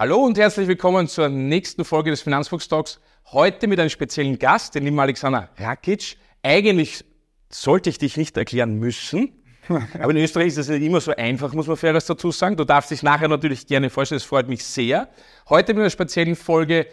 [0.00, 3.00] Hallo und herzlich willkommen zur nächsten Folge des Finanzfuchs Talks.
[3.32, 6.16] Heute mit einem speziellen Gast, den lieben Alexander Rakic.
[6.42, 7.04] Eigentlich
[7.50, 9.30] sollte ich dich nicht erklären müssen,
[9.68, 12.56] aber in Österreich ist das nicht immer so einfach, muss man faires dazu sagen.
[12.56, 15.10] Du darfst dich nachher natürlich gerne vorstellen, das freut mich sehr.
[15.50, 16.86] Heute mit einer speziellen Folge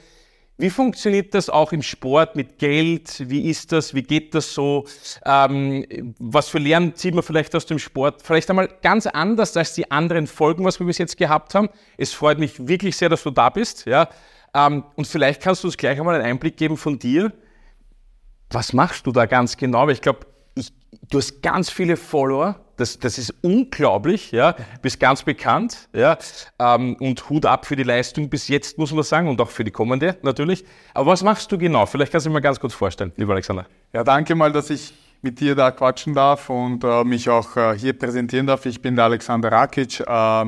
[0.60, 3.30] wie funktioniert das auch im Sport mit Geld?
[3.30, 3.94] Wie ist das?
[3.94, 4.86] Wie geht das so?
[5.24, 5.86] Ähm,
[6.18, 8.24] was für Lernen zieht man vielleicht aus dem Sport?
[8.24, 11.70] Vielleicht einmal ganz anders als die anderen Folgen, was wir bis jetzt gehabt haben.
[11.98, 13.86] Es freut mich wirklich sehr, dass du da bist.
[13.86, 14.10] Ja?
[14.56, 17.32] Ähm, und vielleicht kannst du uns gleich einmal einen Einblick geben von dir.
[18.50, 19.86] Was machst du da ganz genau?
[19.86, 24.56] Weil ich glaube, du hast ganz viele Follower das, das ist unglaublich, ja.
[24.82, 26.18] Bist ganz bekannt, ja.
[26.60, 29.64] Ähm, und Hut ab für die Leistung bis jetzt, muss man sagen, und auch für
[29.64, 30.64] die kommende natürlich.
[30.94, 31.86] Aber was machst du genau?
[31.86, 33.66] Vielleicht kannst du mal ganz kurz vorstellen, lieber Alexander.
[33.94, 37.78] Ja, danke mal, dass ich mit dir da quatschen darf und äh, mich auch äh,
[37.78, 38.66] hier präsentieren darf.
[38.66, 40.00] Ich bin der Alexander Rakic.
[40.00, 40.46] Äh,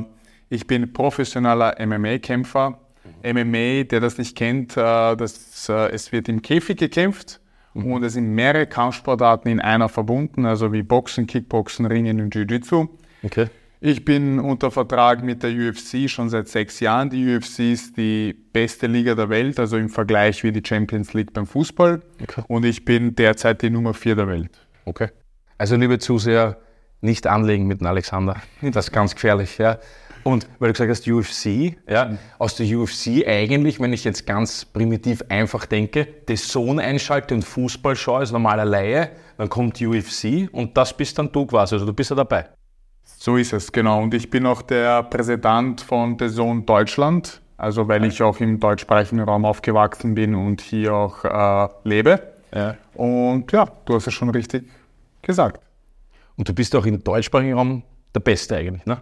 [0.50, 2.78] ich bin professioneller MMA-Kämpfer.
[3.24, 3.50] Mhm.
[3.50, 7.40] MMA, der das nicht kennt, äh, das, äh, es wird im Käfig gekämpft.
[7.74, 7.92] Mhm.
[7.92, 12.88] Und es sind mehrere Kampfsportarten in einer verbunden, also wie Boxen, Kickboxen, Ringen und Jiu-Jitsu.
[13.24, 13.48] Okay.
[13.82, 17.10] Ich bin unter Vertrag mit der UFC schon seit sechs Jahren.
[17.10, 21.32] Die UFC ist die beste Liga der Welt, also im Vergleich wie die Champions League
[21.32, 22.02] beim Fußball.
[22.22, 22.44] Okay.
[22.50, 24.68] Und ich bin derzeit die Nummer vier der Welt.
[24.84, 25.10] Okay.
[25.58, 26.58] Also liebe Zuseher,
[27.00, 28.42] nicht anlegen mit dem Alexander.
[28.62, 29.58] Das ist ganz gefährlich.
[29.58, 29.80] Ja.
[30.24, 32.18] Und weil du gesagt hast, UFC, ja, mhm.
[32.38, 37.44] aus der UFC eigentlich, wenn ich jetzt ganz primitiv einfach denke, den Sohn einschalte und
[37.44, 41.86] Fußball schaue als normaler Laie, dann kommt UFC und das bist dann du quasi, also
[41.86, 42.50] du bist ja dabei.
[43.04, 44.02] So ist es, genau.
[44.04, 48.60] Und ich bin auch der Präsident von The Zone Deutschland, also weil ich auch im
[48.60, 52.22] deutschsprachigen Raum aufgewachsen bin und hier auch äh, lebe.
[52.54, 52.76] Ja.
[52.94, 54.70] Und ja, du hast es schon richtig
[55.22, 55.62] gesagt.
[56.38, 57.84] Und du bist auch im deutschsprachigen Raum
[58.16, 59.02] der Beste eigentlich, ne?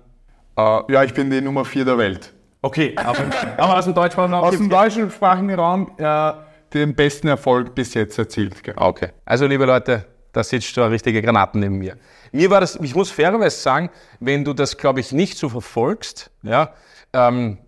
[0.57, 2.33] Uh, ja, ich bin die Nummer 4 der Welt.
[2.63, 3.19] Okay, aber,
[3.57, 4.43] aber aus dem deutschsprachigen Raum?
[4.43, 6.33] Aus dem deutschsprachigen Raum äh,
[6.73, 8.63] den besten Erfolg bis jetzt erzielt.
[8.63, 8.87] Genau.
[8.87, 11.97] Okay, also liebe Leute, da sitzt schon eine richtige Granaten neben mir.
[12.31, 16.31] Mir war das, ich muss fairerweise sagen, wenn du das, glaube ich, nicht so verfolgst,
[16.41, 16.73] ja,
[17.13, 17.59] ähm,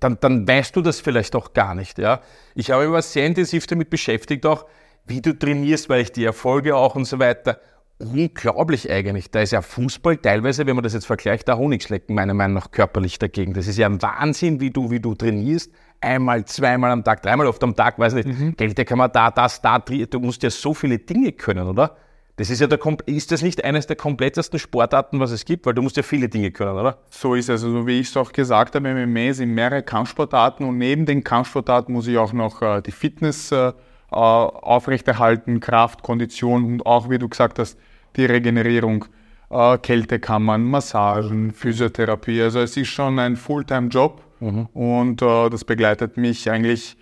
[0.00, 1.98] dann, dann weißt du das vielleicht auch gar nicht.
[1.98, 2.22] Ja.
[2.54, 4.64] Ich habe mich sehr intensiv damit beschäftigt, auch
[5.04, 7.60] wie du trainierst, weil ich die Erfolge auch und so weiter
[7.98, 9.30] unglaublich eigentlich.
[9.30, 12.70] Da ist ja Fußball teilweise, wenn man das jetzt vergleicht, der Honigschlecken meiner Meinung nach
[12.70, 13.54] körperlich dagegen.
[13.54, 15.72] Das ist ja ein Wahnsinn, wie du, wie du trainierst.
[16.00, 18.28] Einmal, zweimal am Tag, dreimal oft am Tag, weiß nicht.
[18.28, 18.56] Mhm.
[18.56, 21.96] Gelte kann man da, das, da, du musst ja so viele Dinge können, oder?
[22.36, 25.66] Das ist ja der, ist das nicht eines der komplettesten Sportarten, was es gibt?
[25.66, 26.98] Weil du musst ja viele Dinge können, oder?
[27.08, 27.62] So ist es.
[27.62, 31.94] Also wie ich es auch gesagt habe, MMA sind mehrere Kampfsportarten und neben den Kampfsportarten
[31.94, 33.72] muss ich auch noch äh, die Fitness äh,
[34.14, 37.78] aufrechterhalten, Kraft, Kondition und auch, wie du gesagt hast,
[38.16, 39.06] die Regenerierung,
[39.50, 42.42] äh, Kältekammern, Massagen, Physiotherapie.
[42.42, 44.66] Also es ist schon ein Fulltime-Job mhm.
[44.72, 46.96] und äh, das begleitet mich eigentlich,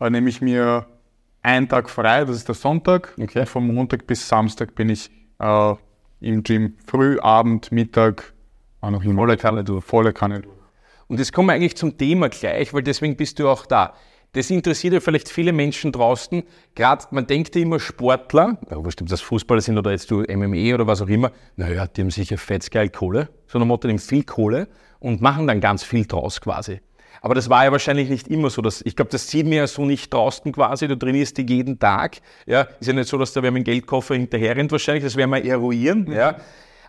[0.00, 0.86] äh, nehme ich mir
[1.42, 3.14] einen Tag frei, das ist der Sonntag.
[3.20, 3.46] Okay.
[3.46, 5.74] Vom Montag bis Samstag bin ich äh,
[6.20, 8.34] im Gym früh, Abend, Mittag,
[8.80, 9.84] auch noch volle Kanne durch.
[9.84, 10.56] Volle Kanne durch.
[11.08, 13.94] Und jetzt kommen wir eigentlich zum Thema gleich, weil deswegen bist du auch da.
[14.36, 16.42] Das interessiert ja vielleicht viele Menschen draußen.
[16.74, 20.24] Gerade, man denkt ja immer Sportler, ja, was stimmt, das Fußballer sind oder jetzt du
[20.28, 24.24] MME oder was auch immer, naja, die haben sicher fetzgeil Kohle, sondern Motto, nehmen viel
[24.24, 26.80] Kohle und machen dann ganz viel draus quasi.
[27.22, 28.60] Aber das war ja wahrscheinlich nicht immer so.
[28.60, 30.86] Dass, ich glaube, das sieht mir ja so nicht draußen quasi.
[30.86, 32.18] Du trainierst die jeden Tag.
[32.44, 35.02] Ja, ist ja nicht so, dass da wer mit dem Geldkoffer hinterher rennt wahrscheinlich.
[35.02, 36.12] Das werden wir eruieren.
[36.12, 36.36] Ja.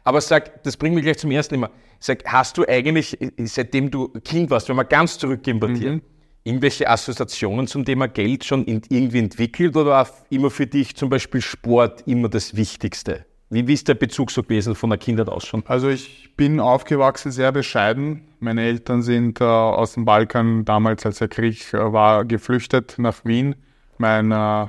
[0.03, 1.69] Aber sag, das bringt mich gleich zum ersten Mal.
[2.01, 6.01] Sag, hast du eigentlich, seitdem du Kind warst, wenn wir ganz bei dir, mhm
[6.47, 11.41] irgendwelche Assoziationen zum Thema Geld schon irgendwie entwickelt oder war immer für dich zum Beispiel
[11.41, 13.25] Sport immer das Wichtigste?
[13.49, 15.63] Wie, wie ist der Bezug so gewesen von der Kindheit aus schon?
[15.67, 18.27] Also ich bin aufgewachsen sehr bescheiden.
[18.39, 23.23] Meine Eltern sind äh, aus dem Balkan damals, als der Krieg äh, war, geflüchtet nach
[23.23, 23.55] Wien.
[23.97, 24.67] Mein äh,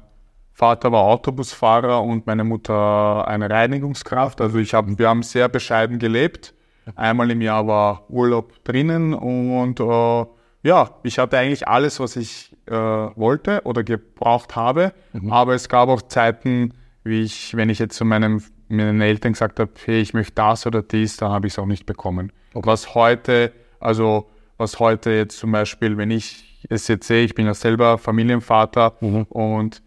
[0.53, 4.41] Vater war Autobusfahrer und meine Mutter eine Reinigungskraft.
[4.41, 6.55] Also ich hab, wir haben sehr bescheiden gelebt.
[6.97, 10.25] Einmal im Jahr war Urlaub drinnen und äh,
[10.69, 14.93] ja, ich hatte eigentlich alles, was ich äh, wollte oder gebraucht habe.
[15.15, 15.33] Mhm.
[15.33, 16.75] Aber es gab auch Zeiten,
[17.05, 20.67] wie ich, wenn ich jetzt zu meinem, meinen Eltern gesagt habe, hey, ich möchte das
[20.67, 22.33] oder dies, da habe ich es auch nicht bekommen.
[22.53, 22.69] Okay.
[22.69, 24.29] Was heute, also
[24.59, 28.93] was heute jetzt zum Beispiel, wenn ich es jetzt sehe, ich bin ja selber Familienvater
[29.01, 29.23] mhm.
[29.31, 29.83] und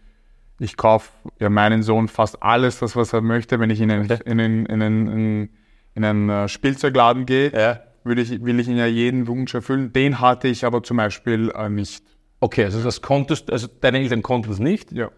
[0.58, 4.10] ich kaufe ja meinen Sohn fast alles, das, was er möchte, wenn ich in einen,
[4.10, 4.18] okay.
[4.24, 5.48] in einen, in einen, in
[5.94, 7.52] in einen äh, Spielzeugladen gehe.
[7.52, 9.92] Ja würde ich, will ich Ihnen ja jeden Wunsch erfüllen.
[9.92, 12.04] Den hatte ich aber zum Beispiel äh, nicht.
[12.40, 14.92] Okay, also das konntest, also deine Eltern konnten es nicht?
[14.92, 15.10] Ja.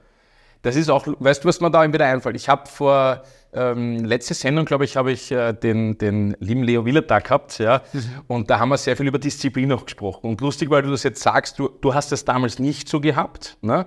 [0.62, 2.36] Das ist auch, weißt du, was mir da wieder einfällt?
[2.36, 3.22] Ich habe vor
[3.52, 7.58] ähm, letzte Sendung, glaube ich, habe ich äh, den, den lieben Leo Willer da gehabt,
[7.58, 7.82] ja.
[7.92, 8.02] Mhm.
[8.28, 10.26] Und da haben wir sehr viel über Disziplin noch gesprochen.
[10.26, 13.58] Und lustig, weil du das jetzt sagst, du, du hast das damals nicht so gehabt,
[13.60, 13.86] ne?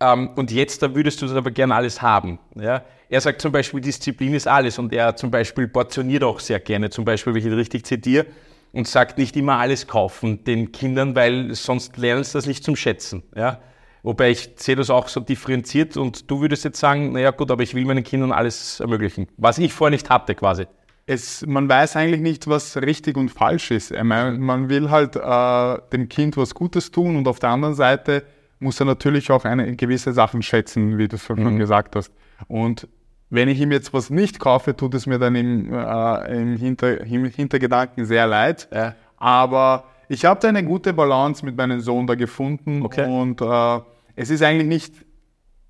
[0.00, 2.38] Ähm, und jetzt da würdest du das aber gerne alles haben.
[2.54, 2.82] Ja?
[3.08, 6.90] Er sagt zum Beispiel, Disziplin ist alles und er zum Beispiel portioniert auch sehr gerne,
[6.90, 8.26] zum Beispiel, wenn ich ihn richtig zitiere,
[8.72, 12.76] und sagt nicht immer alles kaufen den Kindern, weil sonst lernen sie das nicht zum
[12.76, 13.22] Schätzen.
[13.34, 13.60] Ja?
[14.02, 17.62] Wobei ich sehe das auch so differenziert und du würdest jetzt sagen, naja gut, aber
[17.62, 20.66] ich will meinen Kindern alles ermöglichen, was ich vorher nicht hatte quasi.
[21.06, 23.92] Es, man weiß eigentlich nicht, was richtig und falsch ist.
[24.02, 28.24] Man, man will halt äh, dem Kind was Gutes tun und auf der anderen Seite
[28.60, 31.58] muss er natürlich auch eine gewisse Sachen schätzen, wie du schon mhm.
[31.58, 32.12] gesagt hast.
[32.46, 32.88] Und
[33.30, 37.00] wenn ich ihm jetzt was nicht kaufe, tut es mir dann im, äh, im, Hinter,
[37.02, 38.68] im Hintergedanken sehr leid.
[38.72, 38.94] Ja.
[39.16, 43.06] Aber ich habe da eine gute Balance mit meinem Sohn da gefunden okay.
[43.06, 43.80] und äh,
[44.16, 44.94] es ist eigentlich nicht,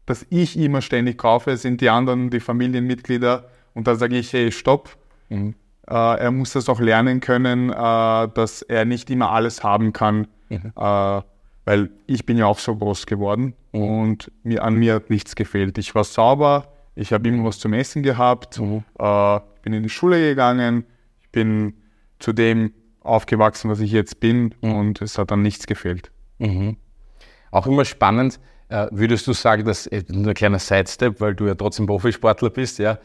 [0.06, 4.32] dass ich immer ständig kaufe, es sind die anderen, die Familienmitglieder und da sage ich,
[4.32, 4.96] hey, stopp.
[5.28, 5.54] Mhm.
[5.86, 10.28] Äh, er muss das auch lernen können, äh, dass er nicht immer alles haben kann,
[10.48, 10.72] mhm.
[11.68, 15.76] Weil ich bin ja auch so groß geworden und mir, an mir hat nichts gefehlt.
[15.76, 18.84] Ich war sauber, ich habe immer was zum Essen gehabt, mhm.
[18.98, 20.86] Äh, bin in die Schule gegangen,
[21.20, 21.74] ich bin
[22.20, 24.72] zu dem aufgewachsen, was ich jetzt bin mhm.
[24.76, 26.10] und es hat dann nichts gefehlt.
[26.38, 26.78] Mhm.
[27.50, 28.40] Auch immer spannend,
[28.70, 32.48] äh, würdest du sagen, dass, äh, nur ein kleiner Sidestep, weil du ja trotzdem Profisportler
[32.48, 32.98] bist, ja,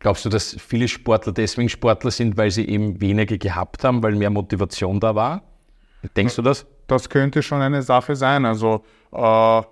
[0.00, 4.16] glaubst du, dass viele Sportler deswegen Sportler sind, weil sie eben weniger gehabt haben, weil
[4.16, 5.44] mehr Motivation da war?
[6.16, 6.66] Denkst du das?
[6.88, 8.44] Das könnte schon eine Sache sein.
[8.44, 8.82] Also
[9.12, 9.62] äh,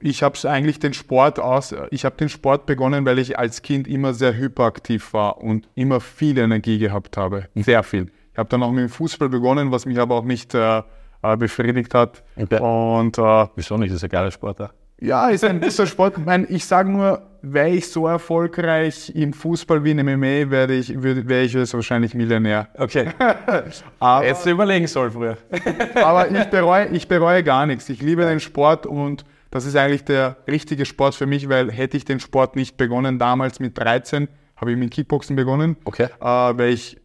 [0.00, 3.86] ich habe eigentlich den Sport aus, ich habe den Sport begonnen, weil ich als Kind
[3.86, 8.10] immer sehr hyperaktiv war und immer viel Energie gehabt habe, sehr viel.
[8.32, 10.82] Ich habe dann auch mit dem Fußball begonnen, was mich aber auch nicht äh,
[11.22, 12.24] äh befriedigt hat.
[12.34, 12.58] Okay.
[12.58, 13.90] Und, äh, Wieso nicht?
[13.90, 14.58] Das ist ein geiler Sport.
[14.58, 14.70] Ja,
[15.02, 16.18] ja ist ein guter Sport.
[16.18, 20.72] Ich, mein, ich sage nur, wäre ich so erfolgreich im Fußball wie in MMA, wäre
[20.72, 22.68] ich, wäre ich jetzt wahrscheinlich Millionär.
[22.78, 23.08] Okay.
[23.98, 25.36] aber, Jetzt überlegen soll früher.
[25.94, 27.88] aber ich bereue, ich bereue gar nichts.
[27.88, 31.96] Ich liebe den Sport und das ist eigentlich der richtige Sport für mich, weil hätte
[31.96, 36.08] ich den Sport nicht begonnen, damals mit 13, habe ich mit Kickboxen begonnen, okay.
[36.20, 36.96] äh, wäre ich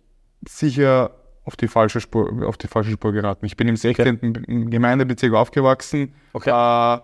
[0.48, 1.12] sicher
[1.44, 3.46] auf die falsche Spur, auf die falsche Spur geraten.
[3.46, 4.16] Ich bin im 16.
[4.16, 4.70] Okay.
[4.70, 6.14] Gemeindebezirk aufgewachsen.
[6.34, 6.52] Okay.
[6.52, 7.00] Äh,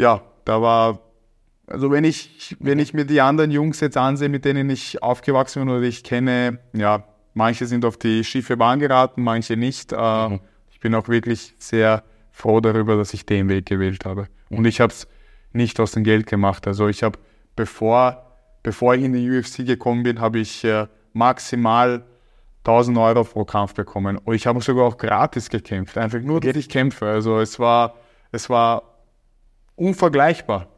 [0.00, 1.00] ja, da war,
[1.66, 5.64] also wenn ich, wenn ich mir die anderen Jungs jetzt ansehe, mit denen ich aufgewachsen
[5.64, 7.04] bin oder ich kenne, ja,
[7.34, 9.92] manche sind auf die schiefe Bahn geraten, manche nicht.
[9.92, 10.40] Äh, mhm.
[10.70, 12.02] Ich bin auch wirklich sehr
[12.32, 14.26] froh darüber, dass ich den Weg gewählt habe.
[14.48, 15.06] Und ich habe es
[15.52, 16.66] nicht aus dem Geld gemacht.
[16.66, 17.18] Also ich habe,
[17.54, 18.24] bevor,
[18.62, 22.04] bevor ich in die UFC gekommen bin, habe ich äh, maximal
[22.64, 24.18] 1000 Euro pro Kampf bekommen.
[24.18, 25.98] Und ich habe sogar auch gratis gekämpft.
[25.98, 27.06] Einfach nur, dass ich kämpfe.
[27.06, 27.94] Also es war,
[28.32, 28.82] es war
[29.80, 30.68] unvergleichbar.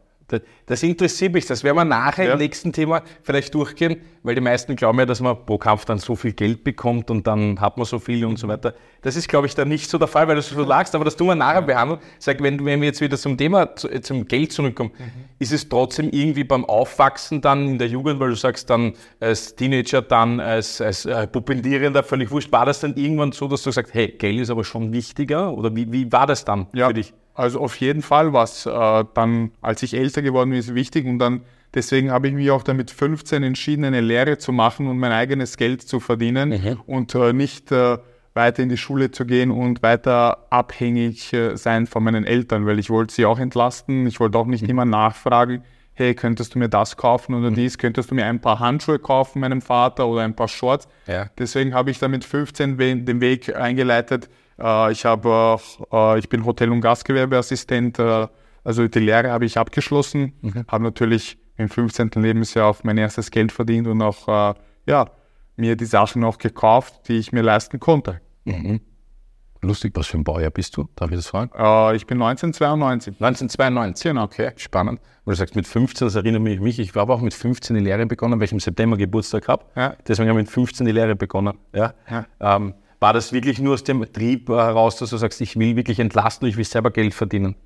[0.66, 2.32] Das interessiert mich, das werden wir nachher ja.
[2.32, 5.98] im nächsten Thema vielleicht durchgehen, weil die meisten glauben ja, dass man pro Kampf dann
[5.98, 8.74] so viel Geld bekommt und dann hat man so viel und so weiter.
[9.02, 11.16] Das ist, glaube ich, dann nicht so der Fall, weil du so lagst, aber das
[11.16, 12.00] tun wir nachher behandeln.
[12.18, 15.24] Sag, wenn, wenn wir jetzt wieder zum Thema, zum Geld zurückkommen, mhm.
[15.38, 19.54] ist es trotzdem irgendwie beim Aufwachsen dann in der Jugend, weil du sagst dann als
[19.54, 23.70] Teenager, dann als, als äh, Pupendierender, völlig wurscht, war das dann irgendwann so, dass du
[23.70, 25.52] sagst, hey, Geld ist aber schon wichtiger?
[25.52, 26.88] Oder wie, wie war das dann ja.
[26.88, 27.12] für dich?
[27.34, 31.06] Also auf jeden Fall war es äh, dann, als ich älter geworden bin, ist wichtig
[31.06, 31.42] und dann
[31.74, 35.56] deswegen habe ich mich auch damit 15 entschieden, eine Lehre zu machen und mein eigenes
[35.56, 36.80] Geld zu verdienen mhm.
[36.86, 37.98] und äh, nicht äh,
[38.34, 42.78] weiter in die Schule zu gehen und weiter abhängig äh, sein von meinen Eltern, weil
[42.78, 44.06] ich wollte sie auch entlasten.
[44.06, 44.70] Ich wollte auch nicht mhm.
[44.70, 45.62] immer nachfragen,
[45.94, 47.54] hey, könntest du mir das kaufen oder mhm.
[47.54, 47.78] dies?
[47.78, 50.88] Könntest du mir ein paar Handschuhe kaufen, meinem Vater oder ein paar Shorts?
[51.06, 51.26] Ja.
[51.38, 55.58] Deswegen habe ich da mit 15 den Weg eingeleitet, ich, habe,
[55.92, 57.98] äh, ich bin Hotel- und Gastgewerbeassistent.
[57.98, 58.28] Äh,
[58.64, 60.64] also die Lehre habe ich abgeschlossen, mhm.
[60.68, 62.10] habe natürlich im 15.
[62.16, 64.56] Lebensjahr auch mein erstes Geld verdient und auch
[64.86, 65.10] ja,
[65.56, 68.20] mir die Sachen auch gekauft, die ich mir leisten konnte.
[68.44, 68.80] Mhm.
[69.64, 70.88] Lustig, was für ein Baujahr bist du?
[70.96, 71.52] Darf ich das fragen?
[71.56, 73.14] Äh, ich bin 1992.
[73.14, 74.24] 1992, genau.
[74.24, 75.00] Okay, spannend.
[75.24, 76.80] Weil du sagst, mit 15, das erinnert mich mich.
[76.80, 79.64] Ich habe auch mit 15 die Lehre begonnen, weil ich im September Geburtstag habe.
[79.76, 79.94] Ja.
[80.08, 81.58] Deswegen habe ich mit 15 die Lehre begonnen.
[81.72, 81.94] Ja.
[82.10, 82.26] ja.
[82.40, 85.98] Ähm, war das wirklich nur aus dem Trieb heraus, dass du sagst, ich will wirklich
[85.98, 87.56] entlasten, ich will selber Geld verdienen?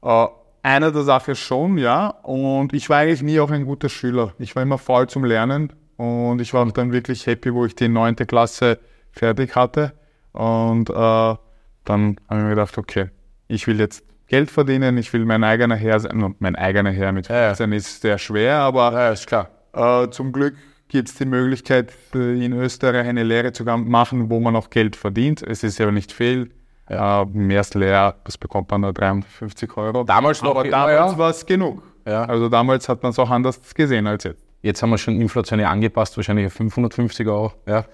[0.00, 0.26] Äh,
[0.62, 2.10] einer der Sachen schon, ja.
[2.22, 4.32] Und ich war eigentlich nie auch ein guter Schüler.
[4.38, 7.88] Ich war immer faul zum Lernen und ich war dann wirklich happy, wo ich die
[7.88, 8.78] neunte Klasse
[9.10, 9.92] fertig hatte.
[10.32, 11.40] Und äh, dann
[11.84, 13.10] habe ich mir gedacht, okay,
[13.48, 16.36] ich will jetzt Geld verdienen, ich will mein eigener Herr sein.
[16.38, 17.76] Mein eigener Herr mit 15 ja.
[17.76, 19.50] ist sehr schwer, aber ja, ist klar.
[19.72, 20.54] Äh, zum Glück
[20.88, 24.96] gibt es die Möglichkeit, äh, in Österreich eine Lehre zu machen, wo man auch Geld
[24.96, 25.42] verdient.
[25.42, 26.50] Es ist ja nicht viel.
[26.88, 27.22] Ja.
[27.22, 30.04] Äh, Im ersten Lehrjahr, das bekommt man nur 350 Euro.
[30.04, 31.18] Damals noch, aber damals ja.
[31.18, 31.82] war es genug.
[32.06, 32.24] Ja.
[32.24, 34.45] Also damals hat man es auch anders gesehen als jetzt.
[34.66, 37.52] Jetzt haben wir schon inflationär angepasst, wahrscheinlich auf 550 Euro.
[37.66, 37.84] Ja.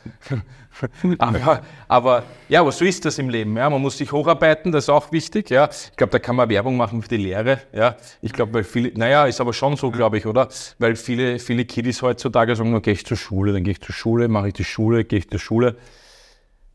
[1.18, 3.56] aber, aber, ja, aber so ist das im Leben.
[3.58, 3.68] Ja.
[3.68, 5.50] Man muss sich hocharbeiten, das ist auch wichtig.
[5.50, 5.68] Ja.
[5.70, 7.60] Ich glaube, da kann man Werbung machen für die Lehre.
[7.74, 7.96] Ja.
[8.22, 10.48] Ich glaube, weil viele, naja, ist aber schon so, glaube ich, oder?
[10.78, 14.28] Weil viele, viele Kiddies heutzutage sagen, gehe ich zur Schule, dann gehe ich zur Schule,
[14.28, 15.76] mache ich die Schule, gehe ich zur Schule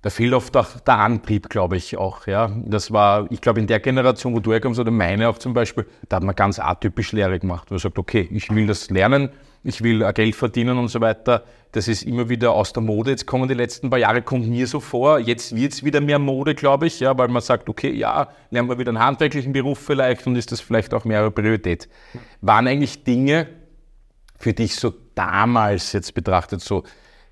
[0.01, 2.27] da fehlt oft auch der Antrieb, glaube ich auch.
[2.27, 5.53] Ja, das war, ich glaube, in der Generation, wo du herkommst oder meine auch zum
[5.53, 7.69] Beispiel, da hat man ganz atypisch Lehre gemacht.
[7.71, 9.29] Man sagt, okay, ich will das lernen,
[9.67, 11.43] ich will Geld verdienen und so weiter.
[11.73, 13.11] Das ist immer wieder aus der Mode.
[13.11, 15.19] Jetzt kommen die letzten paar Jahre, kommt mir so vor.
[15.19, 18.69] Jetzt wird es wieder mehr Mode, glaube ich, ja, weil man sagt, okay, ja, lernen
[18.69, 21.89] wir wieder einen handwerklichen Beruf vielleicht und ist das vielleicht auch mehr Priorität.
[22.39, 23.47] Waren eigentlich Dinge,
[24.39, 26.83] für dich so damals jetzt betrachtet, so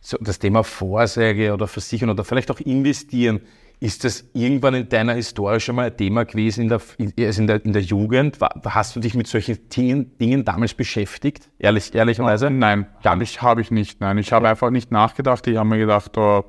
[0.01, 3.41] so das Thema Vorsorge oder Versichern oder vielleicht auch investieren,
[3.79, 6.82] ist das irgendwann in deiner Historie schon mal ein Thema gewesen in der,
[7.27, 8.38] also in der, in der Jugend?
[8.65, 12.50] Hast du dich mit solchen Dingen, Dingen damals beschäftigt, ehrlich, ehrlicherweise?
[12.50, 14.01] Nein, gar nicht, habe ich nicht.
[14.01, 15.46] Nein, ich habe einfach nicht nachgedacht.
[15.48, 16.46] Ich habe mir gedacht, oh,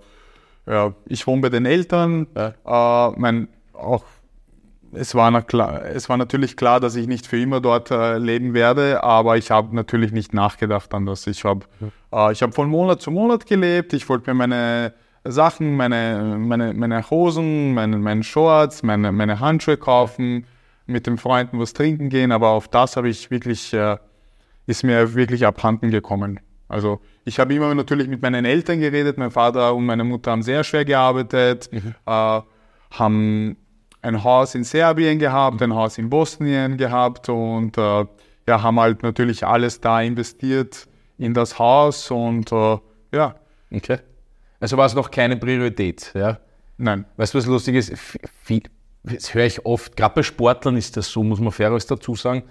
[0.66, 2.26] ja, ich wohne bei den Eltern.
[2.36, 3.08] Ja.
[3.08, 4.04] Äh, mein, auch
[4.92, 8.54] es war, klar, es war natürlich klar, dass ich nicht für immer dort äh, leben
[8.54, 11.26] werde, aber ich habe natürlich nicht nachgedacht an das.
[11.26, 11.92] Ich habe mhm.
[12.12, 13.92] äh, hab von Monat zu Monat gelebt.
[13.92, 14.94] Ich wollte mir meine
[15.30, 20.46] Sachen, meine, meine, meine Hosen, meine, meine Shorts, meine, meine Handschuhe kaufen,
[20.86, 23.96] mit den Freunden was trinken gehen, aber auf das habe ich wirklich, äh,
[24.66, 26.40] ist mir wirklich abhanden gekommen.
[26.68, 29.18] Also ich habe immer natürlich mit meinen Eltern geredet.
[29.18, 31.94] Mein Vater und meine Mutter haben sehr schwer gearbeitet, mhm.
[32.06, 32.40] äh,
[32.90, 33.56] haben
[34.02, 38.06] ein Haus in Serbien gehabt, ein Haus in Bosnien gehabt und äh,
[38.48, 40.86] ja, haben halt natürlich alles da investiert
[41.18, 42.78] in das Haus und äh,
[43.12, 43.34] ja.
[43.72, 43.98] Okay.
[44.60, 46.38] Also war es noch keine Priorität, ja?
[46.78, 47.04] Nein.
[47.16, 47.92] Weißt du, was lustig ist?
[48.42, 48.62] Viel,
[49.02, 52.42] das höre ich oft, gerade bei Sportlern ist das so, muss man fairerweise dazu sagen,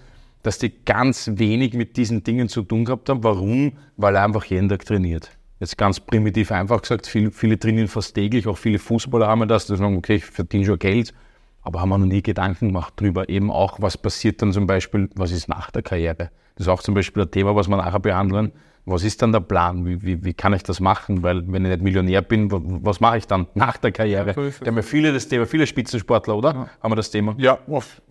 [0.43, 3.23] dass die ganz wenig mit diesen Dingen zu tun gehabt haben.
[3.23, 3.73] Warum?
[3.97, 5.31] Weil er einfach jeden Tag trainiert.
[5.59, 9.67] Jetzt ganz primitiv einfach gesagt, viele, viele trainieren fast täglich, auch viele Fußballer haben das,
[9.67, 11.13] die sagen, okay, ich verdiene schon Geld,
[11.61, 15.09] aber haben wir noch nie Gedanken gemacht darüber, eben auch, was passiert dann zum Beispiel,
[15.15, 16.29] was ist nach der Karriere?
[16.55, 18.51] Das ist auch zum Beispiel ein Thema, was wir nachher behandeln.
[18.87, 19.85] Was ist dann der Plan?
[19.85, 21.23] Wie, wie, wie kann ich das machen?
[21.23, 22.49] Weil wenn ich nicht Millionär bin,
[22.83, 24.33] was mache ich dann nach der Karriere?
[24.33, 26.53] So haben ja viele das Thema, viele Spitzensportler, oder?
[26.53, 26.69] Ja.
[26.81, 27.35] Haben wir das Thema?
[27.37, 27.57] Ja,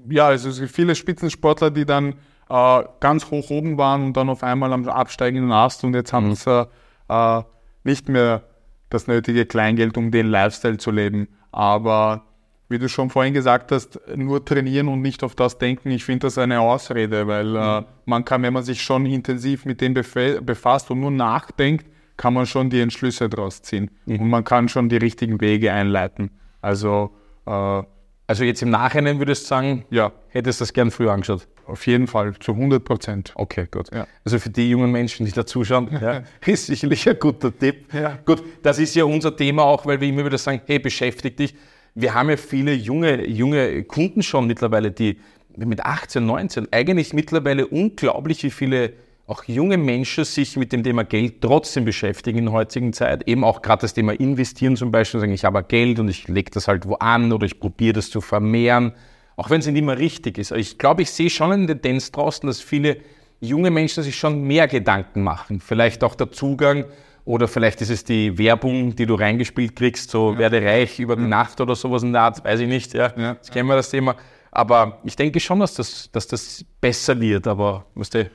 [0.09, 2.15] ja also es gibt viele Spitzensportler, die dann
[2.51, 6.31] äh, ganz hoch oben waren und dann auf einmal am absteigenden Ast und jetzt haben
[6.31, 6.35] mhm.
[6.35, 6.69] sie
[7.09, 7.43] äh,
[7.85, 8.43] nicht mehr
[8.91, 11.29] das nötige Kleingeld, um den Lifestyle zu leben.
[11.53, 12.25] Aber
[12.69, 16.27] wie du schon vorhin gesagt hast, nur trainieren und nicht auf das denken, ich finde
[16.27, 17.87] das eine Ausrede, weil äh, mhm.
[18.07, 22.47] man kann, wenn man sich schon intensiv mit dem befasst und nur nachdenkt, kann man
[22.47, 24.21] schon die Entschlüsse daraus ziehen mhm.
[24.21, 26.31] und man kann schon die richtigen Wege einleiten.
[26.61, 27.11] Also,
[27.47, 27.83] äh,
[28.27, 30.13] also jetzt im Nachhinein würdest du sagen, ja.
[30.29, 31.47] hättest du das gern früher angeschaut?
[31.67, 33.33] Auf jeden Fall, zu 100 Prozent.
[33.35, 33.89] Okay, gut.
[33.93, 34.07] Ja.
[34.25, 37.93] Also für die jungen Menschen, die da zuschauen, ja, ist sicherlich ein guter Tipp.
[37.93, 38.19] Ja.
[38.25, 41.55] Gut, das ist ja unser Thema auch, weil wir immer wieder sagen, hey, beschäftige dich
[41.95, 45.19] wir haben ja viele junge, junge Kunden schon mittlerweile, die
[45.57, 48.93] mit 18, 19, eigentlich mittlerweile unglaublich, wie viele
[49.27, 53.27] auch junge Menschen sich mit dem Thema Geld trotzdem beschäftigen in der heutigen Zeit.
[53.27, 56.51] Eben auch gerade das Thema Investieren zum Beispiel, sagen, ich habe Geld und ich lege
[56.51, 58.93] das halt wo an oder ich probiere das zu vermehren,
[59.37, 60.53] auch wenn es nicht immer richtig ist.
[60.53, 62.99] ich glaube, ich sehe schon eine Tendenz draußen, dass viele
[63.41, 65.61] junge Menschen sich schon mehr Gedanken machen.
[65.61, 66.85] Vielleicht auch der Zugang
[67.25, 70.39] oder vielleicht ist es die Werbung, die du reingespielt kriegst, so ja.
[70.39, 72.93] werde reich über die Nacht oder sowas in der Art, weiß ich nicht.
[72.93, 73.13] Ja.
[73.17, 73.33] ja.
[73.33, 74.15] Jetzt kennen wir das Thema.
[74.51, 77.47] Aber ich denke schon, dass das, dass das besser wird.
[77.47, 78.31] Aber weißt du,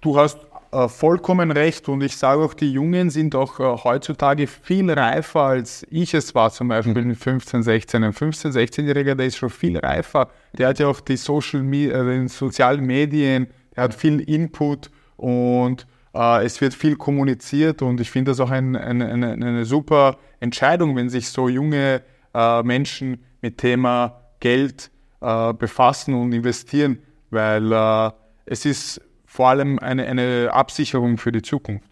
[0.00, 0.38] du hast
[0.72, 5.40] äh, vollkommen recht und ich sage auch, die Jungen sind auch äh, heutzutage viel reifer,
[5.40, 7.08] als ich es war, zum Beispiel mhm.
[7.08, 8.04] mit 15, 16.
[8.04, 10.28] Ein 15-, 16-Jähriger, der ist schon viel reifer.
[10.52, 15.86] Der hat ja auch die Social Media, äh, sozialen Medien, der hat viel Input und
[16.12, 20.96] es wird viel kommuniziert und ich finde das auch ein, ein, eine, eine, super Entscheidung,
[20.96, 22.02] wenn sich so junge
[22.34, 24.90] äh, Menschen mit Thema Geld
[25.20, 26.98] äh, befassen und investieren,
[27.30, 28.10] weil äh,
[28.46, 31.88] es ist vor allem eine, eine Absicherung für die Zukunft.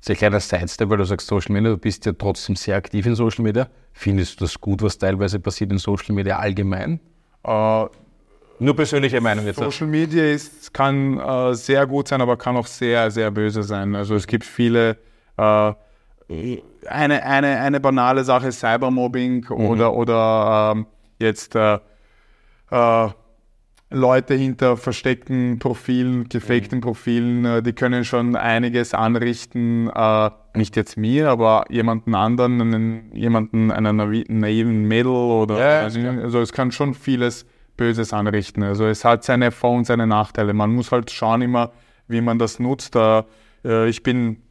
[0.00, 3.14] Sehr kleiner Sidestep, weil du sagst Social Media, du bist ja trotzdem sehr aktiv in
[3.14, 3.68] Social Media.
[3.94, 7.00] Findest du das gut, was teilweise passiert in Social Media allgemein?
[7.42, 7.86] Äh,
[8.64, 9.58] nur persönliche Meinung jetzt.
[9.58, 13.94] Social Media ist, kann äh, sehr gut sein, aber kann auch sehr, sehr böse sein.
[13.94, 14.96] Also es gibt viele,
[15.36, 15.72] äh,
[16.86, 19.66] eine, eine, eine banale Sache, Cybermobbing mhm.
[19.66, 20.86] oder, oder ähm,
[21.18, 21.78] jetzt äh,
[22.70, 23.08] äh
[23.90, 26.82] Leute hinter versteckten Profilen, gefakten mhm.
[26.82, 29.88] Profilen, äh, die können schon einiges anrichten.
[29.88, 36.00] Äh, nicht jetzt mir, aber jemanden anderen, einen, jemanden, einer naiven Mädel oder ja, also,
[36.00, 38.62] also es kann schon vieles Böses anrichten.
[38.62, 40.52] Also es hat seine Vor- und seine Nachteile.
[40.52, 41.72] Man muss halt schauen immer,
[42.08, 42.96] wie man das nutzt.
[42.96, 43.24] Äh,
[43.88, 44.42] ich bin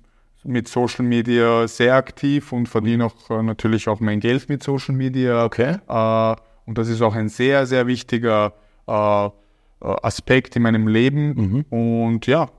[0.44, 4.94] mit Social Media sehr aktiv und verdiene auch äh, natürlich auch mein Geld mit Social
[4.96, 5.46] Media.
[5.46, 5.78] Okay.
[5.88, 8.54] Äh, und das ist auch ein sehr, sehr wichtiger
[9.80, 11.34] Aspekt in meinem Leben.
[11.34, 11.66] Mhm.
[11.70, 12.50] Und ja.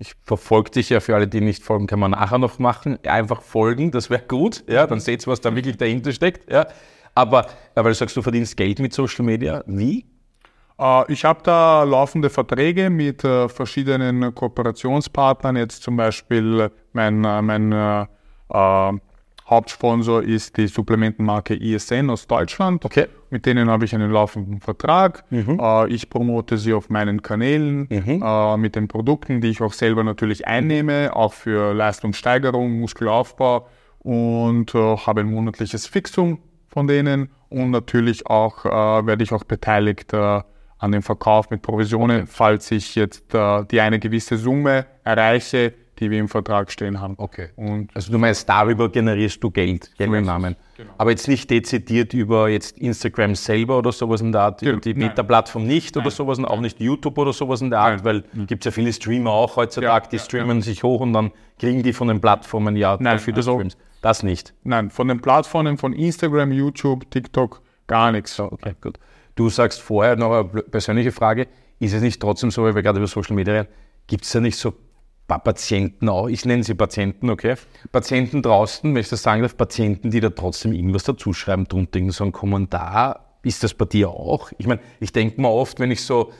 [0.00, 2.98] Ich verfolge dich ja für alle, die nicht folgen, kann man nachher noch machen.
[3.04, 4.64] Einfach folgen, das wäre gut.
[4.68, 6.50] Ja, dann seht ihr, was da wirklich dahinter steckt.
[6.50, 6.66] Ja.
[7.14, 9.62] Aber, weil du sagst, du verdienst Geld mit Social Media.
[9.66, 10.04] Wie?
[10.78, 15.56] Äh, ich habe da laufende Verträge mit äh, verschiedenen Kooperationspartnern.
[15.56, 18.06] Jetzt zum Beispiel mein, äh, mein äh,
[19.46, 22.84] Hauptsponsor ist die Supplementenmarke ISN aus Deutschland.
[22.84, 23.06] Okay.
[23.30, 25.24] Mit denen habe ich einen laufenden Vertrag.
[25.30, 25.60] Mhm.
[25.88, 28.60] Ich promote sie auf meinen Kanälen mhm.
[28.60, 33.66] mit den Produkten, die ich auch selber natürlich einnehme, auch für Leistungssteigerung, Muskelaufbau
[33.98, 36.38] und habe ein monatliches Fixum
[36.74, 40.12] von denen und natürlich auch werde ich auch beteiligt
[40.84, 42.30] an dem Verkauf mit Provisionen, okay.
[42.30, 47.14] falls ich jetzt äh, die eine gewisse Summe erreiche, die wir im Vertrag stehen haben.
[47.18, 47.50] Okay.
[47.56, 50.56] Und also du meinst, darüber generierst du Geld, Geldeinnahmen.
[50.76, 50.90] Genau.
[50.98, 54.94] Aber jetzt nicht dezidiert über jetzt Instagram selber oder sowas in der Art, über die
[54.94, 56.04] Meta-Plattform nicht Nein.
[56.04, 58.24] oder sowas und auch nicht YouTube oder sowas in der Art, Nein.
[58.34, 60.64] weil gibt es ja viele Streamer auch heutzutage, ja, die streamen ja.
[60.64, 63.76] sich hoch und dann kriegen die von den Plattformen ja Nein, dafür also, Streams.
[64.02, 64.52] Das nicht.
[64.64, 68.38] Nein, von den Plattformen von Instagram, YouTube, TikTok gar nichts.
[68.38, 68.98] Okay, gut.
[69.34, 71.48] Du sagst vorher noch eine persönliche Frage,
[71.80, 73.68] ist es nicht trotzdem so, weil wir gerade über Social Media reden,
[74.06, 74.74] gibt es da nicht so
[75.26, 77.54] Patienten auch, ich nenne sie Patienten, okay?
[77.92, 82.24] Patienten draußen, wenn ich das sagen darf, Patienten, die da trotzdem irgendwas dazuschreiben, drunter so
[82.24, 83.38] einen Kommentar.
[83.42, 84.52] Ist das bei dir auch?
[84.58, 86.32] Ich meine, ich denke mal oft, wenn ich so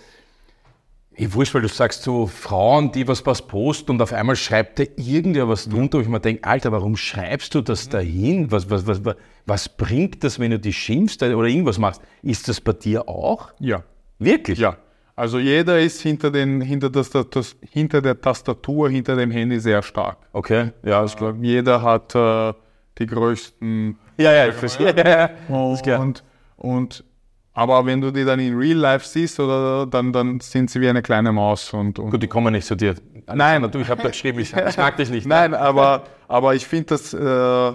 [1.16, 4.80] ich wurscht, weil du sagst so Frauen, die was, was posten und auf einmal schreibt
[4.80, 8.50] da irgendwer was drunter, wo ich mir denke, Alter, warum schreibst du das dahin?
[8.50, 12.02] Was, was, was, was, was bringt das, wenn du die schimpfst oder irgendwas machst?
[12.22, 13.52] Ist das bei dir auch?
[13.60, 13.84] Ja.
[14.18, 14.58] Wirklich?
[14.58, 14.76] Ja.
[15.16, 19.82] Also jeder ist hinter, den, hinter, das, das, hinter der Tastatur, hinter dem Handy sehr
[19.82, 20.18] stark.
[20.32, 21.34] Okay, ja, ist klar.
[21.40, 22.52] Jeder hat äh,
[22.98, 23.96] die größten...
[24.16, 24.94] Ja, ja, ich verstehe.
[24.96, 25.98] Ja, ja, ja.
[25.98, 26.24] Und,
[26.56, 27.04] und
[27.52, 30.88] aber wenn du die dann in Real Life siehst, oder, dann, dann sind sie wie
[30.88, 31.72] eine kleine Maus.
[31.72, 32.96] Und, und Gut, die kommen nicht zu dir.
[33.32, 33.70] Nein.
[33.70, 35.26] Du, ich habe da geschrieben, ich, ich, mag dich nicht.
[35.28, 37.72] Nein, aber, aber ich finde das äh,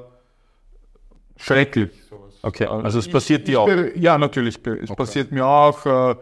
[1.38, 1.91] schrecklich.
[2.41, 3.69] Okay, also es passiert dir auch?
[3.95, 4.58] Ja, natürlich.
[4.65, 4.95] Es okay.
[4.95, 5.86] passiert mir auch.
[5.86, 6.15] Äh,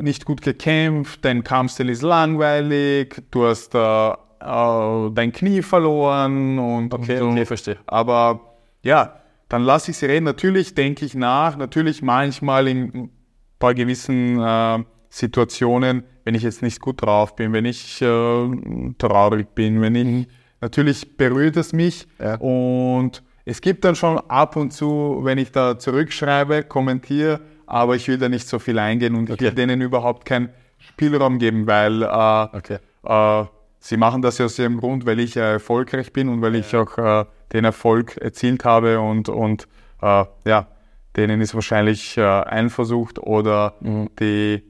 [0.00, 6.94] nicht gut gekämpft, dein Kampfstil ist langweilig, du hast äh, äh, dein Knie verloren und,
[6.94, 7.28] okay, und so.
[7.30, 7.76] okay, verstehe.
[7.86, 10.24] Aber ja, dann lasse ich sie reden.
[10.24, 13.10] Natürlich denke ich nach, natürlich manchmal in
[13.58, 19.54] bei gewissen äh, Situationen, wenn ich jetzt nicht gut drauf bin, wenn ich äh, traurig
[19.54, 20.26] bin, wenn ich, mhm.
[20.60, 22.36] natürlich berührt es mich ja.
[22.36, 28.08] und es gibt dann schon ab und zu, wenn ich da zurückschreibe, kommentiere, aber ich
[28.08, 29.34] will da nicht so viel eingehen und okay.
[29.34, 32.78] ich will denen überhaupt keinen Spielraum geben, weil äh, okay.
[33.04, 33.44] äh,
[33.80, 36.60] sie machen das ja aus dem Grund, weil ich erfolgreich bin und weil ja.
[36.60, 39.66] ich auch äh, den Erfolg erzielt habe und, und
[40.02, 40.68] äh, ja,
[41.16, 44.10] denen ist wahrscheinlich äh, einversucht oder mhm.
[44.20, 44.62] die,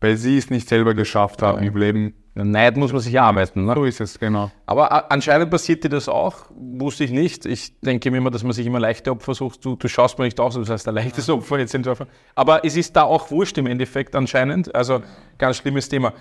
[0.00, 1.68] weil sie es nicht selber geschafft haben ja.
[1.68, 3.64] im Leben, Neid muss man sich arbeiten.
[3.64, 3.74] Ne?
[3.74, 4.52] So ist es, genau.
[4.64, 7.44] Aber anscheinend passiert dir das auch, wusste ich nicht.
[7.44, 9.64] Ich denke mir immer, dass man sich immer leichte Opfer sucht.
[9.64, 12.06] Du, du schaust mir nicht aus, das heißt ein leichtes Opfer jetzt entwerfen.
[12.36, 14.72] Aber es ist da auch wurscht im Endeffekt anscheinend.
[14.74, 15.02] Also
[15.38, 16.12] ganz schlimmes Thema.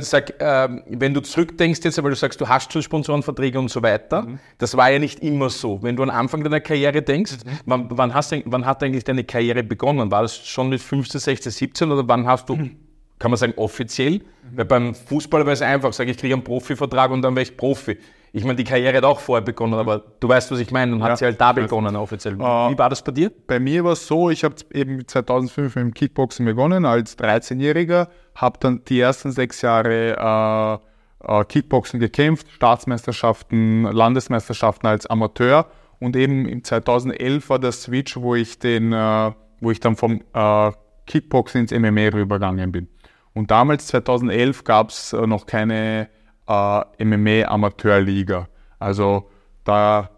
[0.00, 3.82] Sag, äh, wenn du zurückdenkst jetzt, weil du sagst, du hast schon Sponsorenverträge und so
[3.82, 4.38] weiter, mhm.
[4.58, 5.82] das war ja nicht immer so.
[5.82, 7.50] Wenn du an Anfang deiner Karriere denkst, mhm.
[7.64, 10.10] wann, wann, hast, wann hat eigentlich deine Karriere begonnen?
[10.10, 12.83] War das schon mit 15, 16, 17 oder wann hast du mhm
[13.24, 14.18] kann man sagen, offiziell.
[14.18, 14.20] Mhm.
[14.52, 17.56] Weil beim Fußball war es einfach, sage ich, kriege einen Profivertrag und dann wäre ich
[17.56, 17.96] Profi.
[18.32, 21.00] Ich meine, die Karriere hat auch vorher begonnen, aber du weißt, was ich meine, und
[21.00, 22.36] ja, hat sie halt da begonnen, offiziell.
[22.36, 23.32] Wie uh, war das bei dir?
[23.46, 28.08] Bei mir war es so, ich habe eben 2005 mit dem Kickboxen begonnen, als 13-Jähriger,
[28.34, 30.80] habe dann die ersten sechs Jahre
[31.22, 35.66] äh, äh, Kickboxen gekämpft, Staatsmeisterschaften, Landesmeisterschaften als Amateur
[35.98, 40.20] und eben im 2011 war der Switch, wo ich, den, äh, wo ich dann vom
[40.34, 40.72] äh,
[41.06, 42.88] Kickboxen ins MMA rübergegangen bin.
[43.34, 46.08] Und damals, 2011, gab es noch keine
[46.46, 48.48] äh, MMA-Amateurliga.
[48.78, 49.28] Also
[49.64, 50.10] da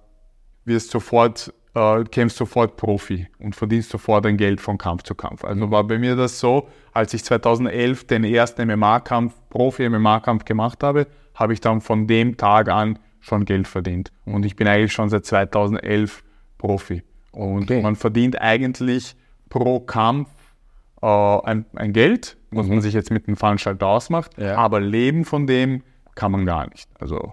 [0.64, 5.44] wirst sofort, äh, kämpfst sofort Profi und verdienst sofort dein Geld von Kampf zu Kampf.
[5.44, 11.06] Also war bei mir das so, als ich 2011 den ersten MMA-Kampf, Profi-MMA-Kampf gemacht habe,
[11.34, 14.12] habe ich dann von dem Tag an schon Geld verdient.
[14.24, 16.22] Und ich bin eigentlich schon seit 2011
[16.58, 17.02] Profi.
[17.32, 17.82] Und okay.
[17.82, 19.16] man verdient eigentlich
[19.48, 20.28] pro Kampf
[21.02, 24.56] äh, ein, ein Geld, was man sich jetzt mit dem Veranstalter ausmacht, ja.
[24.56, 25.82] aber leben von dem
[26.14, 26.88] kann man gar nicht.
[26.98, 27.32] Also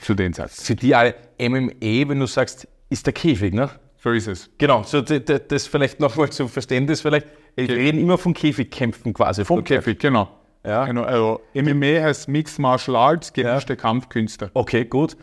[0.00, 0.50] zu den Zeiten.
[0.50, 3.70] Für die alle MME, wenn du sagst, ist der Käfig, ne?
[4.02, 4.50] So ist es.
[4.56, 7.26] Genau, so das vielleicht nochmal zum Verständnis vielleicht.
[7.56, 9.44] Wir reden immer von Käfigkämpfen quasi.
[9.44, 10.28] Vom Käfig, genau.
[10.64, 10.84] Ja.
[10.86, 14.50] Genau, also MMA heißt Mixed Martial Arts, gemischte Kampfkünste.
[14.54, 15.16] Okay, gut.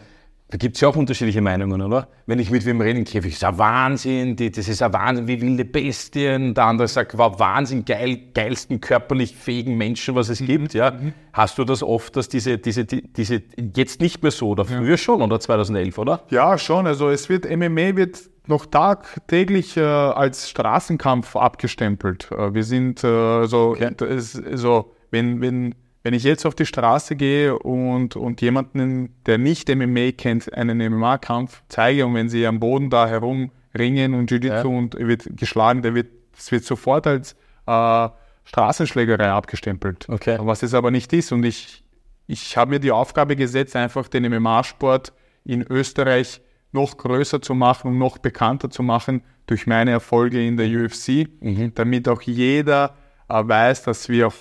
[0.50, 2.08] Da gibt es ja auch unterschiedliche Meinungen, oder?
[2.26, 5.28] Wenn ich mit wem rede im Käfig, ist ein Wahnsinn, die, das ist ein Wahnsinn,
[5.28, 6.54] wie wilde Bestien.
[6.54, 10.74] Der andere sagt, wow, Wahnsinn, geil, geilsten körperlich fähigen Menschen, was es gibt.
[10.74, 10.94] Ja.
[11.34, 13.44] Hast du das oft, dass diese, diese, die- diese,
[13.76, 16.22] jetzt nicht mehr so, oder früher schon, oder 2011, oder?
[16.30, 16.88] Ja, schon.
[16.88, 22.32] Also es wird MMA wird noch tagtäglich äh, als Straßenkampf abgestempelt.
[22.32, 25.76] Äh, wir sind äh, so, das, so wenn, wenn,
[26.08, 30.78] wenn ich jetzt auf die Straße gehe und, und jemanden, der nicht MMA kennt, einen
[30.78, 35.96] MMA-Kampf zeige und wenn sie am Boden da herumringen und Jiu-Jitsu und wird geschlagen, der
[35.96, 37.34] wird, das wird sofort als
[37.66, 38.08] äh,
[38.46, 40.08] Straßenschlägerei abgestempelt.
[40.08, 40.38] Okay.
[40.40, 41.34] Was es aber nicht ist.
[41.34, 41.84] Und ich,
[42.26, 45.12] ich habe mir die Aufgabe gesetzt, einfach den MMA-Sport
[45.44, 46.40] in Österreich
[46.72, 51.28] noch größer zu machen und noch bekannter zu machen durch meine Erfolge in der UFC,
[51.76, 52.96] damit auch jeder
[53.28, 54.32] äh, weiß, dass wir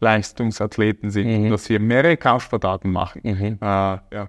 [0.00, 3.22] Hochleistungsathleten sind und dass wir mehrere Kampfsportarten machen.
[3.24, 4.28] Äh, ja.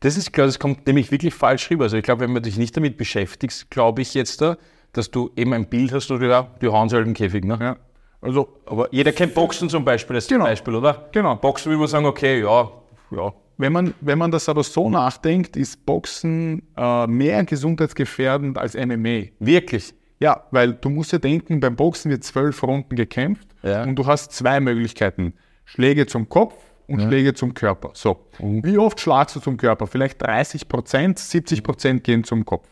[0.00, 1.84] Das ist klar, das kommt nämlich wirklich falsch rüber.
[1.84, 4.56] Also ich glaube, wenn man dich nicht damit beschäftigst, glaube ich jetzt da,
[4.92, 7.58] dass du eben ein Bild hast, oder ja, die hauen halt im Käfig, ne?
[7.60, 7.76] Ja.
[8.20, 10.44] Also, Aber jeder kennt Boxen zum Beispiel als Genau.
[10.44, 11.08] Beispiel, oder?
[11.12, 11.36] Genau.
[11.36, 12.68] Boxen will man sagen, okay, ja,
[13.12, 13.32] ja.
[13.58, 19.26] wenn man, wenn man das aber so nachdenkt, ist Boxen äh, mehr gesundheitsgefährdend als MMA.
[19.38, 19.94] Wirklich.
[20.20, 23.84] Ja, weil du musst ja denken, beim Boxen wird zwölf Runden gekämpft Ja.
[23.84, 25.34] und du hast zwei Möglichkeiten.
[25.64, 26.54] Schläge zum Kopf
[26.88, 27.90] und Schläge zum Körper.
[27.92, 29.86] So, wie oft schlagst du zum Körper?
[29.86, 32.66] Vielleicht 30 Prozent, 70 Prozent gehen zum Kopf.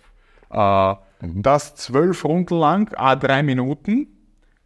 [0.51, 4.07] Äh, Das zwölf Runden lang, a drei Minuten,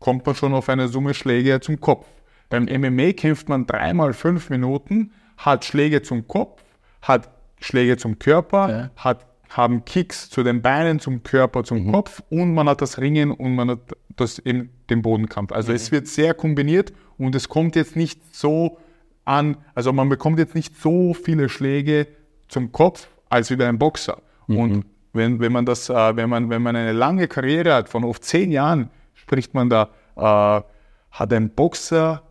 [0.00, 2.06] kommt man schon auf eine Summe Schläge zum Kopf.
[2.48, 6.62] Beim MMA kämpft man dreimal fünf Minuten, hat Schläge zum Kopf,
[7.02, 8.90] hat Schläge zum Körper, Ja.
[8.96, 13.32] hat, haben Kicks zu den Beinen, zum Körper, zum Kopf und man hat das Ringen
[13.32, 13.80] und man hat
[14.16, 15.52] das in den Bodenkampf.
[15.52, 18.78] Also es wird sehr kombiniert und es kommt jetzt nicht so
[19.24, 22.06] an, also man bekommt jetzt nicht so viele Schläge
[22.48, 24.22] zum Kopf als wie bei einem Boxer.
[24.46, 28.04] Und wenn, wenn man das, äh, wenn man, wenn man eine lange Karriere hat, von
[28.04, 30.62] oft zehn Jahren, spricht man da, äh,
[31.10, 32.22] hat ein Boxer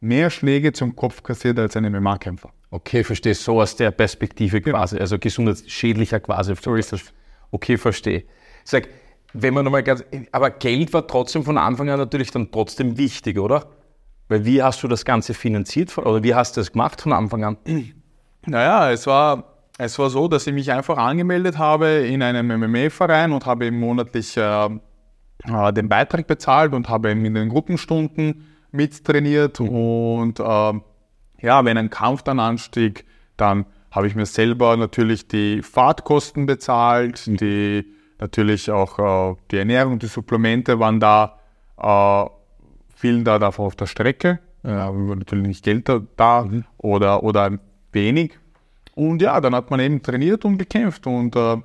[0.00, 2.50] mehr Schläge zum Kopf kassiert als ein MMA-Kämpfer.
[2.70, 3.34] Okay, verstehe.
[3.34, 6.54] So aus der Perspektive quasi, also gesundheitsschädlicher quasi.
[6.60, 7.00] So ist das.
[7.50, 8.24] Okay, verstehe.
[8.64, 8.88] Sag,
[9.32, 13.38] wenn man nochmal ganz, aber Geld war trotzdem von Anfang an natürlich dann trotzdem wichtig,
[13.38, 13.66] oder?
[14.28, 17.44] Weil wie hast du das Ganze finanziert oder wie hast du das gemacht von Anfang
[17.44, 17.56] an?
[18.46, 23.32] Naja, es war, es war so, dass ich mich einfach angemeldet habe in einem MMA-Verein
[23.32, 24.66] und habe eben monatlich äh,
[25.44, 29.60] äh, den Beitrag bezahlt und habe eben in den Gruppenstunden mittrainiert.
[29.60, 30.72] Und äh,
[31.40, 33.04] ja, wenn ein Kampf dann anstieg,
[33.36, 37.86] dann habe ich mir selber natürlich die Fahrtkosten bezahlt, die
[38.18, 41.38] natürlich auch äh, die Ernährung, die Supplemente waren da,
[41.78, 42.24] äh,
[42.94, 44.40] fielen da davon auf der Strecke.
[44.64, 46.48] Ja, war natürlich nicht Geld da, da
[46.78, 47.58] oder, oder
[47.92, 48.38] wenig.
[48.94, 51.06] Und ja, dann hat man eben trainiert und gekämpft.
[51.06, 51.56] Und äh,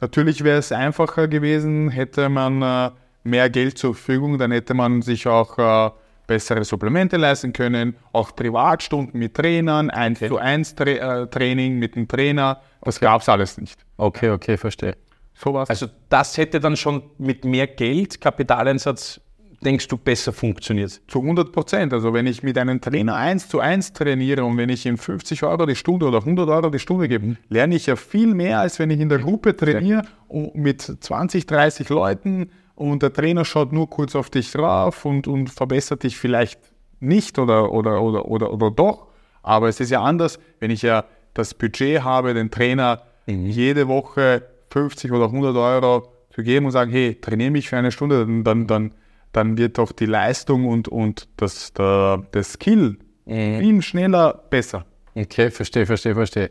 [0.00, 2.90] natürlich wäre es einfacher gewesen, hätte man äh,
[3.22, 5.90] mehr Geld zur Verfügung, dann hätte man sich auch äh,
[6.30, 11.96] bessere Supplemente leisten können, auch Privatstunden mit Trainern, 1 zu 1 Tra äh, Training mit
[11.96, 12.60] dem Trainer.
[12.82, 13.84] Das gab es alles nicht.
[13.96, 14.94] Okay, okay, verstehe.
[15.34, 15.68] Sowas.
[15.68, 19.20] Also das hätte dann schon mit mehr Geld, Kapitaleinsatz,
[19.64, 21.00] denkst du, besser funktioniert.
[21.08, 21.92] Zu 100 Prozent.
[21.92, 25.42] Also wenn ich mit einem Trainer 1 zu 1 trainiere und wenn ich ihm 50
[25.42, 28.78] Euro die Stunde oder 100 Euro die Stunde gebe, lerne ich ja viel mehr, als
[28.78, 33.72] wenn ich in der Gruppe trainiere und mit 20, 30 Leuten und der Trainer schaut
[33.72, 36.58] nur kurz auf dich drauf und, und verbessert dich vielleicht
[36.98, 39.08] nicht oder, oder, oder, oder, oder doch.
[39.42, 44.46] Aber es ist ja anders, wenn ich ja das Budget habe, den Trainer jede Woche
[44.70, 48.66] 50 oder 100 Euro zu geben und sagen, hey, trainiere mich für eine Stunde, dann,
[48.66, 48.94] dann,
[49.32, 54.86] dann, wird doch die Leistung und, und das, der, der Skill viel schneller besser.
[55.14, 56.50] Okay, verstehe, verstehe, verstehe.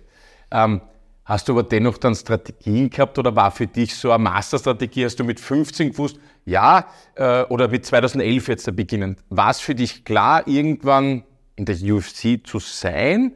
[0.52, 0.82] Ähm,
[1.30, 5.06] hast du aber dennoch dann Strategien gehabt oder war für dich so eine Masterstrategie?
[5.06, 9.20] Hast du mit 15 gewusst, ja, äh, oder mit 2011 jetzt da beginnend?
[9.30, 11.24] War es für dich klar, irgendwann
[11.56, 13.34] in der UFC zu sein?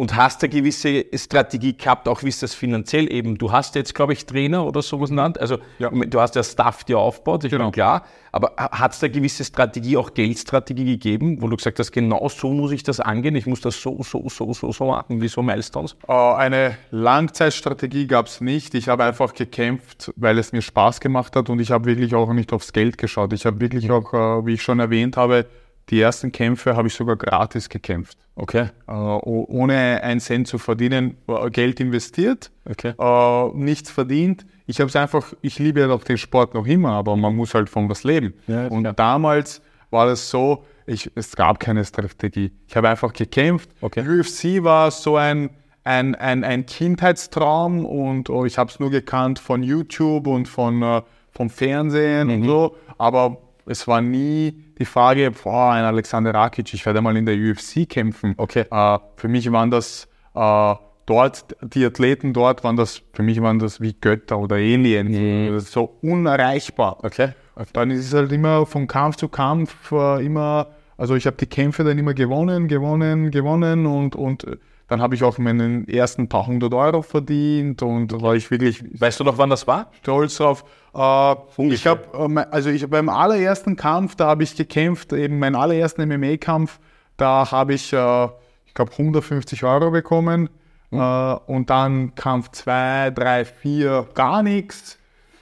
[0.00, 3.36] Und hast eine gewisse Strategie gehabt, auch wie ist das finanziell eben?
[3.36, 5.40] Du hast jetzt, glaube ich, Trainer oder sowas genannt.
[5.40, 5.90] Also Ja.
[5.90, 7.64] du hast ja Staff dir aufgebaut, ich Genau.
[7.64, 8.04] meine, klar.
[8.30, 12.28] Aber hat es da eine gewisse Strategie, auch Geldstrategie gegeben, wo du gesagt hast, genau
[12.28, 15.26] so muss ich das angehen, ich muss das so, so, so, so, so machen, wie
[15.26, 15.96] so Milestones?
[16.06, 18.74] Äh, Eine Langzeitstrategie gab es nicht.
[18.76, 22.32] Ich habe einfach gekämpft, weil es mir Spaß gemacht hat und ich habe wirklich auch
[22.32, 23.32] nicht aufs Geld geschaut.
[23.32, 25.46] Ich habe wirklich auch, äh, wie ich schon erwähnt habe,
[25.90, 28.18] die ersten Kämpfe habe ich sogar gratis gekämpft.
[28.34, 32.94] Okay, Äh, ohne einen Cent zu verdienen, äh, Geld investiert, okay.
[32.98, 34.46] äh, nichts verdient.
[34.66, 37.54] Ich habe es einfach, ich liebe ja doch den Sport noch immer, aber man muss
[37.54, 38.34] halt von was leben.
[38.46, 38.92] Ja, und klar.
[38.92, 42.52] damals war das so, ich, es gab keine Strategie.
[42.68, 43.70] Ich habe einfach gekämpft.
[43.80, 44.02] Okay.
[44.02, 45.50] UFC war so ein,
[45.84, 50.82] ein, ein, ein Kindheitstraum und oh, ich habe es nur gekannt von YouTube und von,
[50.82, 52.76] äh, vom Fernsehen und so.
[52.98, 57.36] Aber es war nie die Frage, boah, ein Alexander Rakic, ich werde mal in der
[57.36, 58.34] UFC kämpfen.
[58.36, 58.64] Okay.
[58.70, 60.74] Äh, für mich waren das äh,
[61.06, 65.64] dort, die Athleten dort waren das, für mich waren das wie Götter oder Aliens.
[65.64, 66.98] Ist so unerreichbar.
[67.02, 67.30] Okay.
[67.72, 71.46] Dann ist es halt immer von Kampf zu Kampf äh, immer, also ich habe die
[71.46, 74.56] Kämpfe dann immer gewonnen, gewonnen, gewonnen und, und äh,
[74.88, 79.20] dann habe ich auch meinen ersten paar hundert Euro verdient und war ich wirklich Weißt
[79.20, 79.90] du noch, wann das war?
[80.02, 80.64] stolz drauf.
[80.98, 81.36] Äh,
[81.68, 86.02] ich habe, äh, also ich beim allerersten Kampf, da habe ich gekämpft, eben meinen allerersten
[86.08, 86.80] MMA-Kampf,
[87.16, 88.24] da habe ich, äh,
[88.66, 90.50] ich glaube, 150 Euro bekommen.
[90.90, 94.98] Äh, und dann Kampf 2, 3, 4, gar nichts.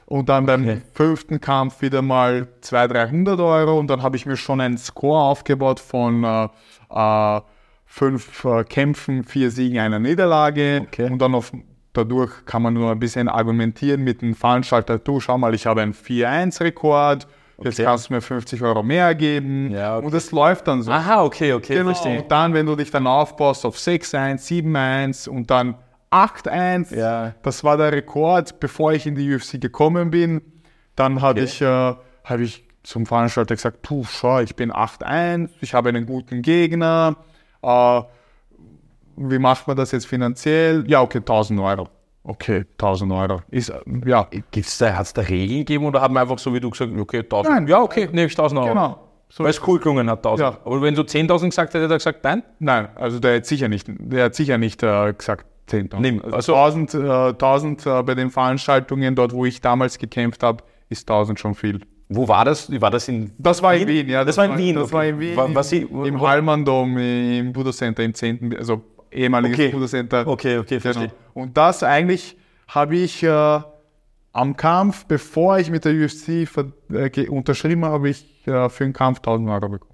[0.06, 0.82] Und dann beim Okay.
[0.94, 3.78] fünften Kampf wieder mal 200, 300 Euro.
[3.78, 6.48] Und dann habe ich mir schon einen Score aufgebaut von äh,
[6.90, 7.40] äh,
[7.86, 10.82] fünf äh, Kämpfen, vier Siegen, einer Niederlage.
[10.86, 11.10] Okay.
[11.10, 11.52] Und dann auf,
[11.96, 14.98] dadurch kann man nur ein bisschen argumentieren mit dem Veranstalter.
[14.98, 17.26] Du, schau mal, ich habe einen 4-1-Rekord.
[17.58, 17.84] Jetzt Okay.
[17.84, 19.70] kannst du mir 50 Euro mehr geben.
[19.70, 20.06] Ja, okay.
[20.06, 20.92] Und es läuft dann so.
[20.92, 21.86] Aha, okay, okay, Genau.
[21.94, 22.20] verstehe.
[22.22, 25.76] Und dann, wenn du dich dann aufbaust auf 6-1, 7-1 und dann
[26.10, 27.32] 8-1, Ja.
[27.42, 30.42] das war der Rekord, bevor ich in die UFC gekommen bin.
[30.96, 31.44] Dann hatte Okay.
[31.44, 36.04] ich, äh, habe ich zum Veranstalter gesagt, puh, schau, ich bin 8-1, ich habe einen
[36.06, 37.16] guten Gegner.
[37.62, 38.02] Äh,
[39.16, 40.84] wie macht man das jetzt finanziell?
[40.86, 41.88] Ja, okay, 1000 Euro.
[42.24, 43.42] Okay, 1000 Euro.
[43.50, 43.72] Ist,
[44.04, 47.18] ja, Gibt's da, hat's da Regeln gegeben oder haben einfach so wie du gesagt, okay,
[47.20, 47.54] 1000?
[47.54, 47.66] Nein.
[47.68, 48.68] Ja, okay, nehme ich 1000 Euro.
[48.70, 48.98] genau.
[49.28, 50.40] So Weil es cool gelungen hat, 1000.
[50.40, 50.58] Ja.
[50.64, 52.42] Aber wenn du 10.000 gesagt hättest, hätte er gesagt, nein?
[52.60, 56.00] Nein, also der hat sicher nicht, der hat sicher nicht äh, gesagt 10.000.
[56.00, 56.98] Nimm, Also 1000, äh,
[57.30, 61.80] 1000 äh, bei den Veranstaltungen, dort wo ich damals gekämpft habe, ist 1000 schon viel.
[62.08, 62.70] Wo war das?
[62.80, 64.24] War das in Das war in Wien, ja.
[64.24, 64.94] Das war in Wien, Das okay.
[64.94, 65.36] war in Wien.
[65.36, 69.68] Wa- was im, Im Hallmann-Dom, im Buddha Center, im 10., also ehemaliges Okay.
[69.70, 70.26] Buddha Center.
[70.26, 70.80] Okay, okay, Genau.
[70.80, 71.12] verstehe.
[71.34, 72.36] Und das eigentlich
[72.68, 73.60] habe ich äh,
[74.32, 76.48] am Kampf, bevor ich mit der UFC
[76.92, 79.92] äh, unterschrieben habe, habe ich äh, für den Kampf 1000 Euro bekommen.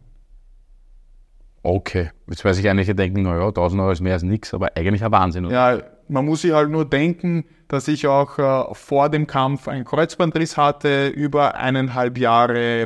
[1.62, 2.10] Okay.
[2.28, 5.12] Jetzt weiß ich eigentlich denken, naja, 1000 Euro ist mehr als nichts, aber eigentlich ein
[5.12, 5.46] Wahnsinn.
[5.46, 5.54] Oder?
[5.76, 9.84] Ja, man muss sich halt nur denken, dass ich auch äh, vor dem Kampf einen
[9.84, 12.82] Kreuzbandriss hatte, über eineinhalb Jahre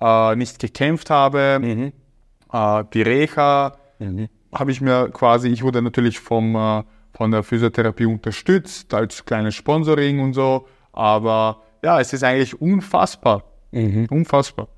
[0.00, 1.92] äh, nicht gekämpft habe.
[2.52, 3.72] Äh, die Reha
[4.54, 9.54] habe ich mir quasi, ich wurde natürlich vom, äh, von der Physiotherapie unterstützt, als kleines
[9.54, 10.66] Sponsoring und so.
[10.92, 13.44] Aber ja, es ist eigentlich unfassbar.
[14.10, 14.68] Unfassbar.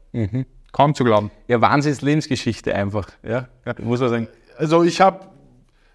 [0.73, 1.31] Kaum zu glauben.
[1.49, 3.09] Ja, Wahnsinns Lebensgeschichte einfach.
[3.23, 3.49] Ja,
[3.83, 4.29] muss man sagen.
[4.59, 5.21] also ich habe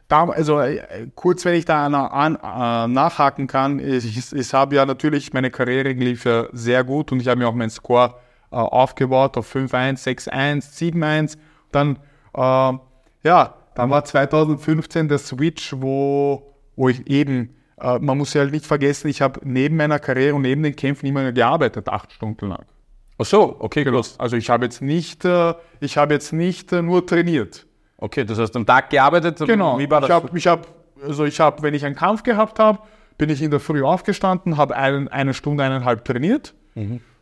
[0.08, 4.54] da, also äh, kurz, wenn ich da an, an, äh, nachhaken kann, ich, ich, ich
[4.54, 7.70] habe ja natürlich, meine Karriere lief ja sehr gut und ich habe mir auch meinen
[7.70, 8.16] Score
[8.52, 11.38] äh, aufgebaut auf 5-1, 6-1, 7-1.
[11.72, 11.98] Dann,
[12.34, 12.78] äh,
[13.24, 18.52] ja, dann war 2015 der Switch, wo, wo ich eben, äh, man muss ja halt
[18.52, 22.50] nicht vergessen, ich habe neben meiner Karriere und neben den Kämpfen immer gearbeitet, acht Stunden
[22.50, 22.66] lang.
[23.18, 24.16] Ach so, okay, gut.
[24.18, 27.68] Also ich habe jetzt nicht, äh, ich habe jetzt nicht äh, nur trainiert.
[27.98, 29.38] Okay, das heißt am Tag gearbeitet.
[29.46, 29.78] Genau.
[29.78, 30.10] Wie war das?
[30.10, 30.68] Ich habe, ich hab,
[31.04, 32.80] also ich habe, wenn ich einen Kampf gehabt habe,
[33.20, 36.56] bin ich in der Früh aufgestanden, habe einen, eine Stunde, eineinhalb trainiert,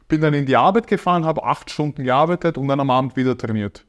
[0.10, 3.38] bin dann in die Arbeit gefahren, habe acht Stunden gearbeitet und dann am Abend wieder
[3.38, 3.86] trainiert.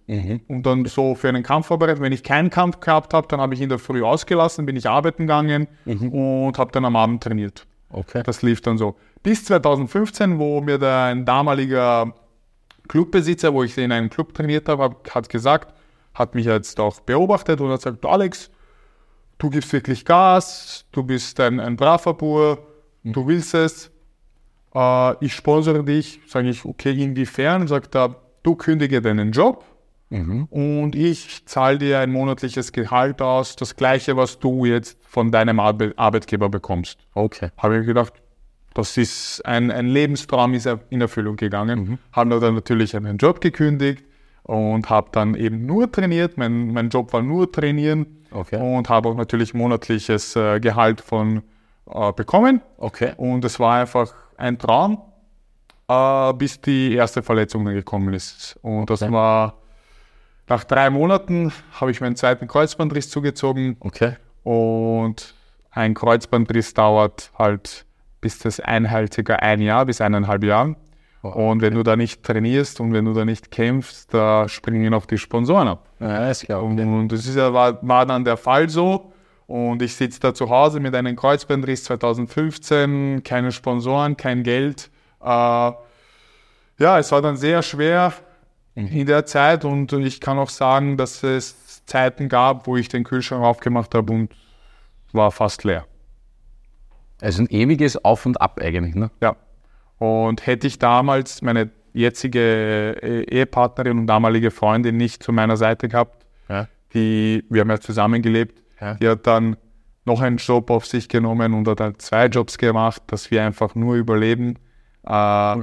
[0.49, 2.01] Und dann so für einen Kampf vorbereitet.
[2.01, 4.89] Wenn ich keinen Kampf gehabt habe, dann habe ich in der Früh ausgelassen, bin ich
[4.89, 5.67] arbeiten gegangen
[6.13, 7.67] und habe dann am Abend trainiert.
[7.91, 8.23] okay.
[8.25, 8.95] Das lief dann so.
[9.25, 12.15] Bis 2015, wo mir da ein damaliger
[12.89, 15.75] Clubbesitzer, wo ich in einem Club trainiert habe, hab- hat gesagt,
[16.15, 18.51] hat mich jetzt auch beobachtet und hat gesagt, Alex,
[19.39, 22.59] du gibst wirklich Gas, du bist ein, ein braver Bur,
[23.05, 23.90] du willst es,
[24.75, 27.67] äh, ich sponsere dich, sage ich, okay, inwiefern?
[27.69, 29.65] Sagt er, du kündige deinen Job
[30.13, 35.61] und ich zahle dir ein monatliches Gehalt aus, das gleiche, was du jetzt von deinem
[35.61, 37.51] Arbe Arbeitgeber bekommst Okay.
[37.57, 38.15] habe ich gedacht,
[38.75, 41.99] das ist ein, ein Lebenstraum ist in Erfüllung gegangen.
[42.13, 44.05] Habe dann natürlich einen Job gekündigt
[44.43, 46.37] und habe dann eben nur trainiert.
[46.37, 48.57] Mein, mein Job war nur trainieren Okay.
[48.57, 51.43] und habe auch natürlich monatliches äh, Gehalt von
[51.87, 52.63] äh, bekommen.
[52.79, 53.13] Okay.
[53.17, 55.03] Und es war einfach ein Traum,
[55.89, 58.59] äh, bis die erste Verletzung dann gekommen ist.
[58.63, 59.13] Und das Okay.
[59.13, 59.55] war
[60.49, 63.77] nach drei Monaten habe ich meinen zweiten Kreuzbandriss zugezogen.
[63.81, 64.17] Okay.
[64.43, 65.35] Und
[65.71, 67.87] ein Kreuzbandriss dauert halt
[68.21, 70.77] bis das einhält circa ein Jahr bis eineinhalb Jahren.
[71.23, 75.05] Und wenn du da nicht trainierst und wenn du da nicht kämpfst, da springen auch
[75.07, 75.87] die Sponsoren ab.
[76.01, 76.63] Ja, ist klar.
[76.63, 79.10] Und, und das ist ja, war, war dann der Fall so.
[79.51, 84.91] Und ich sitze da zu Hause mit einem Kreuzbandriss 2015, keine Sponsoren, kein Geld.
[85.21, 85.79] Äh, ja,
[86.79, 88.13] es war dann sehr schwer,
[88.77, 93.03] in der Zeit und ich kann auch sagen, dass es Zeiten gab, wo ich den
[93.03, 94.33] Kühlschrank aufgemacht habe und
[95.13, 95.85] war fast leer.
[97.21, 99.11] Also ein ewiges Auf und Ab eigentlich, ne?
[99.21, 99.35] Ja.
[99.99, 105.89] Und hätte ich damals meine jetzige äh, Ehepartnerin und damalige Freundin nicht zu meiner Seite
[105.89, 106.69] gehabt, Ja.
[106.95, 108.95] die, wir haben ja zusammengelebt, Ja.
[108.95, 109.57] die hat dann
[110.05, 113.75] noch einen Job auf sich genommen und hat dann zwei Jobs gemacht, dass wir einfach
[113.75, 114.59] nur überleben,
[115.05, 115.57] äh,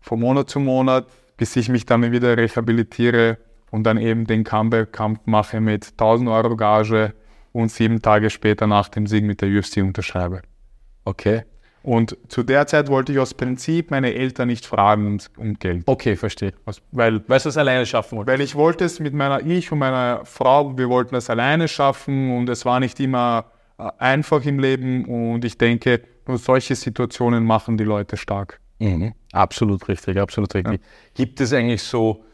[0.00, 3.38] von Monat zu Monat, bis ich mich dann wieder rehabilitiere
[3.70, 7.14] und dann eben den Comeback-Kampf mache mit 1000 Euro Gage
[7.52, 10.42] und sieben Tage später nach dem Sieg mit der UFC unterschreibe.
[11.04, 11.44] Okay.
[11.86, 15.84] Und zu der Zeit wollte ich aus Prinzip meine Eltern nicht fragen um, Geld.
[15.86, 16.52] Okay, verstehe.
[16.64, 18.32] Was- Weil, Weil du es alleine schaffen wolltest.
[18.32, 22.36] weil ich wollte es mit meiner, ich und meiner Frau, wir wollten es alleine schaffen
[22.36, 27.44] und es war nicht immer äh, einfach im Leben und ich denke, nur solche Situationen
[27.44, 28.58] machen die Leute stark.
[28.80, 29.14] Mhm.
[29.30, 30.80] Absolut richtig, absolut richtig.
[31.14, 32.24] Gibt es eigentlich so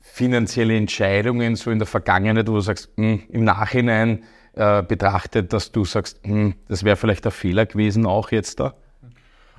[0.00, 4.22] finanzielle Entscheidungen so in der Vergangenheit, wo du sagst, hm, im Nachhinein
[4.58, 8.74] äh, betrachtet, dass du sagst, hm, das wäre vielleicht ein Fehler gewesen auch jetzt da?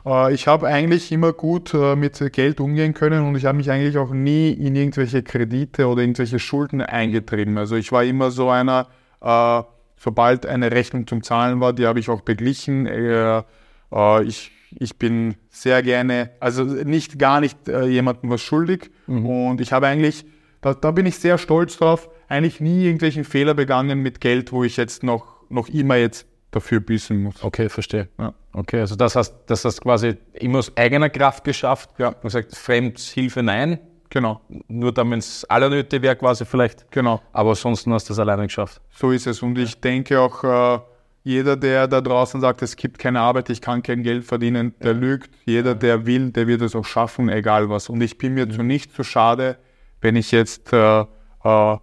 [0.06, 3.72] Äh, Ich habe eigentlich immer gut äh, mit Geld umgehen können und ich habe mich
[3.72, 7.58] eigentlich auch nie in irgendwelche Kredite oder irgendwelche Schulden eingetrieben.
[7.58, 8.88] Also ich war immer so einer,
[9.22, 9.64] äh,
[9.98, 12.86] sobald eine Rechnung zum Zahlen war, die habe ich auch beglichen.
[12.86, 13.44] Äh,
[13.92, 19.74] äh, Ich, ich bin sehr gerne, also nicht gar nicht jemandem was schuldig und ich
[19.74, 20.26] habe eigentlich,
[20.62, 24.63] da, da bin ich sehr stolz drauf, eigentlich nie irgendwelchen Fehler begangen mit Geld, wo
[24.63, 27.43] ich jetzt noch, noch immer jetzt dafür büßen muss.
[27.43, 28.10] Okay, verstehe.
[28.17, 28.34] Ja.
[28.54, 31.91] Okay, also das hast, das hast quasi immer aus eigener Kraft geschafft.
[31.98, 32.08] Ja.
[32.08, 33.80] Hast gesagt, Fremdhilfe nein,
[34.12, 36.89] Genau, nur dann, wenn es allernötig wäre quasi vielleicht.
[36.91, 37.22] genau.
[37.32, 38.82] Aber ansonsten hast du das alleine geschafft.
[38.89, 39.43] So ist es.
[39.43, 40.80] Und ich denke auch, äh,
[41.24, 44.95] jeder, der da draußen sagt, es gibt keine Arbeit, ich kann kein Geld verdienen, der
[44.95, 45.30] lügt.
[45.45, 47.88] Jeder, der will, der wird es auch schaffen, egal was.
[47.89, 49.58] Und ich bin mir zu nicht so schade,
[50.02, 51.78] wenn ich jetzt äh, äh,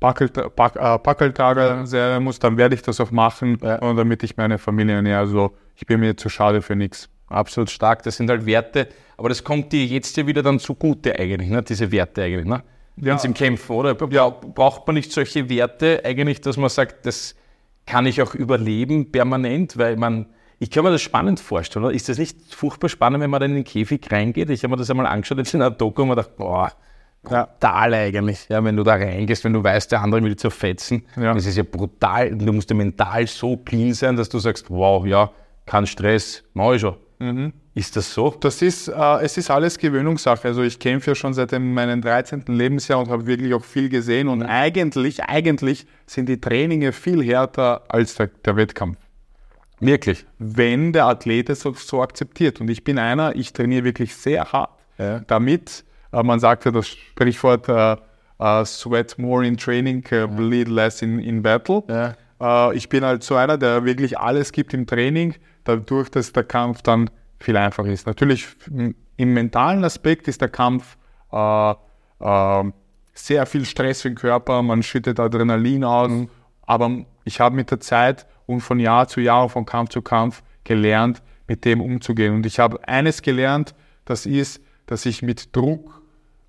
[0.00, 4.58] Pack, äh, Packeltage sein muss, dann werde ich das auch machen, und damit ich meine
[4.58, 5.18] Familie ernähre.
[5.18, 7.08] Also ich bin mir zu schade für nichts.
[7.28, 8.02] Absolut stark.
[8.04, 11.62] Das sind halt Werte, aber das kommt dir jetzt ja wieder dann zugute eigentlich, ne?
[11.62, 12.46] diese Werte eigentlich.
[12.46, 12.62] Ne?
[12.96, 13.12] Ja.
[13.12, 13.94] Jetzt im Kämpfen, oder?
[13.94, 17.34] Bra Braucht man nicht solche Werte eigentlich, dass man sagt, das
[17.86, 19.76] kann ich auch überleben permanent?
[19.76, 20.26] Weil man,
[20.58, 21.94] ich kann mir das spannend vorstellen, oder?
[21.94, 24.50] Ist das nicht furchtbar spannend, wenn man dann in den Käfig reingeht?
[24.50, 26.72] Ich habe mir das einmal angeschaut jetzt in einer Doku und mir gedacht, boah,
[27.28, 28.46] brutal eigentlich.
[28.48, 31.34] Ja, wenn du da reingehst, wenn du weißt, der andere will dich zerfetzen, Ja.
[31.34, 32.34] das ist ja brutal.
[32.36, 35.30] Du musst ja mental so clean sein, dass du sagst, wow, ja,
[35.66, 36.96] kein Stress, mach ich schon.
[37.74, 38.30] Ist das so?
[38.40, 40.46] Das ist, äh, es ist alles Gewöhnungssache.
[40.48, 42.44] Also ich kämpfe ja schon seit dem- meinem 13.
[42.46, 44.28] Lebensjahr und habe wirklich auch viel gesehen.
[44.28, 48.98] Und eigentlich, eigentlich sind die Traininge viel härter als der, der Wettkampf.
[49.80, 50.26] Wirklich?
[50.40, 52.60] wenn der Athlet es so, so akzeptiert.
[52.60, 55.20] Und ich bin einer, ich trainiere wirklich sehr hart, Ja.
[55.20, 57.96] damit, man sagt ja das Sprichwort, äh,
[58.38, 61.82] äh, sweat more in training, äh, bleed less in, in battle.
[62.40, 66.44] Äh, ich bin halt so einer, der wirklich alles gibt im Training, dadurch, dass der
[66.44, 68.06] Kampf dann viel einfacher ist.
[68.06, 68.46] Natürlich
[69.16, 70.96] im mentalen Aspekt ist der Kampf
[71.32, 71.74] äh,
[72.20, 72.64] äh,
[73.14, 76.10] sehr viel Stress für den Körper, man schüttet Adrenalin aus,
[76.62, 80.42] aber ich habe mit der Zeit und von Jahr zu Jahr, von Kampf zu Kampf
[80.64, 82.34] gelernt, mit dem umzugehen.
[82.34, 85.97] Und ich habe eines gelernt, das ist, dass ich mit Druck,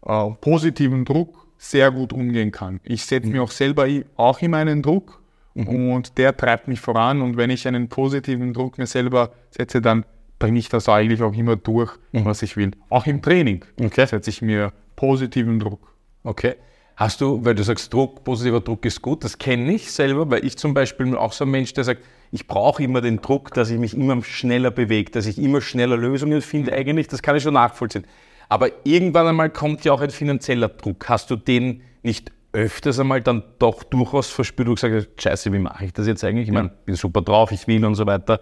[0.06, 2.80] äh, positivem Druck, sehr gut umgehen kann.
[2.84, 5.22] Ich setze mir auch selber auch immer einen Druck
[5.56, 7.22] und der treibt mich voran.
[7.22, 10.06] Und wenn ich einen positiven Druck mir selber setze, dann
[10.38, 12.72] bringe ich das eigentlich auch immer durch, was ich will.
[12.90, 14.06] Auch im Training Okay.
[14.06, 15.94] setze ich mir positiven Druck.
[16.24, 16.56] Okay.
[16.96, 20.46] Hast du, weil du sagst, Druck, positiver Druck ist gut, das kenne ich selber, weil
[20.46, 23.70] ich zum Beispiel auch so ein Mensch, der sagt, ich brauche immer den Druck, dass
[23.70, 27.44] ich mich immer schneller bewege, dass ich immer schneller Lösungen finde eigentlich, das kann ich
[27.44, 28.06] schon nachvollziehen.
[28.50, 31.08] Aber irgendwann einmal kommt ja auch ein finanzieller Druck.
[31.08, 35.60] Hast du den nicht öfters einmal dann doch durchaus verspürt und gesagt, hast, scheiße, wie
[35.60, 36.48] mache ich das jetzt eigentlich?
[36.48, 38.42] Ich meine, bin super drauf, ich will und so weiter.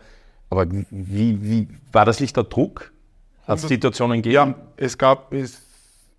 [0.50, 2.94] Aber wie, wie war das nicht der Druck?
[3.46, 4.34] Hat es Situationen gegeben?
[4.34, 5.62] Ja, es gab, es,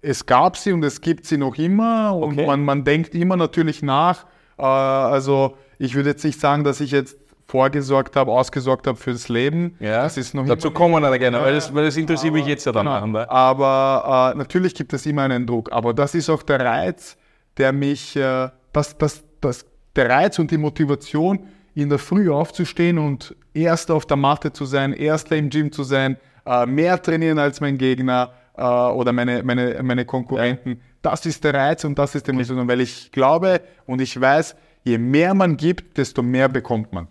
[0.03, 2.47] es gab sie und es gibt sie noch immer und Okay.
[2.47, 4.27] man, man denkt immer natürlich nach.
[4.59, 7.17] Äh, also ich würde jetzt nicht sagen, dass ich jetzt
[7.49, 9.75] vorgesorgt habe, ausgesorgt habe fürs Leben.
[9.81, 12.67] Ja, das ist noch dazu kommen wir gerne, weil das, weil das interessiert mich jetzt
[12.67, 12.85] ja dann.
[12.85, 13.21] Genau.
[13.21, 13.31] Genau.
[13.31, 15.73] Aber äh, natürlich gibt es immer einen Druck.
[15.73, 17.17] Aber das ist auch der Reiz,
[17.57, 19.65] der mich, äh, das, das, das,
[19.97, 21.41] der Reiz und die Motivation,
[21.75, 25.85] in der Früh aufzustehen und Erster auf der Matte zu sein, Erster im Gym zu
[25.85, 30.83] sein, äh, mehr trainieren als mein Gegner äh, oder meine, meine, meine Konkurrenten.
[31.01, 34.55] Das ist der Reiz und das ist die Motivation, weil ich glaube und ich weiß,
[34.85, 37.09] je mehr man gibt, desto mehr bekommt man.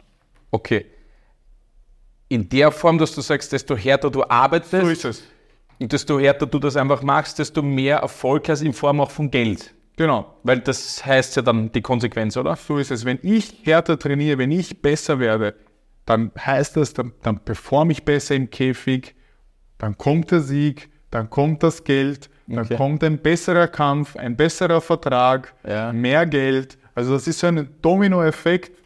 [0.51, 0.85] Okay.
[2.29, 5.23] In der Form, dass du sagst, desto härter du arbeitest, So ist es.
[5.79, 9.29] Und desto härter du das einfach machst, desto mehr Erfolg hast in Form auch von
[9.31, 9.73] Geld.
[9.95, 10.35] Genau.
[10.43, 12.55] Weil das heißt ja dann die Konsequenz, oder?
[12.55, 13.05] So ist es.
[13.05, 15.55] Wenn ich härter trainiere, wenn ich besser werde,
[16.05, 19.15] dann heißt das, dann, dann performe ich besser im Käfig,
[19.77, 22.75] dann kommt der Sieg, dann kommt das Geld, dann Okay.
[22.77, 25.91] kommt ein besserer Kampf, ein besserer Vertrag, Ja.
[25.93, 26.77] mehr Geld.
[26.95, 28.76] Also das ist so ein Dominoeffekt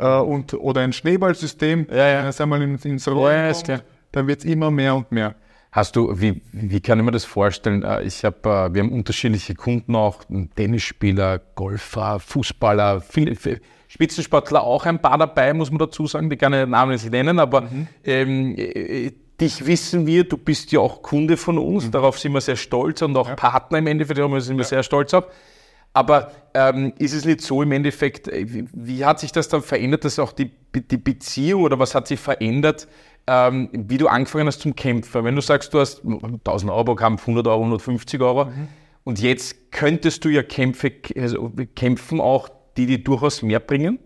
[0.00, 1.86] äh, und, oder ein Schneeballsystem.
[1.90, 2.18] Ja, ja.
[2.22, 3.80] Wenn es einmal ins, ins Rollen Ja, ist kommt, klar.
[4.12, 5.34] dann wird es immer mehr und mehr.
[5.72, 7.82] Hast du, wie, wie kann ich mir das vorstellen?
[7.84, 10.24] Äh, Ich habe, äh, wir haben unterschiedliche Kunden auch,
[10.56, 16.36] Tennisspieler, Golfer, Fußballer, viele, viele Spitzensportler auch ein paar dabei, muss man dazu sagen, die
[16.36, 17.68] kann ich namentlich nennen, aber
[18.04, 22.40] ähm, äh, dich wissen wir, du bist ja auch Kunde von uns, darauf sind wir
[22.40, 25.24] sehr stolz und auch Partner im Endeffekt, darauf sind wir sehr stolz auf.
[25.92, 29.62] Aber ähm, ist es nicht so im Endeffekt, äh, wie, wie hat sich das dann
[29.62, 32.86] verändert, dass auch die, die Beziehung oder was hat sich verändert,
[33.26, 35.24] ähm, wie du angefangen hast zum Kämpfer?
[35.24, 38.50] Wenn du sagst, du hast 1000 Euro Kampf, 100 Euro, 150 Euro
[39.04, 43.98] und jetzt könntest du ja Kämpfe, also kämpfen auch, die dir durchaus mehr bringen.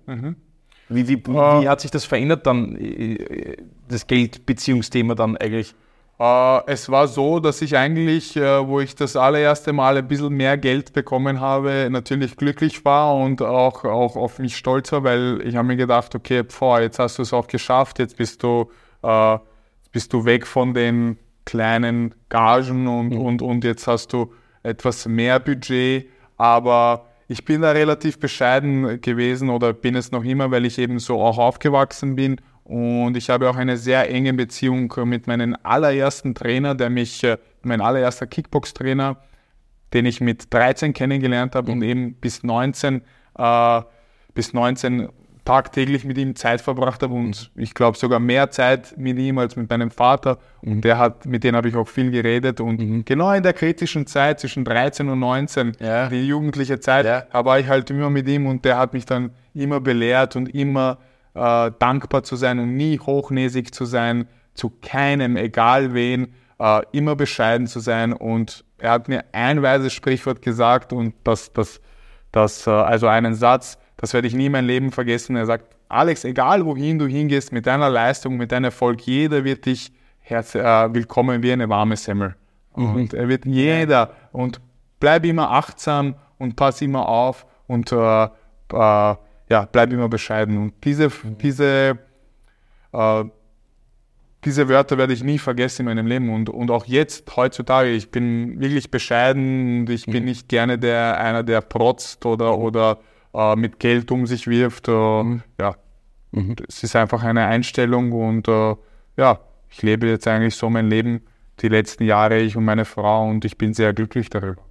[0.88, 3.56] Wie, wie, wie hat sich das verändert dann, äh,
[3.88, 5.74] das Geldbeziehungsthema dann eigentlich?
[6.18, 10.32] Äh, es war so, dass ich eigentlich, äh, wo ich das allererste Mal ein bisschen
[10.34, 15.40] mehr Geld bekommen habe, natürlich glücklich war und auch, auch auf mich stolz war, weil
[15.44, 18.70] ich habe mir gedacht, okay, boah, jetzt hast du es auch geschafft, jetzt bist du,
[19.02, 19.38] äh,
[19.90, 25.40] bist du weg von den kleinen Gagen und, und, und jetzt hast du etwas mehr
[25.40, 30.78] Budget, aber ich bin da relativ bescheiden gewesen oder bin es noch immer, weil ich
[30.78, 32.40] eben so auch aufgewachsen bin.
[32.64, 37.36] Und ich habe auch eine sehr enge Beziehung mit meinem allerersten Trainer, der mich, äh,
[37.62, 39.16] mein allererster Kickbox-Trainer,
[39.92, 43.02] den ich mit 13 kennengelernt habe und eben bis 19,
[43.38, 43.80] äh,
[44.34, 45.08] bis 19
[45.44, 49.56] tagtäglich mit ihm Zeit verbracht habe und ich glaube sogar mehr Zeit mit ihm als
[49.56, 50.38] mit meinem Vater.
[50.62, 52.62] Und der hat, mit dem habe ich auch viel geredet.
[52.62, 56.08] Und genau in der kritischen Zeit zwischen 13 und 19, Ja.
[56.08, 57.44] die jugendliche Zeit, Ja.
[57.44, 60.96] war ich halt immer mit ihm und der hat mich dann immer belehrt und immer
[61.34, 67.16] äh, dankbar zu sein und nie hochnäsig zu sein, zu keinem, egal wen, äh, immer
[67.16, 68.12] bescheiden zu sein.
[68.12, 71.80] Und er hat mir ein weises Sprichwort gesagt und das, das,
[72.32, 75.36] das, äh, also einen Satz, das werde ich nie mein Leben vergessen.
[75.36, 79.66] Er sagt, Alex, egal wohin du hingehst, mit deiner Leistung, mit deinem Erfolg, jeder wird
[79.66, 82.34] dich herz, äh, willkommen wie eine warme Semmel.
[82.72, 84.60] Und er wird jeder und
[84.98, 89.14] bleib immer achtsam und pass immer auf und äh, äh,
[89.48, 90.56] ja, bleib immer bescheiden.
[90.56, 91.98] Und diese, diese,
[92.92, 93.24] äh,
[94.44, 96.30] diese Wörter werde ich nie vergessen in meinem Leben.
[96.30, 101.18] Und, und auch jetzt, heutzutage, ich bin wirklich bescheiden und ich bin nicht gerne der,
[101.20, 102.98] einer, der protzt oder, oder
[103.34, 104.88] äh, mit Geld um sich wirft.
[104.88, 104.92] Äh,
[105.58, 105.76] Ja,
[106.68, 108.74] es ist einfach eine Einstellung und äh,
[109.16, 109.40] ja,
[109.70, 111.22] ich lebe jetzt eigentlich so mein Leben
[111.60, 114.62] die letzten Jahre, ich und meine Frau, und ich bin sehr glücklich darüber.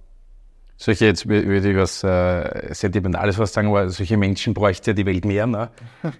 [0.76, 4.94] Solche, jetzt wür- würde ich was äh, Sentimentales was sagen, aber solche Menschen bräuchte ja
[4.94, 5.46] die Welt mehr.
[5.46, 5.70] Ne?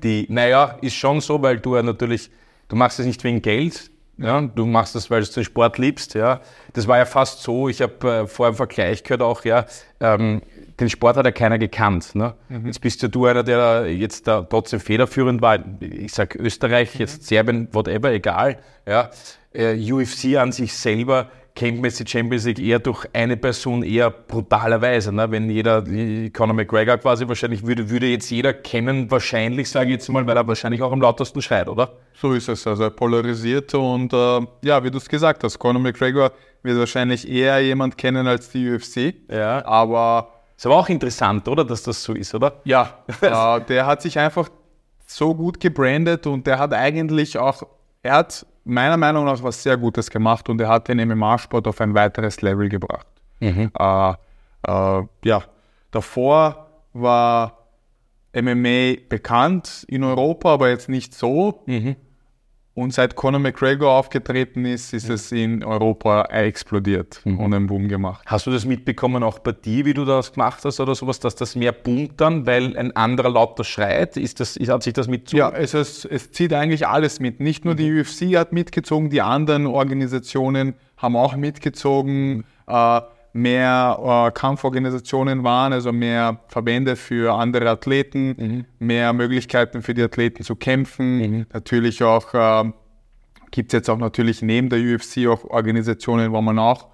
[0.02, 2.30] Die, naja, ist schon so, weil du ja natürlich,
[2.68, 6.14] du machst es nicht wegen Geld, ja, du machst das, weil du den Sport liebst.
[6.14, 6.40] Ja.
[6.72, 9.66] Das war ja fast so, ich habe äh, vor einem Vergleich gehört auch, ja,
[9.98, 10.40] ähm,
[10.78, 12.14] den Sport hat ja keiner gekannt.
[12.14, 12.34] Ne?
[12.64, 15.58] Jetzt bist ja du einer, der jetzt da trotzdem federführend war.
[15.80, 18.58] Ich sag Österreich, jetzt Serbien, whatever, egal.
[18.86, 19.10] Ja.
[19.52, 24.10] Äh, UFC an sich selber kennt man die Champions League eher durch eine Person eher
[24.10, 25.12] brutalerweise.
[25.12, 25.30] Ne?
[25.30, 25.82] Wenn jeder,
[26.32, 30.36] Conor McGregor quasi wahrscheinlich, würde, würde jetzt jeder kennen, wahrscheinlich, sage ich jetzt mal, weil
[30.36, 31.92] er wahrscheinlich auch am lautesten schreit, oder?
[32.14, 35.80] So ist es, also er polarisiert und äh, ja, wie du es gesagt hast, Conor
[35.80, 36.32] McGregor
[36.62, 39.64] wird wahrscheinlich eher jemand kennen als die UFC, Ja.
[39.64, 42.60] aber Ist aber auch interessant, oder, dass das so ist, oder?
[42.64, 44.48] ja, äh, der hat sich einfach
[45.06, 47.62] so gut gebrandet und der hat eigentlich auch,
[48.02, 51.80] er hat meiner Meinung nach was sehr Gutes gemacht und er hat den MMA-Sport auf
[51.80, 53.06] ein weiteres Level gebracht.
[53.78, 54.14] Äh,
[54.66, 55.42] äh, ja,
[55.90, 57.58] davor war
[58.34, 61.62] MMA bekannt in Europa, aber jetzt nicht so.
[62.74, 68.24] Und seit Conor McGregor aufgetreten ist, ist es in Europa explodiert und einen Boom gemacht.
[68.26, 71.36] Hast du das mitbekommen, auch bei dir, wie du das gemacht hast oder sowas, dass
[71.36, 74.16] das mehr boomt dann, weil ein anderer lauter schreit?
[74.16, 77.38] Ist das, hat sich das mit Ja, es, ist, es zieht eigentlich alles mit.
[77.38, 82.44] Nicht nur die UFC hat mitgezogen, die anderen Organisationen haben auch mitgezogen.
[82.66, 83.00] Äh,
[83.34, 90.44] mehr äh, Kampforganisationen waren, also mehr Verbände für andere Athleten, mehr Möglichkeiten für die Athleten
[90.44, 91.44] zu kämpfen.
[91.52, 92.70] Natürlich auch äh,
[93.50, 96.88] gibt es jetzt auch natürlich neben der UFC auch Organisationen, wo man auch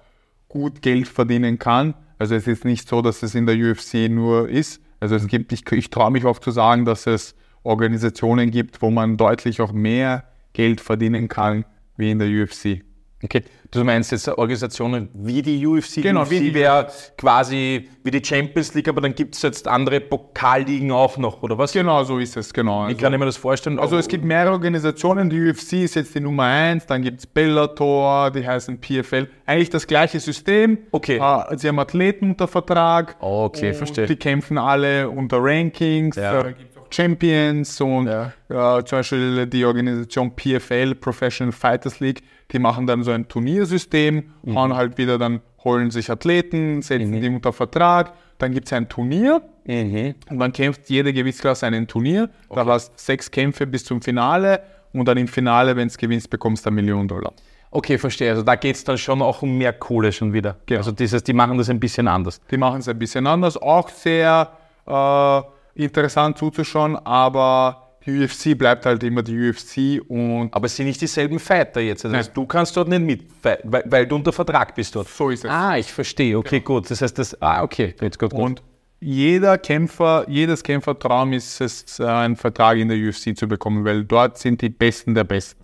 [0.49, 1.93] gut Geld verdienen kann.
[2.17, 4.81] Also es ist nicht so, dass es in der UFC nur ist.
[4.99, 8.89] Also es gibt, ich, ich traue mich auch zu sagen, dass es Organisationen gibt, wo
[8.89, 10.23] man deutlich auch mehr
[10.53, 11.65] Geld verdienen kann
[11.97, 12.83] wie in der UFC.
[13.23, 16.01] Okay, du meinst jetzt Organisationen wie die UFC?
[16.01, 19.67] Genau, UFC wie die- wäre quasi wie die Champions League, aber dann gibt es jetzt
[19.67, 21.71] andere Pokalligen auch noch, oder was?
[21.71, 22.87] Genau, so ist es, genau.
[22.99, 23.77] Kann ich mir das vorstellen?
[23.77, 27.27] Also es gibt mehrere Organisationen, die UFC ist jetzt die Nummer eins, dann gibt es
[27.27, 29.27] Bellator, die heißen PFL.
[29.45, 30.79] Eigentlich das gleiche System.
[30.91, 31.17] Okay.
[31.17, 33.17] Äh, sie haben Athleten unter Vertrag.
[33.19, 34.07] Okay, verstehe.
[34.07, 36.15] Die kämpfen alle unter Rankings.
[36.15, 36.41] Ja.
[36.41, 38.33] Da gibt es auch Champions und Ja.
[38.79, 42.21] äh, zum Beispiel die Organisation PFL, Professional Fighters League,
[42.51, 44.55] die machen dann so ein Turniersystem, Mhm.
[44.57, 48.89] hauen halt wieder dann, holen sich Athleten, setzen die unter Vertrag, dann gibt es ein
[48.89, 50.15] Turnier, Mhm.
[50.29, 52.29] und dann kämpft jede Gewichtsklasse ein Turnier.
[52.49, 54.61] Da hast sechs Kämpfe bis zum Finale
[54.93, 57.31] und dann im Finale, wenn es gewinnst, bekommst du eine Million Dollar.
[57.73, 58.31] Okay, verstehe.
[58.31, 60.57] Also da geht es dann schon auch um mehr Kohle schon wieder.
[60.65, 60.79] Genau.
[60.79, 62.41] Also dieses, die machen das ein bisschen anders.
[62.51, 64.49] Die machen es ein bisschen anders, auch sehr
[64.87, 65.41] äh,
[65.75, 70.99] interessant zuzuschauen, aber die UFC bleibt halt immer die UFC und Aber es sind nicht
[71.01, 72.03] dieselben Fighter jetzt.
[72.03, 72.25] Also Nein.
[72.33, 75.07] du kannst dort nicht mit, weil, weil du unter Vertrag bist dort.
[75.07, 75.51] so ist es.
[75.51, 76.37] Ah, ich verstehe.
[76.37, 76.89] Okay, gut.
[76.89, 77.39] Das heißt, das.
[77.41, 77.93] Ah, okay.
[78.01, 78.39] Jetzt gut, gut.
[78.39, 78.63] Und
[78.99, 84.37] jeder Kämpfer, jedes Kämpfertraum ist es, einen Vertrag in der UFC zu bekommen, weil dort
[84.37, 85.61] sind die Besten der Besten.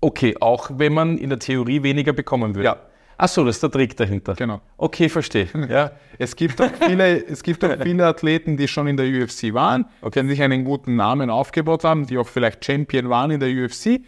[0.00, 2.66] Okay, auch wenn man in der Theorie weniger bekommen würde.
[2.66, 2.76] Ja.
[3.20, 4.34] Ach so, das ist der Trick dahinter.
[4.34, 4.60] Genau.
[4.76, 5.48] Okay, verstehe.
[5.68, 5.90] Ja.
[6.18, 9.86] Es gibt auch viele, es gibt auch viele Athleten, die schon in der UFC waren,
[10.14, 14.00] die sich einen guten Namen aufgebaut haben, die auch vielleicht Champion waren in der UFC.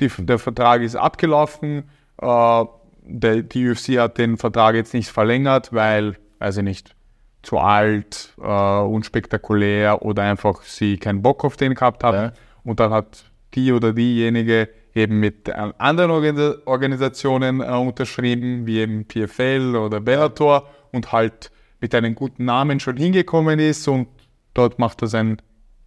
[0.00, 1.84] Die, der Vertrag ist abgelaufen.
[2.20, 2.64] Äh,
[3.02, 6.96] der, die UFC hat den Vertrag jetzt nicht verlängert, weil, weiß ich nicht,
[7.42, 12.16] zu alt, äh, unspektakulär oder einfach sie keinen Bock auf den gehabt haben.
[12.16, 12.32] Ja.
[12.64, 18.78] Und dann hat die oder diejenige eben mit äh, anderen Organi- Organisationen äh, unterschrieben, wie
[18.80, 24.08] eben PFL oder Bellator und halt mit einem guten Namen schon hingekommen ist und
[24.54, 25.36] dort macht er sein,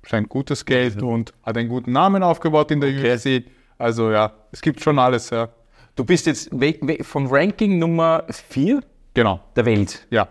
[0.07, 3.43] sein gutes Geld und hat einen guten Namen aufgebaut in der UFC.
[3.79, 5.49] Also ja, es gibt schon alles, ja.
[5.95, 8.81] Du bist jetzt weg, weg vom Ranking Nummer 4
[9.15, 10.05] Genau, der Welt.
[10.11, 10.27] ja,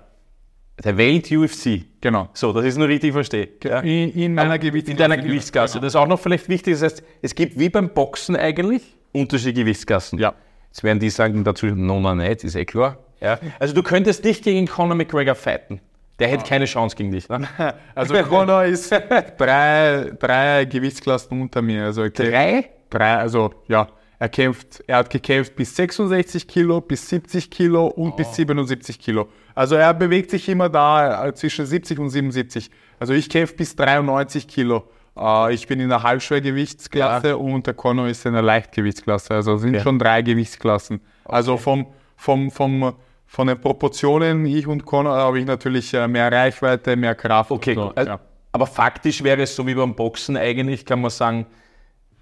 [0.84, 1.82] Der Welt UFC.
[2.00, 2.28] genau.
[2.34, 3.48] So, das ist nur richtig verstehe.
[3.64, 3.80] Ja.
[3.80, 4.96] In, in meiner In Gewichtsklasse.
[5.10, 5.80] deiner Gewichtsklasse.
[5.80, 6.74] Das ist auch noch vielleicht wichtig.
[6.74, 10.18] Das heißt, es gibt wie beim Boxen eigentlich unterschiedliche Gewichtsklassen.
[10.18, 10.34] Ja.
[10.70, 12.98] Jetzt werden die sagen dazu, no, no, nicht, ist eh klar.
[13.20, 13.38] Ja.
[13.58, 15.80] Also du könntest nicht gegen Conor McGregor fighten.
[16.20, 17.28] Der hätte keine Chance gegen dich.
[17.28, 17.48] Ne?
[17.94, 18.92] Also Conor ist
[19.38, 21.84] drei, drei Gewichtsklassen unter mir.
[21.84, 22.70] Also Drei?
[22.90, 28.16] drei, also ja, er kämpft, er hat gekämpft bis 66 Kilo, bis 70 Kilo und
[28.16, 29.28] bis 77 Kilo.
[29.59, 32.70] Also er bewegt sich immer da äh, zwischen 70 und 77.
[33.00, 34.84] Also ich kämpfe bis 93 Kilo.
[35.18, 39.34] Äh, ich bin in der Halbschwergewichtsklasse und der Conor ist in der Leichtgewichtsklasse.
[39.34, 39.80] Also es sind Ja.
[39.80, 41.00] schon drei Gewichtsklassen.
[41.24, 42.94] Also vom, vom, vom,
[43.26, 47.50] von den Proportionen, ich und Conor, habe ich natürlich äh, mehr Reichweite, mehr Kraft.
[47.50, 47.92] Okay, so.
[47.96, 48.20] Also, ja.
[48.52, 51.46] Aber faktisch wäre es so wie beim Boxen eigentlich, kann man sagen,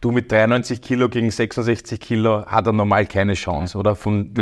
[0.07, 3.96] du mit 93 Kilo gegen 66 Kilo hat er normal keine Chance, oder?
[3.96, 4.32] Von,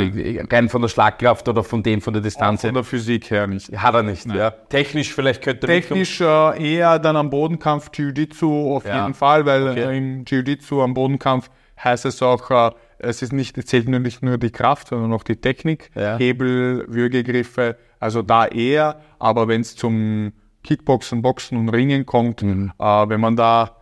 [0.51, 2.61] rein von der Schlagkraft oder von dem, von der Distanz.
[2.61, 3.71] Von der Physik her nicht.
[3.75, 4.51] Hat er nicht, ja.
[4.51, 9.01] Technisch vielleicht könnte er Technisch äh, eher dann am Bodenkampf Jiu-Jitsu auf Ja.
[9.01, 9.81] jeden Fall, weil Okay.
[9.93, 11.49] äh, im Jiu-Jitsu am Bodenkampf
[11.83, 15.11] heißt es auch, äh, es ist nicht, es zählt nur nicht nur die Kraft, sondern
[15.13, 16.17] auch die Technik, Ja.
[16.17, 20.31] Hebel, Würgegriffe, also da eher, aber wenn es zum
[20.63, 22.71] Kickboxen, Boxen und Ringen kommt, Mhm.
[22.79, 23.75] äh, wenn man da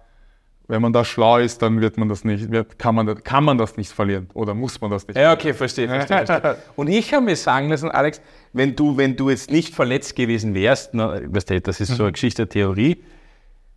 [0.74, 3.60] wenn man da schlau ist, dann wird man das nicht, wird, kann, man, kann man
[3.60, 5.16] das nicht verlieren oder muss man das nicht.
[5.16, 6.58] Ja, okay, verstehe, verstehe, verstehe.
[6.76, 8.22] Und ich habe mir sagen lassen, Alex,
[8.54, 12.04] wenn du, wenn du jetzt nicht verletzt gewesen wärst, na, weißt du, das ist so
[12.04, 13.04] eine Geschichte der Theorie,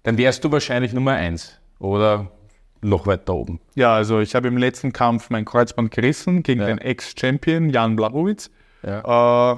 [0.05, 2.31] dann wärst du wahrscheinlich Nummer eins oder
[2.81, 3.61] noch weiter oben.
[3.75, 6.67] Ja, also ich habe im letzten Kampf mein Kreuzband gerissen gegen Ja.
[6.69, 8.51] den Ex-Champion Jan Blachowicz.
[8.83, 9.53] Ja.
[9.53, 9.57] Äh,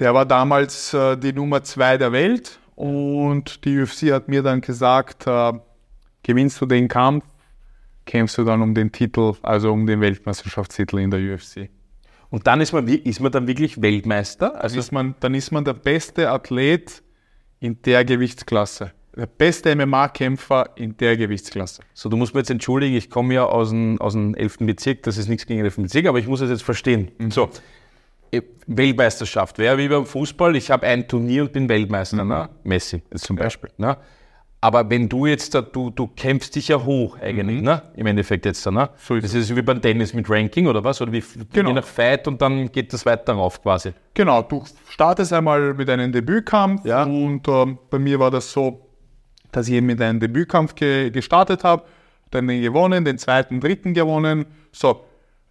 [0.00, 4.60] der war damals äh, die Nummer zwei der Welt und die UFC hat mir dann
[4.60, 5.52] gesagt, äh,
[6.22, 7.24] gewinnst du den Kampf,
[8.06, 11.68] kämpfst du dann um den Titel, also um den Weltmeisterschaftstitel in der UFC.
[12.30, 14.60] Und dann ist man, ist man dann wirklich Weltmeister?
[14.60, 17.02] Also ist man, dann ist man der beste Athlet
[17.60, 18.92] in der Gewichtsklasse.
[19.16, 21.82] Der beste MMA-Kämpfer in der Gewichtsklasse.
[21.92, 24.58] So, du musst mir jetzt entschuldigen, ich komme ja aus dem, aus dem 11.
[24.60, 25.76] Bezirk, das ist nichts gegen den 11.
[25.76, 27.10] Bezirk, aber ich muss es jetzt verstehen.
[27.30, 27.50] So,
[28.30, 32.48] eh, Weltmeisterschaft wäre wie beim Fußball, ich habe ein Turnier und bin Weltmeister, ne?
[32.62, 33.70] Messi jetzt zum Beispiel.
[33.76, 33.96] Ne?
[34.60, 37.80] Aber wenn du jetzt, da, du, du kämpfst dich ja hoch eigentlich, ne?
[37.94, 38.66] im Endeffekt jetzt.
[38.66, 38.88] da, Ne?
[38.96, 41.00] So ist das ist wie beim Tennis mit Ranking oder was?
[41.00, 41.68] Oder wie Genau.
[41.68, 43.92] je nach Fight und dann geht das weiter rauf quasi.
[44.14, 47.04] Genau, du startest einmal mit einem Debütkampf Ja.
[47.04, 48.80] und ähm, bei mir war das so,
[49.52, 51.84] dass ich mit einem Debütkampf ge gestartet habe,
[52.32, 54.44] dann den gewonnen, den zweiten, dritten gewonnen.
[54.72, 55.04] So,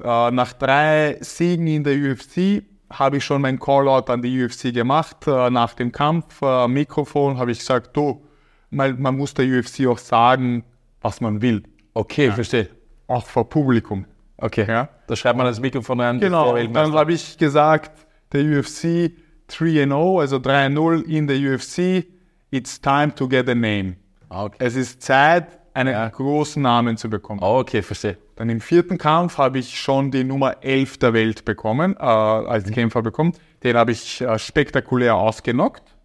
[0.04, 4.74] äh, nach drei Siegen in der UFC habe ich schon mein Callout an die UFC
[4.74, 5.26] gemacht.
[5.28, 8.22] Äh, nach dem Kampf, äh, am Mikrofon, habe ich gesagt, du,
[8.70, 10.64] man, man muss der UFC auch sagen,
[11.02, 11.64] was man will,
[11.94, 12.70] Okay, verstehe.
[13.08, 14.06] auch vor Publikum.
[14.38, 14.66] Okay.
[14.68, 14.90] Ja.
[15.08, 16.20] Da schreibt man das Mikrofon rein.
[16.20, 17.92] Genau, dann habe ich gesagt,
[18.34, 19.12] der UFC
[19.50, 22.06] 3-0, also 3-0 in der UFC,
[22.52, 23.96] it's time to get a name.
[24.30, 24.58] Ah, okay.
[24.60, 26.10] Es ist Zeit, einen Ja.
[26.10, 27.40] großen Namen zu bekommen.
[27.42, 28.18] Ah, okay, verstehe.
[28.36, 32.70] Dann im vierten Kampf habe ich schon die Nummer 11 der Welt bekommen, äh, als
[32.70, 33.32] Kämpfer bekommen.
[33.64, 35.96] Den habe ich äh, spektakulär ausgenockt.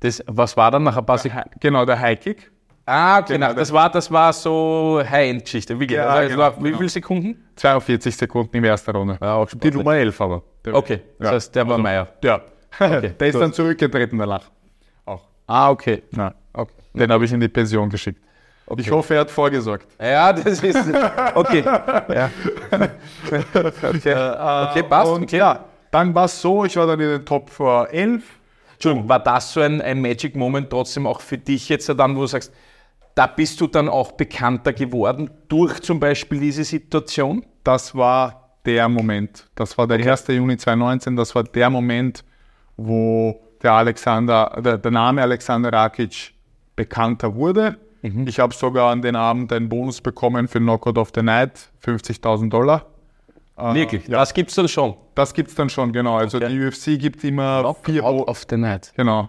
[0.00, 1.50] Das, was war dann nach ein paar Sekunden?
[1.60, 2.50] Genau, der Highkick.
[2.86, 5.78] Ah, okay, Genau, na, das, war, das war so High-End-Geschichte.
[5.78, 6.06] Wie Ja?
[6.06, 6.54] Also, genau.
[6.60, 7.44] wie viele Sekunden?
[7.56, 9.18] 42 Sekunden in der ersten Runde.
[9.20, 9.70] Ja, auch die.
[9.70, 10.42] Nummer 11 aber.
[10.64, 11.34] Der- Okay, das Ja.
[11.34, 12.08] heißt, der war Meier.
[12.24, 12.40] Ja.
[12.80, 14.44] der ist dann zurückgetreten danach.
[15.04, 15.26] Auch.
[15.46, 16.02] Ah, okay.
[16.16, 16.32] Ja.
[16.54, 16.72] okay.
[16.94, 18.22] Den habe ich in die Pension geschickt.
[18.76, 19.86] Ich hoffe, er hat vorgesorgt.
[20.00, 20.88] Ja, das ist.
[21.34, 21.62] Okay.
[21.64, 22.30] ja.
[23.82, 24.14] okay.
[24.14, 25.10] okay, passt.
[25.12, 25.38] Und okay.
[25.38, 28.37] ja, dann war es so, ich war dann in den Top äh, 11.
[28.78, 32.20] Entschuldigung, war das so ein, ein Magic Moment trotzdem auch für dich jetzt dann, wo
[32.20, 32.54] du sagst,
[33.16, 37.44] da bist du dann auch bekannter geworden durch zum Beispiel diese Situation?
[37.64, 39.48] Das war der Moment.
[39.56, 40.28] Das war der 1.
[40.28, 41.16] Juni 2019.
[41.16, 42.24] Das war der Moment,
[42.76, 46.32] wo der Alexander, der, der Name Alexander Rakic
[46.76, 47.78] bekannter wurde.
[48.26, 52.48] Ich habe sogar an den Abend einen Bonus bekommen für Knockout of the Night, 50.000
[52.48, 52.86] Dollar.
[53.58, 54.06] Äh, Wirklich?
[54.08, 54.94] Das gibt's dann schon.
[55.14, 56.16] Das gibt es dann schon, genau.
[56.16, 58.92] Also die UFC gibt immer vier Out of the night.
[58.96, 59.28] Genau.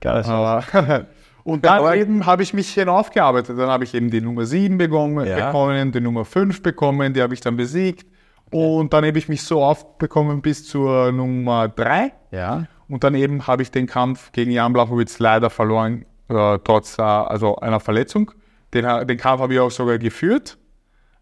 [0.00, 0.22] Geil.
[0.26, 1.04] Äh,
[1.44, 3.58] und dann Aber- eben habe ich mich hinaufgearbeitet.
[3.58, 5.46] Dann habe ich eben die Nummer 7 bekommen, Ja.
[5.46, 8.06] bekommen, die Nummer 5 bekommen, die habe ich dann besiegt.
[8.50, 12.12] Und dann habe ich mich so aufbekommen bis zur Nummer 3.
[12.30, 12.66] Ja.
[12.88, 17.02] Und dann eben habe ich den Kampf gegen Jan Blachowicz leider verloren, äh, trotz äh,
[17.02, 18.30] also einer Verletzung.
[18.72, 20.56] Den, ha- den Kampf habe ich auch sogar geführt.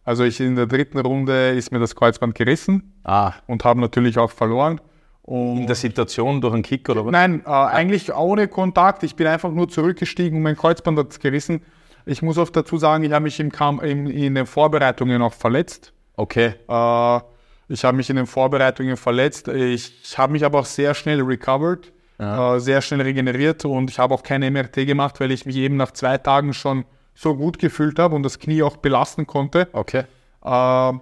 [0.06, 4.18] Also ich in der dritten Runde ist mir das Kreuzband gerissen Ah, und habe natürlich
[4.18, 4.80] auch verloren.
[5.22, 7.10] Und in der Situation durch einen Kick oder was?
[7.10, 9.02] Nein, äh, eigentlich ohne Kontakt.
[9.02, 11.62] Ich bin einfach nur zurückgestiegen und mein Kreuzband hat gerissen.
[12.04, 15.32] Ich muss oft dazu sagen, ich habe mich im Kampf, im, in den Vorbereitungen auch
[15.32, 15.92] verletzt.
[16.14, 16.54] Okay.
[16.68, 17.20] Äh,
[17.68, 19.48] ich habe mich in den Vorbereitungen verletzt.
[19.48, 23.98] Ich, ich habe mich aber auch sehr schnell recovered, äh, sehr schnell regeneriert und ich
[23.98, 26.84] habe auch keine MRT gemacht, weil ich mich eben nach zwei Tagen schon
[27.16, 30.04] so gut gefühlt habe und das Knie auch belasten konnte Okay.
[30.44, 31.00] äh, habe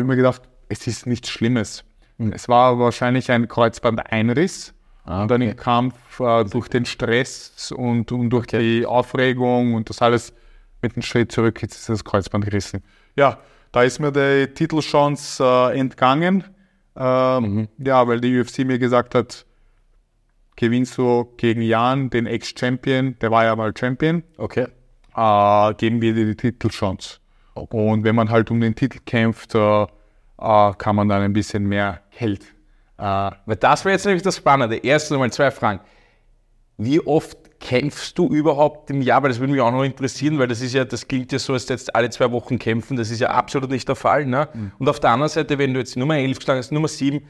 [0.00, 1.84] ich mir gedacht, es ist nichts Schlimmes.
[2.32, 4.74] Es war wahrscheinlich ein Kreuzbandeinriss.
[5.04, 5.50] Ah, Und dann okay.
[5.52, 10.32] im Kampf äh, durch den Stress und, und durch die Aufregung und das alles
[10.82, 12.82] mit einem Schritt zurück, jetzt ist das Kreuzband gerissen.
[13.16, 13.38] Ja,
[13.72, 16.44] da ist mir die Titelchance äh, entgangen.
[16.96, 19.46] Ähm, Ja, weil die UFC mir gesagt hat,
[20.56, 24.66] gewinnst du gegen Jan, den Ex-Champion, der war ja mal Champion, Okay.
[25.18, 27.18] Äh, geben wir dir die Titelchance.
[27.54, 31.64] Und wenn man halt um den Titel kämpft, äh, äh, kann man dann ein bisschen
[31.66, 32.42] mehr Geld.
[32.98, 34.76] Äh, Weil das wäre jetzt nämlich das Spannende.
[34.76, 35.80] Erstens einmal zwei Fragen.
[36.76, 39.20] Wie oft kämpfst du überhaupt im Jahr?
[39.22, 41.52] Weil das würde mich auch noch interessieren, weil das ist ja, das klingt ja so,
[41.52, 42.96] als jetzt alle zwei Wochen kämpfen.
[42.96, 44.26] Das ist ja absolut nicht der Fall.
[44.26, 44.48] Ne?
[44.78, 47.20] Und auf der anderen Seite, wenn du jetzt Nummer 11 geschlagen hast, Nummer 7,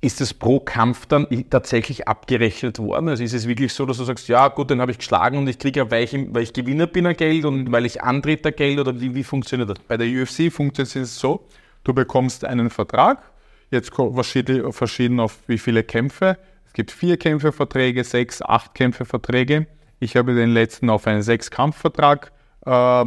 [0.00, 3.08] ist das pro Kampf dann tatsächlich abgerechnet worden?
[3.08, 5.48] Also ist es wirklich so, dass du sagst, ja gut, den habe ich geschlagen und
[5.48, 8.52] ich kriege ja, weil ich, weil ich Gewinner bin, ein Geld und weil ich Antreter
[8.52, 9.78] Geld oder wie, wie funktioniert das?
[9.88, 11.46] bei der UFC funktioniert es so,
[11.84, 13.22] du bekommst einen Vertrag,
[13.70, 16.38] jetzt verschieden, auf wie viele Kämpfe.
[16.66, 19.66] Es gibt vier Kämpferverträge, sechs, acht Kämpferverträge.
[19.98, 22.32] Ich habe den letzten auf einen Sechs-Kampfvertrag
[22.66, 23.04] äh,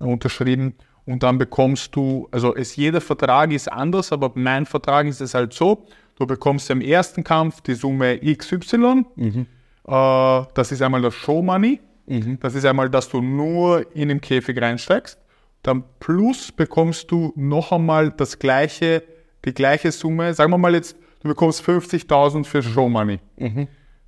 [0.00, 0.74] unterschrieben
[1.04, 5.34] und dann bekommst du, also es, jeder Vertrag ist anders, aber mein Vertrag ist es
[5.34, 5.86] halt so,
[6.18, 11.80] du bekommst im ersten Kampf die Summe XY, äh, das ist einmal das Show Money,
[12.40, 15.18] das ist einmal, dass du nur in den Käfig reinsteigst,
[15.62, 19.02] dann plus bekommst du noch einmal das gleiche,
[19.44, 23.18] die gleiche Summe, sagen wir mal jetzt, du bekommst 50.000 für Show Money,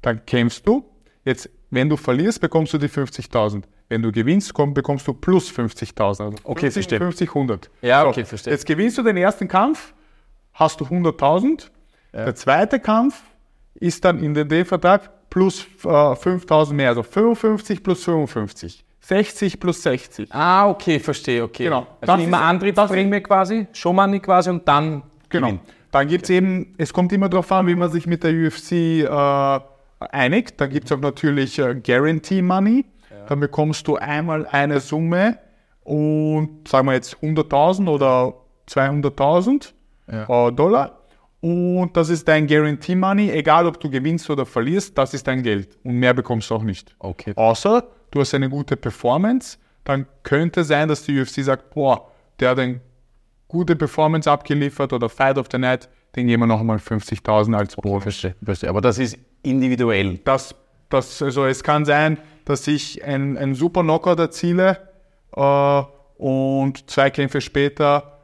[0.02, 0.84] dann kämpfst du,
[1.24, 3.64] jetzt, wenn du verlierst, bekommst du die 50.000.
[3.90, 5.98] Wenn du gewinnst, komm, bekommst du plus 50.000.
[6.02, 6.98] Also Okay, 50, verstehe.
[6.98, 7.70] 50, 100.
[7.82, 8.52] Ja, okay, verstehe.
[8.52, 9.94] Jetzt gewinnst du den ersten Kampf,
[10.52, 11.70] hast du 100.000.
[12.12, 13.20] Der zweite Kampf
[13.74, 18.84] ist dann in den D-Vertrag plus äh, 5.000 mehr, also 55 plus 55.
[19.00, 20.32] 60 plus 60.
[20.34, 21.64] Ah, okay, verstehe, okay.
[21.64, 21.86] Genau.
[22.00, 25.46] Also Das immer Antrittsprämie quasi, Showmoney quasi und dann Genau.
[25.48, 25.60] Gewinn.
[25.90, 28.72] Dann gibt es eben, es kommt immer darauf an, wie man sich mit der UFC
[28.72, 29.60] äh,
[30.00, 30.60] einigt.
[30.60, 32.84] Dann gibt es auch natürlich äh, Guarantee Money.
[33.26, 35.38] Dann bekommst du einmal eine Summe
[35.84, 38.34] und sagen wir jetzt 100.000 oder
[38.68, 39.72] 200.000
[40.06, 40.97] äh, Dollar.
[41.40, 45.42] Und das ist dein Guarantee Money, egal ob du gewinnst oder verlierst, das ist dein
[45.42, 45.78] Geld.
[45.84, 46.94] Und mehr bekommst du auch nicht.
[46.98, 47.32] Okay.
[47.36, 52.10] Außer du hast eine gute Performance, dann könnte sein, dass die UFC sagt, boah,
[52.40, 52.80] der hat eine
[53.46, 58.02] gute Performance abgeliefert oder Fight of the Night, den geben wir nochmal 50.000 als Bonus.
[58.02, 58.70] Verstehe, verstehe.
[58.70, 60.18] Aber das ist individuell.
[60.24, 60.54] Das,
[60.88, 64.78] das, also es kann sein, dass ich ein, ein super Knockout erziele
[65.36, 65.82] äh,
[66.16, 68.18] und zwei Kämpfe später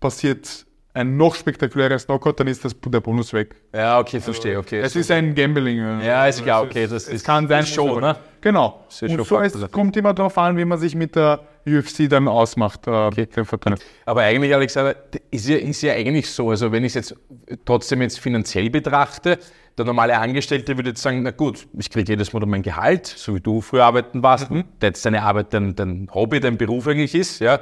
[0.00, 0.66] passiert
[0.98, 3.54] ein noch spektakuläres Knockout, dann ist das, der Bonus weg.
[3.74, 4.80] Ja, okay, verstehe, okay.
[4.80, 5.78] Es ist ein Gambling.
[5.78, 6.82] äh, ja, ist klar, okay.
[6.82, 8.16] Das es ist, kann sein, schon, muss ne?
[8.40, 8.84] Genau.
[9.00, 9.68] Und schon so, es Faktor.
[9.70, 13.78] kommt immer darauf an, wie man sich mit der UFC dann ausmacht, äh, den Vertrag.
[14.06, 14.94] Aber eigentlich, Alexander,
[15.30, 17.16] ist ja, ist ja eigentlich so, also wenn ich es jetzt
[17.64, 19.38] trotzdem jetzt finanziell betrachte,
[19.76, 23.34] der normale Angestellte würde jetzt sagen, na gut, ich kriege jedes Monat mein Gehalt, so
[23.34, 27.14] wie du früher arbeiten warst, der jetzt deine Arbeit dein, dein Hobby, dein Beruf eigentlich
[27.14, 27.60] ist, ja.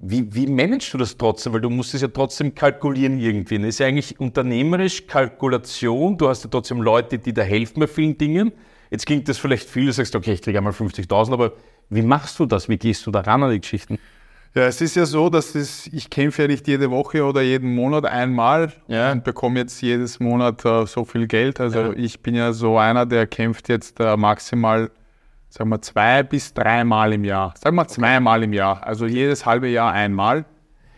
[0.00, 1.52] Wie, wie managst du das trotzdem?
[1.52, 3.58] Weil du musst es ja trotzdem kalkulieren irgendwie.
[3.58, 6.16] Das ist ja eigentlich unternehmerisch Kalkulation.
[6.16, 8.52] Du hast ja trotzdem Leute, die da helfen bei vielen Dingen.
[8.90, 11.52] Jetzt klingt das vielleicht viel, du sagst, okay, ich kriege einmal 50.000, aber
[11.90, 12.68] wie machst du das?
[12.68, 13.98] Wie gehst du da ran an die Geschichten?
[14.54, 17.74] Ja, es ist ja so, dass es, ich kämpfe ja nicht jede Woche oder jeden
[17.74, 19.12] Monat einmal Ja.
[19.12, 21.60] und bekomme jetzt jedes Monat äh, so viel Geld.
[21.60, 21.92] Also Ja.
[21.92, 24.90] ich bin ja so einer, der kämpft jetzt äh, maximal,
[25.48, 27.54] sagen wir, zwei bis dreimal im Jahr.
[27.58, 28.86] Sagen wir zweimal im Jahr.
[28.86, 30.44] Also jedes halbe Jahr einmal.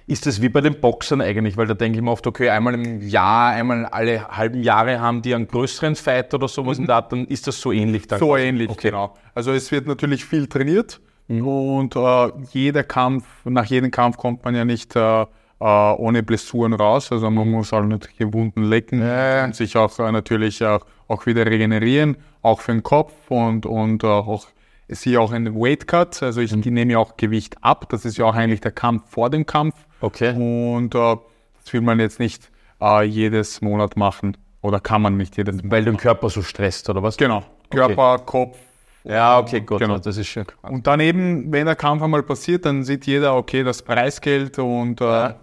[0.07, 1.57] Ist das wie bei den Boxern eigentlich?
[1.57, 5.23] Weil da denke ich mir oft, okay, einmal im Jahr, einmal alle halben Jahre haben
[5.23, 8.09] die einen größeren Fight oder sowas in der Art, dann ist das so ähnlich.
[8.09, 8.19] Dann.
[8.19, 8.89] So ähnlich, Okay.
[8.91, 9.15] genau.
[9.37, 14.57] Also es wird natürlich viel trainiert und äh, jeder Kampf, nach jedem Kampf kommt man
[14.57, 15.27] ja nicht äh,
[15.61, 17.13] äh, ohne Blessuren raus.
[17.13, 21.47] Also man muss auch natürlich Wunden lecken und sich auch äh, natürlich auch, auch wieder
[21.47, 24.47] regenerieren, auch für den Kopf und, und äh, auch
[24.89, 27.89] ich sehe auch einen Weight Cut, also ich nehme ja auch Gewicht ab.
[27.91, 29.77] Das ist ja auch eigentlich der Kampf vor dem Kampf.
[30.01, 30.33] Okay.
[30.33, 31.17] Und äh,
[31.63, 32.51] das will man jetzt nicht
[32.81, 35.71] äh, jedes Monat machen oder kann man nicht jedes Monat.
[35.71, 37.17] Weil den Körper so stresst, oder was?
[37.17, 37.45] Genau.
[37.71, 38.59] Körper, Kopf,
[39.05, 39.79] Ja, okay, gut.
[39.79, 39.99] Genau.
[39.99, 40.47] Das ist krass.
[40.63, 45.01] und dann eben, wenn der Kampf einmal passiert, dann sieht jeder, okay, das Preisgeld und
[45.01, 45.35] äh,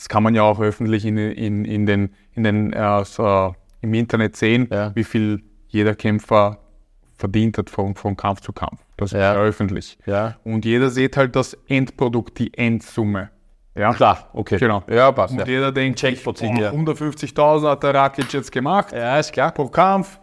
[0.00, 3.92] das kann man ja auch öffentlich in, in, in den, in den äh, so, im
[3.92, 4.92] Internet sehen, Ja.
[4.96, 6.56] wie viel jeder Kämpfer
[7.18, 8.80] verdient hat von, von Kampf zu Kampf.
[8.96, 9.18] Das Ja.
[9.32, 9.98] ist ja öffentlich.
[10.06, 10.36] Ja.
[10.42, 13.28] Und jeder sieht halt das Endprodukt, die Endsumme.
[13.74, 14.56] Ja, Klar, okay.
[14.56, 14.82] Genau.
[14.88, 15.34] Ja, passt.
[15.34, 15.46] Und Ja.
[15.46, 16.70] jeder denkt, boah, ziehen, ja.
[16.72, 19.52] 150.000 hat der Rakic jetzt gemacht ja, ist klar.
[19.52, 20.18] pro Kampf.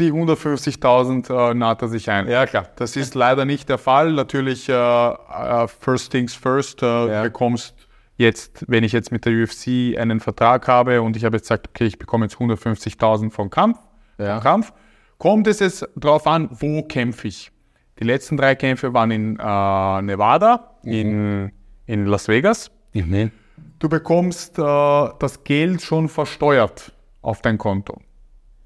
[0.00, 2.26] Die 150.000 äh, naht er sich ein.
[2.26, 2.66] Ja, klar.
[2.74, 4.12] Das ist leider nicht der Fall.
[4.12, 7.22] Natürlich, äh, äh, first things first, äh, Ja.
[7.22, 7.75] bekommst
[8.16, 11.68] jetzt, wenn ich jetzt mit der UFC einen Vertrag habe und ich habe jetzt gesagt,
[11.68, 13.78] okay, ich bekomme jetzt 150.000 vom Kampf,
[14.18, 14.34] Ja.
[14.36, 14.72] vom Kampf,
[15.18, 17.50] kommt es jetzt darauf an, wo kämpfe ich.
[17.98, 21.50] Die letzten drei Kämpfe waren in äh, Nevada, in,
[21.86, 22.70] in Las Vegas.
[22.92, 23.30] Mhm.
[23.78, 26.92] Du bekommst äh, das Geld schon versteuert
[27.22, 27.98] auf dein Konto.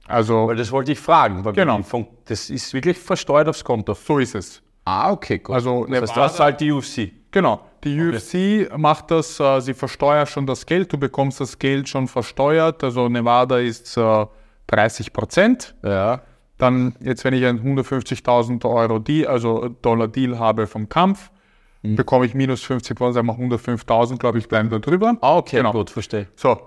[0.07, 1.45] Also, Weil das wollte ich fragen.
[1.45, 1.81] weil Genau.
[2.25, 3.95] Das ist wirklich versteuert aufs Konto.
[3.95, 4.61] so ist es.
[4.85, 5.55] Ah, okay, gut.
[5.55, 7.13] Also, das heißt, Nevada- das zahlt die UFC.
[7.31, 7.61] Genau.
[7.85, 12.09] Die UFC macht das, äh, sie versteuert schon das Geld, du bekommst das Geld schon
[12.09, 12.83] versteuert.
[12.85, 14.27] Also Nevada ist äh,
[14.67, 15.75] 30 Prozent.
[15.83, 16.23] Ja.
[16.59, 21.31] Dann, jetzt wenn ich einen 150.000 Euro Deal, also Dollar Deal habe vom Kampf,
[21.83, 21.97] Mhm.
[21.97, 25.17] bekomme ich minus 50 Prozent, sagen wir 105.000, glaube ich, bleiben da drüber.
[25.23, 25.73] Ah, okay, Genau.
[25.73, 26.27] gut, verstehe.
[26.37, 26.61] So,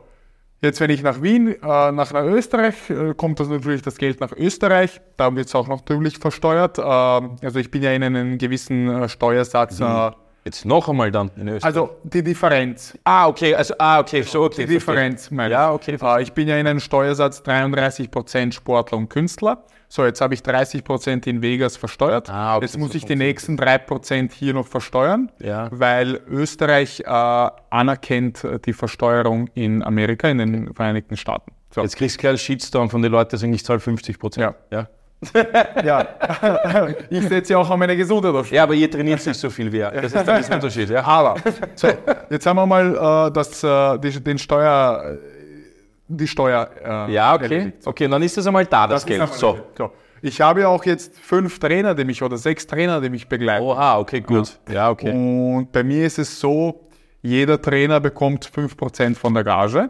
[0.64, 4.20] jetzt wenn ich nach Wien, äh, nach, nach Österreich, äh, kommt das natürlich das Geld
[4.22, 5.02] nach Österreich.
[5.18, 6.80] Da wird es auch natürlich versteuert.
[6.80, 9.80] Ähm, also ich bin ja in einen gewissen äh, Steuersatz.
[9.80, 10.12] Äh,
[10.46, 11.64] Jetzt noch einmal dann in Österreich.
[11.64, 12.98] also die Differenz.
[13.06, 14.66] ah, okay, also, ah, okay, so, okay.
[14.66, 15.54] Die Differenz, meine ich.
[15.54, 19.64] Ja, okay, Äh, ich bin ja in einem Steuersatz 33% Sportler und Künstler.
[19.88, 22.30] So, jetzt habe ich 30% in Vegas versteuert.
[22.30, 25.70] Ah, okay, jetzt muss so ich die nächsten 3% hier noch versteuern, Ja.
[25.72, 31.52] weil Österreich äh, anerkennt äh, die Versteuerung in Amerika, in den Vereinigten Staaten.
[31.74, 31.82] So.
[31.82, 34.56] Jetzt kriegst du gleich einen Shitstorm von den Leuten, die sagen, ich zahle 50 Prozent.
[34.72, 34.78] Ja.
[34.80, 34.88] ja.
[35.84, 36.08] Ja,
[37.10, 38.52] ich setze ja auch an meine Gesundheit auf.
[38.52, 39.92] Ja, aber ihr trainiert nicht so viel wie er.
[39.92, 40.90] Das ist der Unterschied.
[40.90, 41.04] Ja.
[41.04, 41.36] Aber,
[41.76, 41.88] so,
[42.30, 45.18] jetzt haben wir mal äh, das, äh, die, den Steuer, äh,
[46.08, 46.70] die Steuer.
[47.08, 47.44] Äh, Ja, okay.
[47.44, 47.78] erledigt.
[47.88, 49.34] Okay, dann ist das einmal da, das, Das Geld.
[49.34, 49.58] So.
[49.78, 49.92] so.
[50.22, 53.66] Ich habe ja auch jetzt fünf Trainer, die mich oder sechs Trainer, die mich begleiten.
[53.66, 54.58] Oha, okay, gut.
[54.72, 55.12] Ja, okay.
[55.12, 56.88] Und bei mir ist es so,
[57.22, 59.90] jeder Trainer bekommt 5% von der Gage.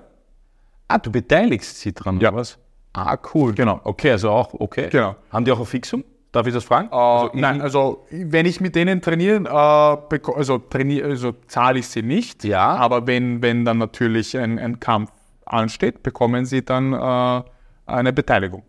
[0.87, 2.29] Ah, du beteiligst sie dran, Ja.
[2.29, 2.57] oder was?
[2.93, 3.53] Ah, cool.
[3.53, 3.81] Genau.
[3.83, 4.89] Okay, also auch, okay.
[4.91, 5.15] Genau.
[5.31, 6.03] Haben die auch ein Fixum?
[6.31, 6.91] Darf ich das fragen?
[6.91, 12.01] Also, Nein, also wenn ich mit denen trainieren, äh, also, trainier, also zahle ich sie
[12.01, 12.43] nicht.
[12.43, 12.75] Ja.
[12.75, 15.11] Aber wenn, wenn dann natürlich ein, ein Kampf
[15.45, 17.43] ansteht, bekommen sie dann äh,
[17.85, 18.63] eine Beteiligung.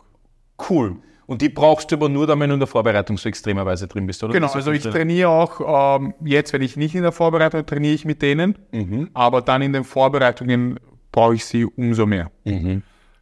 [0.69, 0.97] Cool.
[1.27, 4.05] Und die brauchst du aber nur dann, wenn du in der Vorbereitung so extremerweise drin
[4.05, 4.33] bist, oder?
[4.33, 8.05] Genau, also ich trainiere auch ähm, jetzt, wenn ich nicht in der Vorbereitung trainiere ich
[8.05, 8.59] mit denen,
[9.15, 10.79] aber dann in den Vorbereitungen
[11.11, 12.29] brauche ich sie umso mehr.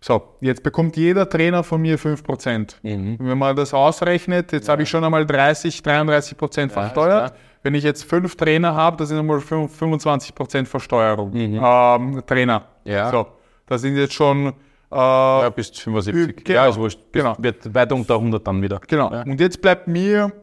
[0.05, 2.75] So, jetzt bekommt jeder Trainer von mir 5%.
[2.83, 7.29] Wenn man das ausrechnet, jetzt habe ich schon einmal 30, 33% versteuert.
[7.29, 7.31] klar.
[7.61, 11.33] Wenn ich jetzt fünf Trainer habe, das sind einmal 25% Versteuerung.
[11.33, 12.65] Ähm, Trainer.
[12.83, 13.09] Ja.
[13.11, 13.27] So,
[13.65, 14.51] das sind jetzt schon äh,
[14.91, 16.43] Ja, bis 75.
[16.43, 16.59] Genau.
[16.59, 16.99] Ja, ist wurscht.
[17.09, 17.35] Bis- Genau.
[17.39, 18.81] Wird weiter unter 100 dann wieder.
[18.85, 19.09] genau.
[19.09, 20.33] Ja, Und jetzt bleibt mir,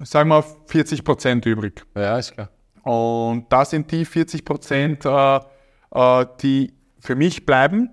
[0.00, 1.82] sagen wir, 40% übrig.
[1.96, 2.50] ja ist klar.
[2.82, 5.36] Und da sind die 40 Prozent, äh,
[5.94, 7.88] äh, die für mich bleiben.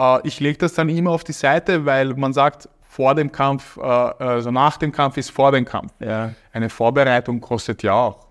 [0.00, 3.76] Äh, ich lege das dann immer auf die Seite, weil man sagt, vor dem Kampf,
[3.76, 5.92] äh, also nach dem Kampf ist vor dem Kampf.
[6.00, 6.32] Ja.
[6.52, 8.26] Eine Vorbereitung kostet ja auch.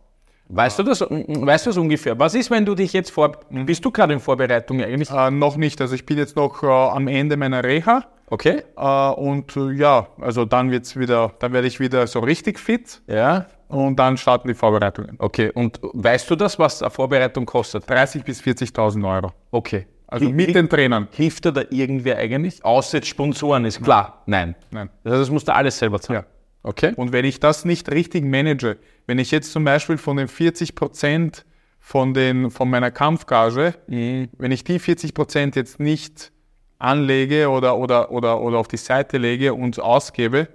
[0.52, 2.18] Weißt du das, weißt du das ungefähr?
[2.18, 5.12] Was ist, wenn du dich jetzt vor, bist du gerade in Vorbereitung eigentlich?
[5.12, 8.04] Äh, noch nicht, also ich bin jetzt noch äh, am Ende meiner Reha.
[8.32, 8.64] Okay.
[8.76, 13.02] Äh, und äh, ja, also dann wird's wieder, dann werde ich wieder so richtig fit
[13.08, 13.46] Ja.
[13.68, 15.16] und dann starten die Vorbereitungen.
[15.20, 15.52] Okay.
[15.54, 17.88] Und weißt du das, was eine Vorbereitung kostet?
[17.88, 19.32] 30 bis 40.000 Euro.
[19.52, 19.86] Okay.
[20.12, 21.07] Also Hi- mit den Trainern.
[21.12, 22.66] Hilft dir da irgendwer eigentlich?
[22.66, 24.24] Außer jetzt Sponsoren, ist klar.
[24.26, 24.55] Nein.
[24.72, 24.89] Nein.
[25.03, 26.22] Das heißt, das musst du alles selber zahlen.
[26.22, 26.26] Ja.
[26.64, 26.93] Okay.
[26.95, 30.76] Und wenn ich das nicht richtig manage, wenn ich jetzt zum Beispiel von den 40
[30.76, 31.45] Prozent
[31.80, 36.32] von, den, von meiner Kampfgage, wenn ich die 40 Prozent jetzt nicht
[36.80, 40.47] anlege oder, oder, oder, oder auf die Seite lege und ausgebe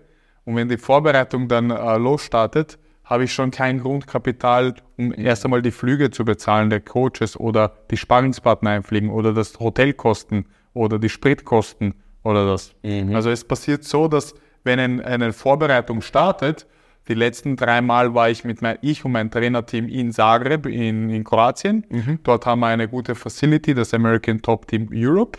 [0.44, 5.62] und wenn die Vorbereitung dann äh, losstartet, habe ich schon kein Grundkapital, um erst einmal
[5.62, 11.09] die Flüge zu bezahlen der Coaches oder die Sparringspartner einfliegen oder das Hotelkosten oder die
[11.11, 12.74] Spritkosten oder das.
[13.14, 14.34] Also es passiert so, dass
[14.64, 16.66] wenn ein, eine Vorbereitung startet,
[17.09, 21.11] die letzten drei Mal war ich mit mein, ich und mein Trainerteam in Zagreb in,
[21.11, 21.84] in Kroatien.
[22.22, 25.38] Dort haben wir eine gute Facility, das American Top Team Europe.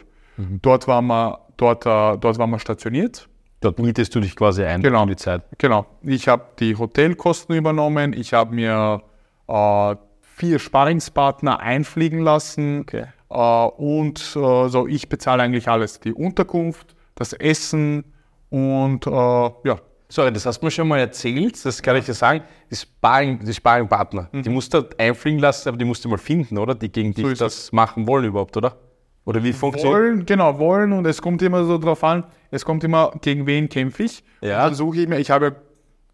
[0.61, 3.28] Dort waren wir, dort, äh, dort waren wir stationiert.
[3.66, 5.01] Dort mietest du dich quasi ein Genau.
[5.01, 5.41] für die Zeit.
[5.57, 5.88] Genau.
[6.03, 8.13] Ich habe die Hotelkosten übernommen.
[8.13, 9.01] Ich habe mir
[9.47, 12.82] äh, vier Sparringspartner einfliegen lassen.
[12.82, 13.05] Okay.
[13.28, 15.99] Äh, und äh, so, ich bezahle eigentlich alles.
[15.99, 18.03] Die Unterkunft, das Essen
[18.51, 19.78] und äh, ja.
[20.07, 22.43] Sorry, das hast du mir schon mal erzählt, das kann ich dir sagen.
[22.70, 26.59] Die, Sparring, die Sparringpartner, die musst du einfliegen lassen, aber die musst du mal finden,
[26.59, 26.76] oder?
[26.76, 28.78] Die gegen dich ist das machen wollen überhaupt, oder?
[29.26, 32.84] Oder wie funktioniert Wollen, genau, wollen und es kommt immer so drauf an, es kommt
[32.84, 34.24] immer, gegen wen kämpfe ich.
[34.42, 34.66] Ja.
[34.66, 35.56] Dann suche ich mir, ich habe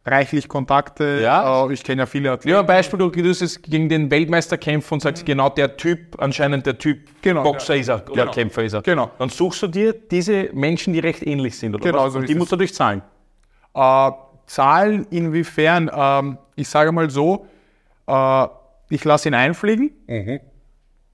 [0.05, 1.67] reichlich Kontakte, Ja.
[1.67, 2.55] äh, ich kenne ja viele Athleten.
[2.55, 3.09] Ja, Beispiel, du
[3.41, 7.75] es gegen den Weltmeister kämpfen und sagst, genau der Typ, anscheinend der Typ, Genau, Boxer
[7.75, 8.31] ist er oder Genau.
[8.31, 8.81] Kämpfer ist er.
[8.81, 9.11] Genau.
[9.19, 12.13] Dann suchst du dir diese Menschen, die recht ähnlich sind, oder Genau, was?
[12.13, 12.39] so Und ist die es.
[12.39, 13.01] musst du durchzahlen.
[13.75, 14.11] Äh,
[14.47, 15.91] Zahlen inwiefern?
[15.93, 17.45] Ähm, ich sage mal so,
[18.07, 18.47] äh,
[18.89, 19.91] ich lasse ihn einfliegen.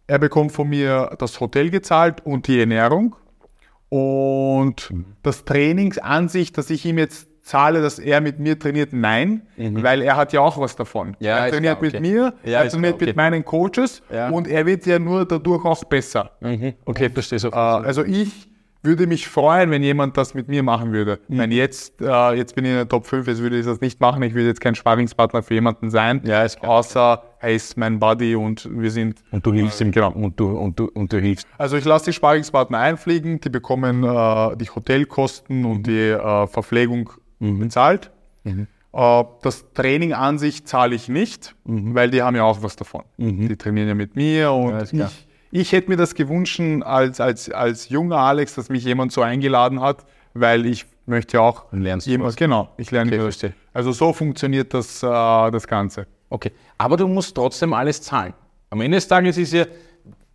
[0.08, 3.16] Er bekommt von mir das Hotel gezahlt und die Ernährung.
[3.90, 4.94] Und
[5.24, 9.44] das Trainings an sich, dass ich ihm jetzt zahle, dass er mit mir trainiert, nein,
[9.58, 11.16] weil er hat ja auch was davon.
[11.20, 12.02] Ja, er trainiert klar, mit okay.
[12.02, 13.06] mir, Ja, er trainiert klar, okay.
[13.06, 14.30] mit meinen Coaches Ja.
[14.30, 16.32] und er wird ja nur dadurch auch besser.
[16.86, 17.50] Okay, verstehe so.
[17.50, 18.50] Äh, also ich
[18.84, 21.20] würde mich freuen, wenn jemand das mit mir machen würde.
[21.30, 21.38] Mhm.
[21.38, 24.02] Wenn jetzt, äh, jetzt bin ich in der Top 5, jetzt würde ich das nicht
[24.02, 24.22] machen.
[24.24, 26.22] Ich würde jetzt kein Sparringspartner für jemanden sein.
[26.26, 26.72] Ja, ist klar.
[26.72, 29.24] Außer er ist mein Buddy und wir sind.
[29.32, 30.12] und du hilfst ihm, genau.
[30.12, 31.48] Und du, und, du, und du hilfst.
[31.58, 37.12] Also ich lasse die Sparringspartner einfliegen, die bekommen äh, die Hotelkosten und die äh, Verpflegung
[37.40, 38.12] bezahlt.
[38.46, 43.04] Äh, das Training an sich zahle ich nicht, weil die haben ja auch was davon.
[43.18, 45.12] Die trainieren ja mit mir und klar.
[45.52, 49.22] ich, ich hätte mir das gewünscht als, als, als junger Alex, dass mich jemand so
[49.22, 53.54] eingeladen hat, weil ich möchte ja auch lernst du jemand, genau, ich lerne Okay.
[53.74, 56.08] Also so funktioniert das, äh, das Ganze.
[56.30, 56.52] Okay.
[56.78, 58.34] Aber du musst trotzdem alles zahlen.
[58.70, 59.66] Am Ende des Tages ist ja,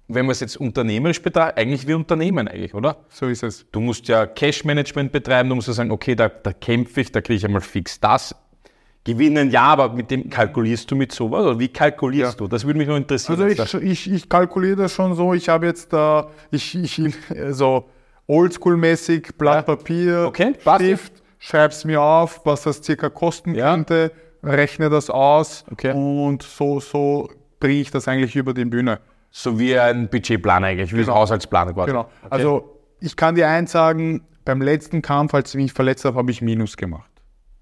[0.08, 2.96] wenn man es jetzt unternehmerisch betrachtet, eigentlich wie Unternehmen eigentlich, oder?
[3.08, 3.66] So ist es.
[3.72, 7.20] Du musst ja Cash-Management betreiben, du musst ja sagen, okay, da, da kämpfe ich, da
[7.20, 8.34] kriege ich einmal fix das.
[9.04, 11.44] Gewinnen ja, aber mit dem kalkulierst du mit sowas?
[11.44, 12.46] Oder wie kalkulierst du?
[12.46, 13.40] Das würde mich noch interessieren.
[13.42, 16.22] Also ich, ich, ich kalkuliere das schon so, ich habe jetzt äh,
[16.52, 17.12] ich, ich, äh,
[17.52, 17.88] so
[18.28, 20.54] oldschool-mäßig Blatt Papier, Okay.
[20.76, 23.72] Stift, schreib's mir auf, was das circa kosten Ja.
[23.74, 24.12] könnte,
[24.42, 25.92] rechne das aus Okay.
[25.92, 27.30] und so, so
[27.60, 29.00] bringe ich das eigentlich über die Bühne.
[29.30, 31.90] so wie ein Budgetplan eigentlich, wie ein Haushaltsplan quasi.
[31.90, 32.00] Genau.
[32.02, 32.26] Okay.
[32.30, 36.30] Also ich kann dir eins sagen, beim letzten Kampf, als ich mich verletzt habe, habe
[36.30, 37.10] ich Minus gemacht.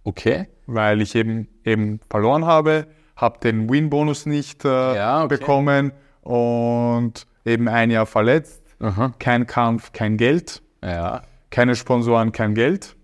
[0.04, 0.48] okay.
[0.66, 5.36] weil ich eben, eben verloren habe, habe den Win-Bonus nicht äh, Ja, okay.
[5.36, 8.62] bekommen und eben ein Jahr verletzt.
[8.80, 9.12] Aha.
[9.18, 11.22] Kein Kampf, kein Geld, Ja.
[11.50, 12.96] keine Sponsoren, kein Geld.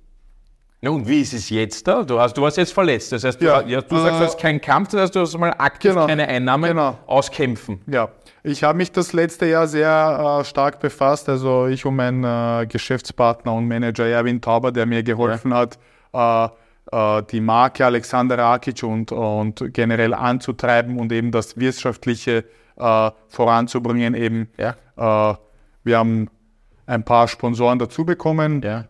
[0.87, 2.05] Ja, und wie ist es jetzt da?
[2.05, 3.11] Du, hast, du warst jetzt verletzt.
[3.11, 5.21] Das heißt, du, Ja, ja, du sagst, äh, du hast keinen Kampf, das heißt, du
[5.21, 6.97] hast mal aktiv Genau, keine Einnahmen genau.
[7.09, 7.81] auskämpfen.
[7.89, 8.09] Ja,
[8.45, 11.29] ich habe mich das letzte Jahr sehr äh, stark befasst.
[11.29, 15.77] Also ich und mein äh, Geschäftspartner und Manager Erwin Tauber, der mir geholfen hat,
[16.13, 16.45] äh,
[16.93, 22.45] äh, die Marke Alexander Rakic und, und generell anzutreiben und eben das Wirtschaftliche
[22.77, 24.15] äh, voranzubringen.
[24.15, 24.77] Eben, Ja.
[25.33, 25.37] äh,
[25.83, 26.31] wir haben
[26.87, 28.63] ein paar Sponsoren dazu bekommen.
[28.63, 28.85] Ja.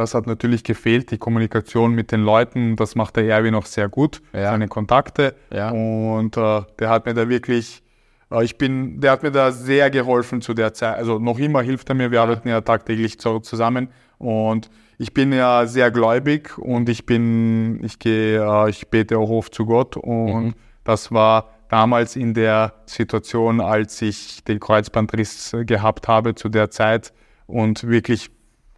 [0.00, 2.74] Das hat natürlich gefehlt, die Kommunikation mit den Leuten.
[2.76, 4.50] Das macht der Erwin auch sehr gut, Ja.
[4.52, 5.34] seine Kontakte.
[5.52, 5.70] Ja.
[5.70, 7.82] Und äh, der hat mir da wirklich,
[8.30, 10.96] äh, ich bin, der hat mir da sehr geholfen zu der Zeit.
[10.96, 12.10] Also noch immer hilft er mir.
[12.10, 13.88] Wir arbeiten ja tagtäglich zu, zusammen.
[14.16, 19.28] Und ich bin ja sehr gläubig und ich bin, ich gehe, äh, ich bete auch
[19.30, 19.98] oft zu Gott.
[19.98, 20.54] Und Mhm.
[20.84, 27.12] das war damals in der Situation, als ich den Kreuzbandriss gehabt habe zu der Zeit
[27.46, 28.30] und wirklich,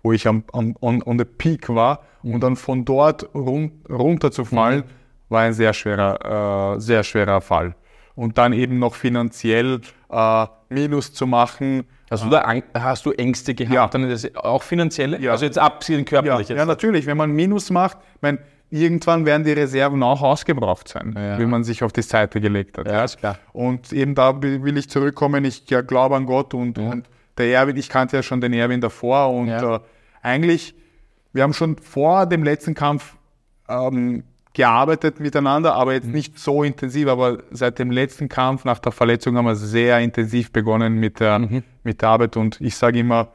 [0.03, 4.81] wo ich am, am on, on the peak war und dann von dort run, runterzufallen,
[4.81, 4.85] mhm.
[5.29, 7.75] war ein sehr schwerer, äh, sehr schwerer Fall.
[8.15, 9.81] Und dann eben noch finanziell
[10.11, 11.85] äh, Minus zu machen.
[12.11, 12.45] Hast du da
[12.75, 13.75] hast du Ängste gehabt?
[13.75, 13.89] Ja.
[13.89, 15.19] Dann das auch finanzielle?
[15.19, 15.33] Ja.
[15.33, 16.49] Also jetzt abgesehen körperlich.
[16.49, 17.07] Ja, ja, natürlich.
[17.07, 18.39] Wenn man Minus macht, mein,
[18.69, 21.39] irgendwann werden die Reserven auch ausgebraucht sein, ja.
[21.39, 22.87] wie man sich auf die Seite gelegt hat.
[22.87, 23.39] Ja, ist klar.
[23.53, 27.89] Und eben da will ich zurückkommen, ich glaube an Gott und, und der Erwin, ich
[27.89, 29.77] kannte ja schon den Erwin davor und ja.
[29.77, 29.81] äh,
[30.23, 30.75] eigentlich,
[31.33, 33.17] wir haben schon vor dem letzten Kampf
[33.69, 36.13] ähm, gearbeitet miteinander, aber jetzt mhm.
[36.13, 40.53] nicht so intensiv, aber seit dem letzten Kampf nach der Verletzung haben wir sehr intensiv
[40.53, 41.63] begonnen mit der, mhm.
[41.85, 43.29] mit der Arbeit und ich sage immer,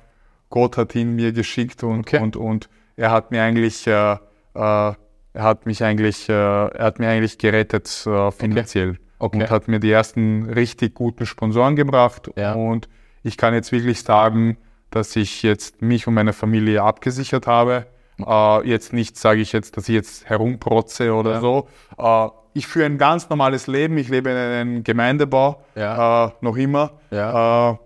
[0.49, 2.19] Gott hat ihn mir geschickt und, okay.
[2.19, 4.17] und, und er hat mir eigentlich äh,
[4.57, 4.93] äh,
[5.37, 8.99] er hat mich eigentlich, äh, er hat mir eigentlich gerettet äh, finanziell okay.
[9.19, 9.37] Okay.
[9.37, 12.31] und hat mir die ersten richtig guten Sponsoren gebracht.
[12.35, 12.53] Ja.
[12.53, 12.89] Und
[13.21, 14.57] ich kann jetzt wirklich sagen,
[14.91, 17.87] dass ich jetzt mich und meine Familie abgesichert habe.
[18.25, 21.39] Äh, jetzt nicht, sage ich jetzt, dass ich jetzt herumprotze oder ja.
[21.41, 21.67] so.
[21.97, 23.97] Äh, ich führe ein ganz normales Leben.
[23.97, 26.27] Ich lebe in einem Gemeindebau, ja.
[26.27, 26.99] äh, noch immer.
[27.11, 27.71] Ja.
[27.71, 27.77] Äh,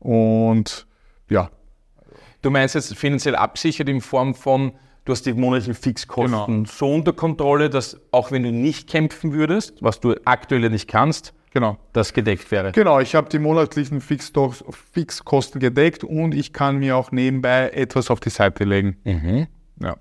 [0.00, 0.86] und
[1.28, 1.50] ja.
[2.42, 4.72] Du meinst jetzt finanziell absichert in Form von,
[5.04, 6.68] du hast die monatlichen Fixkosten genau.
[6.68, 11.34] so unter Kontrolle, dass auch wenn du nicht kämpfen würdest, was du aktuell nicht kannst,
[11.60, 11.78] genau.
[11.92, 12.72] das gedeckt wäre.
[12.72, 18.20] Genau, ich habe die monatlichen Fixkosten gedeckt und ich kann mir auch nebenbei etwas auf
[18.20, 18.96] die Seite legen.
[19.04, 19.46] Mhm.
[19.80, 19.96] Ja.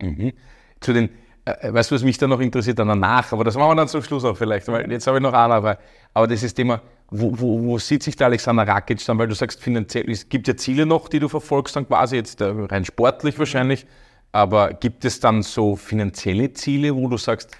[0.00, 0.32] Mhm.
[0.80, 1.10] Zu den,
[1.44, 4.02] äh, weißt du, was mich da noch interessiert danach, aber das machen wir dann zum
[4.02, 5.78] Schluss auch vielleicht, weil jetzt habe ich noch eine, aber,
[6.14, 9.34] aber das ist Thema, wo, wo, wo sieht sich der Alexander Rakic dann, weil du
[9.34, 12.84] sagst finanziell, es gibt ja Ziele noch, die du verfolgst dann quasi jetzt äh, rein
[12.84, 13.86] sportlich wahrscheinlich,
[14.32, 17.50] aber gibt es dann so finanzielle Ziele, wo du sagst,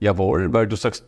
[0.00, 1.04] jawohl, weil du sagst,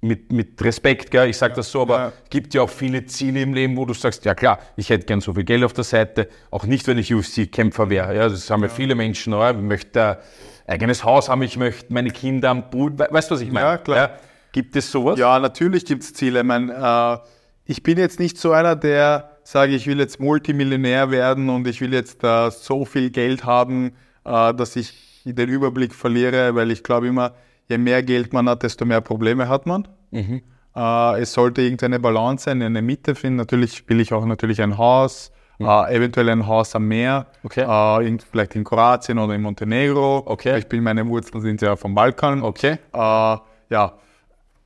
[0.00, 1.28] mit, mit Respekt, gell?
[1.28, 2.12] ich sage das so, aber ja.
[2.24, 5.06] es gibt ja auch viele Ziele im Leben, wo du sagst, ja klar, ich hätte
[5.06, 8.14] gern so viel Geld auf der Seite, auch nicht, wenn ich UFC-Kämpfer wäre.
[8.14, 10.18] Ja, das haben ja, viele Menschen, ja, ich möchte
[10.66, 13.66] ein eigenes Haus haben, ich möchte meine Kinder am Pool, weißt du, was ich meine?
[13.66, 13.96] Ja, klar.
[13.96, 14.10] Ja,
[14.52, 15.18] gibt es sowas?
[15.18, 16.40] Ja, natürlich gibt es Ziele.
[16.40, 17.18] Ich, mein, äh,
[17.64, 21.80] ich bin jetzt nicht so einer, der sage, ich will jetzt Multimillionär werden und ich
[21.80, 23.92] will jetzt äh, so viel Geld haben,
[24.24, 24.92] äh, dass ich
[25.24, 27.34] den Überblick verliere, weil ich glaube immer,
[27.68, 29.88] je mehr Geld man hat, desto mehr Probleme hat man.
[30.10, 30.42] Mhm.
[30.74, 33.36] Äh, es sollte irgendeine Balance sein, eine Mitte finden.
[33.36, 35.66] Natürlich will ich auch natürlich ein Haus, mhm.
[35.66, 37.62] äh, eventuell ein Haus am Meer, okay.
[37.62, 40.22] äh, vielleicht in Kroatien oder in Montenegro.
[40.26, 40.58] Okay.
[40.58, 42.42] Ich bin, meine Wurzeln sind ja vom Balkan.
[42.42, 42.78] Okay.
[42.92, 43.36] Äh,
[43.70, 43.94] ja,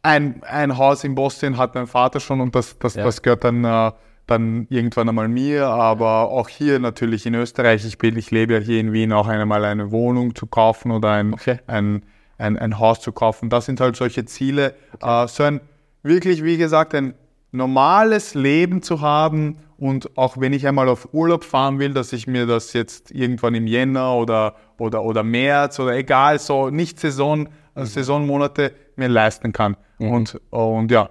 [0.03, 3.05] ein, ein Haus in Bosnien hat mein Vater schon und das, das, ja.
[3.05, 3.93] das gehört dann äh,
[4.31, 8.61] dann irgendwann einmal mir, aber auch hier natürlich in Österreich, ich, bin, ich lebe ja
[8.61, 11.59] hier in Wien, auch einmal eine Wohnung zu kaufen oder ein, okay.
[11.67, 12.05] ein,
[12.41, 13.51] ein, ein, Haus zu kaufen.
[13.51, 14.75] Das sind halt solche Ziele.
[14.95, 15.25] Okay.
[15.25, 15.61] Äh, so ein
[16.03, 17.15] wirklich, wie gesagt, ein
[17.53, 22.27] normales Leben zu haben und auch wenn ich einmal auf Urlaub fahren will, dass ich
[22.27, 27.49] mir das jetzt irgendwann im Jänner oder, oder, oder März oder egal, so nicht Saison,
[27.75, 27.85] mhm.
[27.85, 29.77] Saisonmonate mir leisten kann.
[29.99, 30.11] Mhm.
[30.11, 31.11] Und, und ja,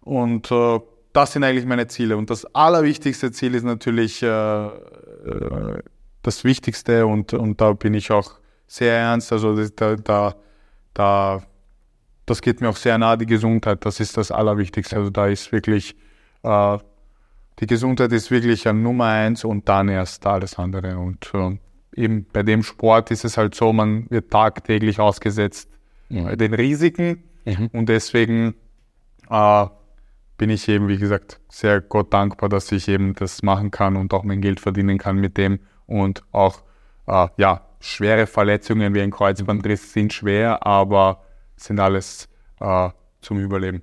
[0.00, 0.80] und äh,
[1.12, 2.16] das sind eigentlich meine Ziele.
[2.16, 4.70] Und das allerwichtigste Ziel ist natürlich äh, äh,
[6.22, 8.32] das Wichtigste und, und da bin ich auch
[8.66, 9.32] sehr ernst.
[9.32, 10.34] Also da, da,
[10.94, 11.42] da,
[12.26, 13.84] das geht mir auch sehr nahe, die Gesundheit.
[13.84, 14.96] Das ist das Allerwichtigste.
[14.96, 15.96] Also da ist wirklich,
[16.42, 16.78] äh,
[17.58, 20.98] die Gesundheit ist wirklich an Nummer eins und dann erst alles andere.
[20.98, 21.58] Und äh,
[21.94, 25.68] eben bei dem Sport ist es halt so, man wird tagtäglich ausgesetzt
[26.08, 26.36] mhm.
[26.36, 27.68] den Risiken mhm.
[27.72, 28.54] und deswegen
[29.30, 29.66] äh,
[30.36, 34.12] bin ich eben, wie gesagt, sehr Gott dankbar, dass ich eben das machen kann und
[34.12, 35.60] auch mein Geld verdienen kann mit dem.
[35.86, 36.62] Und auch,
[37.06, 41.22] äh, ja, schwere Verletzungen wie ein Kreuzbandriss sind schwer, aber
[41.56, 42.28] sind alles
[42.60, 42.88] äh,
[43.20, 43.82] zum Überleben.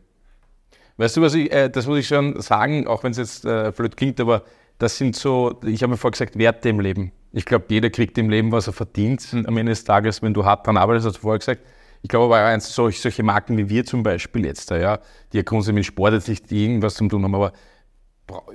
[0.97, 3.72] Weißt du, was ich, äh, das muss ich schon sagen, auch wenn es jetzt äh,
[3.76, 4.43] blöd klingt, aber
[4.78, 7.12] das sind so, ich habe mir vorher gesagt, Werte im Leben.
[7.32, 9.45] Ich glaube, jeder kriegt im Leben, was er verdient mhm.
[9.45, 11.62] am Ende des Tages, wenn du hart dran arbeitest, hast du vorher gesagt.
[12.02, 14.99] Ich glaube aber eins, solche, solche Marken wie wir zum Beispiel jetzt, ja,
[15.32, 17.54] die ja grundsätzlich mit Sport jetzt nicht irgendwas zu tun haben, aber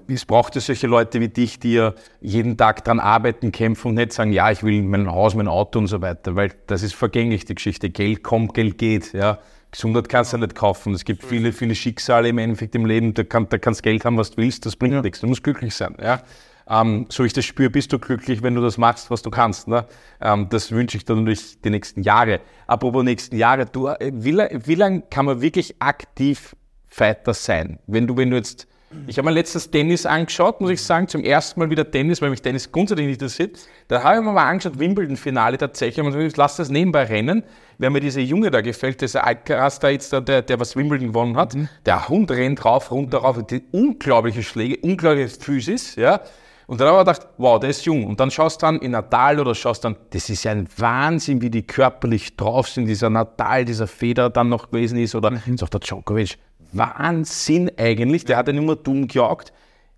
[0.08, 3.94] es braucht ja solche Leute wie dich, die ja jeden Tag dran arbeiten, kämpfen und
[3.94, 6.94] nicht sagen, ja, ich will mein Haus, mein Auto und so weiter, weil das ist
[6.94, 7.90] vergänglich, die Geschichte.
[7.90, 9.38] Geld kommt, Geld geht, ja.
[9.70, 10.94] Gesundheit kannst du nicht kaufen.
[10.94, 13.12] Es gibt viele, viele Schicksale im Endeffekt im Leben.
[13.14, 15.02] Da, kann, da kannst Geld haben, was du willst, das bringt ja.
[15.02, 15.20] nichts.
[15.20, 15.96] Du musst glücklich sein.
[16.00, 16.22] Ja?
[16.68, 19.68] Ähm, so ich das spüre, bist du glücklich, wenn du das machst, was du kannst.
[19.68, 19.86] Ne?
[20.20, 22.40] Ähm, das wünsche ich dir natürlich die nächsten Jahre.
[22.66, 26.56] Apropos nächsten Jahre, du, äh, wie, wie lange kann man wirklich aktiv
[26.86, 27.78] Fighter sein?
[27.86, 28.66] Wenn du, wenn du jetzt
[29.06, 32.30] Ich habe mir letztes Tennis angeschaut, muss ich sagen, zum ersten Mal wieder Tennis, weil
[32.30, 33.58] mich Tennis grundsätzlich nicht interessiert.
[33.88, 36.06] Da habe ich mir mal angeschaut, Wimbledon-Finale tatsächlich.
[36.06, 37.42] Und ich lasse das nebenbei rennen,
[37.78, 41.36] wer mir diese Junge da gefällt, dieser Alcaraz da jetzt, der, der was Wimbledon gewonnen
[41.36, 41.54] hat.
[41.54, 41.68] Mhm.
[41.84, 46.20] Der Hund rennt rauf, runter, rauf, die unglaubliche Schläge, unglaubliche Physis, ja.
[46.68, 48.04] Und dann habe ich gedacht, wow, der ist jung.
[48.04, 51.40] Und dann schaust du dann in Natal oder schaust dann, das ist ja ein Wahnsinn,
[51.40, 55.14] wie die körperlich drauf sind, dieser Natal, dieser Feder dann noch gewesen ist.
[55.14, 55.56] Oder mhm.
[55.56, 56.38] sagt der Djokovic,
[56.78, 58.24] Wahnsinn eigentlich.
[58.24, 59.52] Der hat ja nicht mehr dumm gejagt.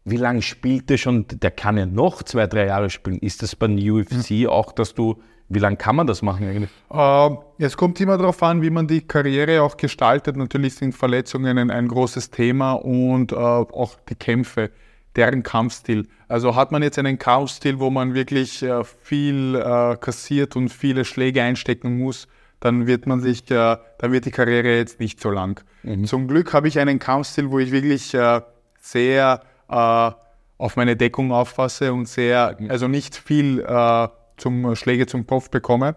[0.05, 1.27] Wie lange spielt der schon?
[1.29, 3.19] Der kann ja noch zwei, drei Jahre spielen.
[3.19, 4.47] Ist das beim UFC mhm.
[4.47, 6.71] auch, dass du, wie lange kann man das machen eigentlich?
[6.91, 10.37] Äh, es kommt immer darauf an, wie man die Karriere auch gestaltet.
[10.37, 14.71] Natürlich sind Verletzungen ein, ein großes Thema und äh, auch die Kämpfe,
[15.15, 16.07] deren Kampfstil.
[16.29, 21.05] Also hat man jetzt einen Kampfstil, wo man wirklich äh, viel äh, kassiert und viele
[21.05, 22.29] Schläge einstecken muss,
[22.61, 25.63] dann wird man sich, äh, dann wird die Karriere jetzt nicht so lang.
[25.83, 26.05] Mhm.
[26.05, 28.41] Zum Glück habe ich einen Kampfstil, wo ich wirklich äh,
[28.81, 30.11] sehr äh,
[30.59, 32.71] auf meine Deckung auffasse und sehr, mhm.
[32.71, 35.97] also nicht viel äh, zum Schläge zum Kopf bekomme.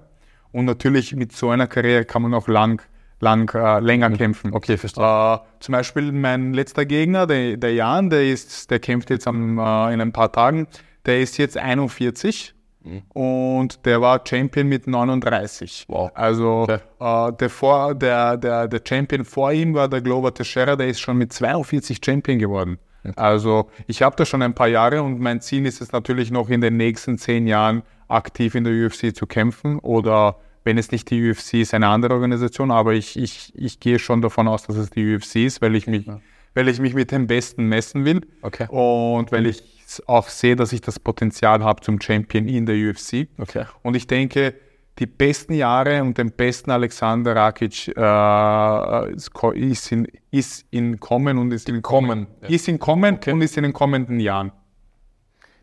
[0.52, 2.82] Und natürlich mit so einer Karriere kann man auch lang,
[3.20, 4.18] lang äh, länger mhm.
[4.18, 4.54] kämpfen.
[4.54, 5.04] Okay, verstehe.
[5.04, 9.58] Äh, zum Beispiel mein letzter Gegner, der, der Jan, der ist, der kämpft jetzt am,
[9.58, 10.68] äh, in ein paar Tagen.
[11.06, 12.54] Der ist jetzt 41
[12.84, 13.04] Mhm.
[13.10, 15.86] Und der war Champion mit 39.
[15.88, 16.12] Wow.
[16.14, 16.80] Also okay.
[17.00, 21.00] äh, der, vor, der, der, der Champion vor ihm war der Glover Teixeira, der ist
[21.00, 22.80] schon mit 42 Champion geworden.
[23.04, 23.14] Okay.
[23.16, 26.50] Also ich habe da schon ein paar Jahre und mein Ziel ist es natürlich noch
[26.50, 31.10] in den nächsten zehn Jahren aktiv in der UFC zu kämpfen oder wenn es nicht
[31.10, 34.76] die UFC ist, eine andere Organisation, aber ich, ich, ich gehe schon davon aus, dass
[34.76, 36.22] es die UFC ist, weil ich mich, ja.
[36.54, 38.68] weil ich mich mit dem Besten messen will okay.
[38.70, 43.28] und weil ich auch sehe, dass ich das Potenzial habe zum Champion in der UFC.
[43.38, 43.66] Okay.
[43.84, 44.56] Und ich denke,
[45.00, 49.14] die besten Jahre und den besten Alexander Rakic äh,
[49.56, 52.28] ist, in, ist in Kommen und ist in Kommen.
[52.42, 52.50] Ja.
[52.50, 53.32] Ist in Kommen okay.
[53.32, 54.52] und ist in den kommenden Jahren.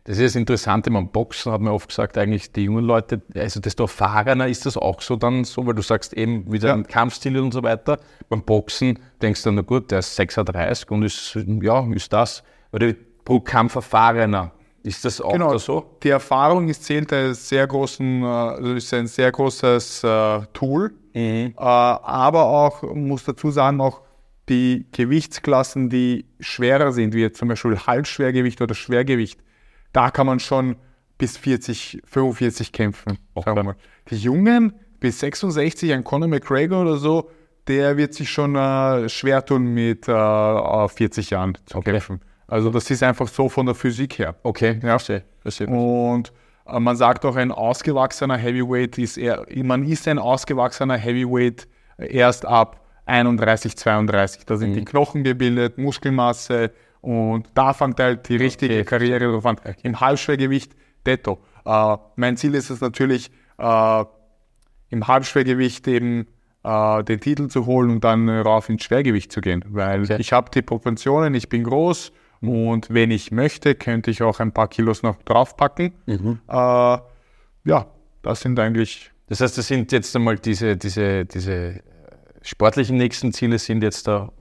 [0.05, 3.59] Das ist das Interessante beim Boxen, hat man oft gesagt, eigentlich die jungen Leute, also
[3.59, 6.81] desto erfahrener ist das auch so dann so, weil du sagst eben wieder ja.
[6.81, 7.99] Kampfstil und so weiter.
[8.27, 12.43] Beim Boxen denkst du, na gut, der ist 36 und ist, ja, ist das.
[12.71, 12.93] Oder
[13.29, 14.51] pro Kampf erfahrener.
[14.81, 15.55] Ist das auch genau.
[15.59, 15.97] so?
[16.01, 20.95] Die Erfahrung ist, zählt als sehr großen, also ist ein sehr großes äh, Tool.
[21.13, 21.53] Mhm.
[21.55, 24.01] Äh, aber auch, muss dazu sagen, auch
[24.47, 29.39] die Gewichtsklassen, die schwerer sind, wie zum Beispiel Halbschwergewicht oder Schwergewicht,
[29.93, 30.77] da kann man schon
[31.19, 33.19] bis 40, 45 kämpfen.
[33.35, 33.73] Okay.
[34.09, 37.29] Die Jungen bis 66, ein Conor McGregor oder so,
[37.67, 41.91] der wird sich schon äh, schwer tun mit äh, 40 Jahren zu okay.
[41.91, 42.21] kämpfen.
[42.49, 44.35] Also das ist einfach so von der Physik her.
[44.43, 44.89] Okay, ja.
[44.89, 45.23] verstehe.
[45.41, 45.67] verstehe.
[45.67, 46.33] Und
[46.65, 52.45] äh, man sagt auch, ein ausgewachsener Heavyweight ist eher, man ist ein ausgewachsener Heavyweight erst
[52.45, 54.45] ab 31, 32.
[54.45, 54.75] Da sind mhm.
[54.75, 56.71] die Knochen gebildet, Muskelmasse
[57.01, 58.83] und da fängt halt die richtige okay.
[58.83, 59.57] Karriere drauf an.
[59.83, 60.75] Im Halbschwergewicht
[61.05, 61.39] detto.
[61.65, 64.03] Äh, mein Ziel ist es natürlich, äh,
[64.89, 66.27] im Halbschwergewicht eben
[66.63, 70.17] äh, den Titel zu holen und dann rauf ins Schwergewicht zu gehen, weil okay.
[70.19, 72.11] ich habe die Proportionen, ich bin groß,
[72.41, 75.93] und wenn ich möchte, könnte ich auch ein paar Kilos noch draufpacken.
[76.05, 76.39] Mhm.
[76.47, 77.87] Äh, ja,
[78.21, 79.11] das sind eigentlich.
[79.27, 81.81] Das heißt, das sind jetzt einmal diese, diese, diese
[82.41, 84.31] sportlichen nächsten Ziele sind jetzt da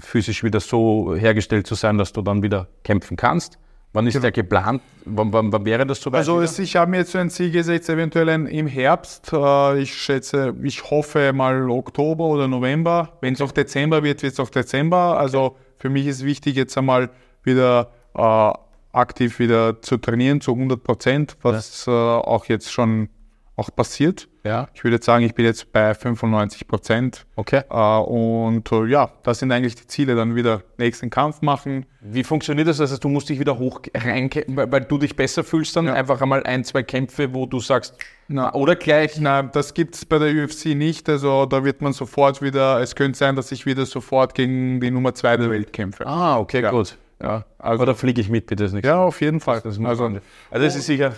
[0.00, 3.58] physisch wieder so hergestellt zu sein, dass du dann wieder kämpfen kannst.
[3.92, 4.22] Wann ist genau.
[4.24, 4.82] der geplant?
[5.06, 6.18] Wann, wann, wann, wäre das so weit?
[6.18, 9.32] Also es, ich habe mir jetzt so ein Ziel gesetzt, eventuell im Herbst.
[9.32, 13.16] Äh, ich schätze, ich hoffe mal Oktober oder November.
[13.22, 15.18] Wenn es auch Dezember wird, wird es auch Dezember.
[15.18, 17.08] Also für mich ist wichtig jetzt einmal
[17.46, 18.52] wieder äh,
[18.92, 21.92] aktiv wieder zu trainieren zu 100 Prozent, was ja.
[21.92, 23.08] äh, auch jetzt schon
[23.56, 24.28] auch passiert.
[24.44, 24.68] Ja.
[24.74, 27.26] Ich würde sagen, ich bin jetzt bei 95 Prozent.
[27.34, 27.62] Okay.
[27.68, 31.86] Äh, und äh, ja, das sind eigentlich die Ziele, dann wieder nächsten Kampf machen.
[32.00, 32.80] Wie funktioniert das?
[32.80, 35.94] Also du musst dich wieder hoch reinkämpfen, weil, weil, du dich besser fühlst, dann ja.
[35.94, 37.94] einfach einmal ein, zwei Kämpfe, wo du sagst,
[38.28, 39.18] na, oder gleich?
[39.18, 41.08] Nein, das gibt es bei der UFC nicht.
[41.08, 44.90] Also da wird man sofort wieder, es könnte sein, dass ich wieder sofort gegen die
[44.90, 46.06] Nummer zwei der Welt kämpfe.
[46.06, 46.70] Ah, okay, ja.
[46.70, 46.96] gut.
[47.22, 49.60] Ja, also, Oder fliege ich mit, bitte das nächste Ja, auf jeden Fall.
[49.62, 50.20] Das also, also
[50.50, 51.14] das ist sicher.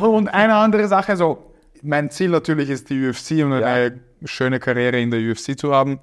[0.00, 1.52] Und eine andere Sache, also
[1.82, 6.00] mein Ziel natürlich ist die UFC und eine schöne Karriere in der UFC zu haben.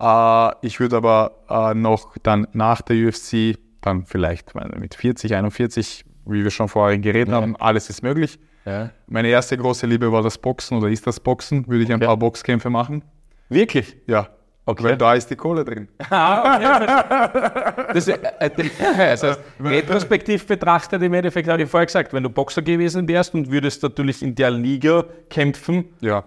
[0.00, 6.04] Äh, ich würde aber äh, noch dann nach der UFC, dann vielleicht mit 40, 41,
[6.26, 7.40] wie wir schon vorher geredet ja.
[7.40, 8.38] haben, alles ist möglich.
[8.64, 8.90] Ja.
[9.06, 11.66] Meine erste große Liebe war das Boxen oder ist das Boxen.
[11.66, 12.06] Würde ich ein okay.
[12.06, 13.04] paar Boxkämpfe machen.
[13.48, 13.96] Wirklich?
[14.06, 14.28] Ja.
[14.70, 14.84] Okay.
[14.84, 15.88] Weil da ist die Kohle drin.
[16.10, 17.92] Ah, okay.
[17.92, 18.18] das, äh,
[18.56, 23.34] das heißt, retrospektiv betrachtet im Endeffekt, habe ich vorher gesagt, wenn du Boxer gewesen wärst
[23.34, 26.22] und würdest natürlich in der Liga kämpfen, ja.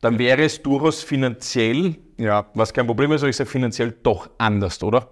[0.00, 2.46] dann wäre es durchaus finanziell, ja.
[2.54, 5.08] was kein Problem ist, aber ich sage finanziell doch anders, oder?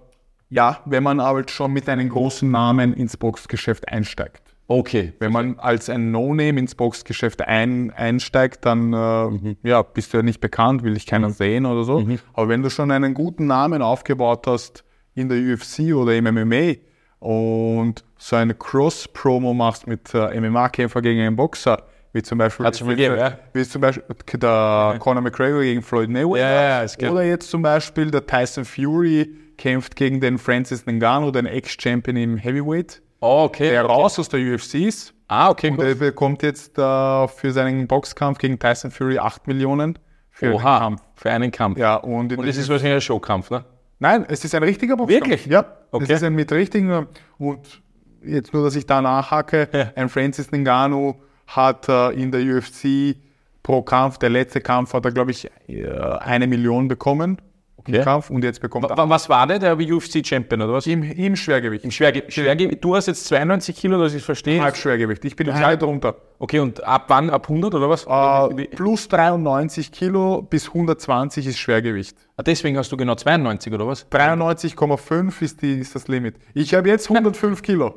[0.48, 4.49] Ja, wenn man aber schon mit einem großen Namen ins Boxgeschäft einsteigt.
[4.70, 5.14] Okay.
[5.18, 10.22] Wenn man als ein No-Name ins Boxgeschäft ein, einsteigt, dann äh, ja, bist du ja
[10.22, 12.06] nicht bekannt, will ich keiner sehen oder so.
[12.34, 14.84] Aber wenn du schon einen guten Namen aufgebaut hast
[15.16, 16.74] in der UFC oder im MMA
[17.18, 21.82] und so eine Cross-Promo machst mit äh, MMA-Kämpfer gegen einen Boxer,
[22.12, 23.40] wie zum Beispiel, Hat's gegeben, ja.
[23.52, 26.86] wie zum Beispiel der Conor McGregor gegen Floyd Mayweather.
[26.86, 32.16] Ja, oder jetzt zum Beispiel der Tyson Fury kämpft gegen den Francis Ngannou, den Ex-Champion
[32.16, 33.70] im Heavyweight, Oh, okay.
[33.70, 35.14] der raus aus der UFC ist.
[35.28, 35.86] Ah, okay, Und gut.
[35.86, 39.98] er bekommt jetzt äh, für seinen Boxkampf gegen Tyson Fury 8 Millionen
[40.30, 41.02] für Oha, Kampf.
[41.14, 41.78] für einen Kampf.
[41.78, 43.64] Ja, und, Und das ist wahrscheinlich ein Showkampf, ne?
[43.98, 45.20] Nein, es ist ein richtiger Boxkampf.
[45.28, 45.46] Wirklich?
[45.46, 46.04] Ja, Okay.
[46.04, 47.06] es ist ein mit richtigen.
[47.38, 47.82] Und
[48.24, 49.92] jetzt nur, dass ich da nachhacke, Ja.
[49.96, 51.16] ein Francis Ngannou
[51.46, 53.16] hat äh, in der UFC
[53.62, 55.86] pro Kampf, der letzte Kampf hat er, glaube ich, äh,
[56.20, 57.40] eine Million bekommen
[57.80, 57.96] Okay.
[57.98, 60.86] im Kampf und jetzt bekommt er Wa- Was war der, der UFC-Champion oder was?
[60.86, 61.84] im, im Schwergewicht.
[61.84, 62.84] Im Schwerge Schwergewicht.
[62.84, 64.62] Du hast jetzt 92 Kilo, dass ich verstehe.
[64.62, 65.24] Halbschwergewicht.
[65.24, 66.14] Ich bin weit drunter.
[66.38, 67.30] Okay, und ab wann?
[67.30, 68.04] Ab 100 oder was?
[68.06, 72.16] Äh, plus 93 Kilo bis 120 ist Schwergewicht.
[72.36, 74.06] Ah, Deswegen hast du genau 92 oder was?
[74.10, 76.36] 93,5 ist, die, ist das Limit.
[76.54, 77.94] Ich habe jetzt 105 Kilo.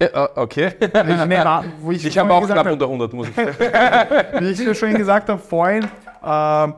[0.00, 0.72] Ja, ah, okay.
[0.80, 3.54] Ich, ich, Ich habe auch knapp unter 100, muss ich sagen.
[4.40, 5.84] Wie ich dir schon gesagt habe vorhin,
[6.22, 6.68] äh,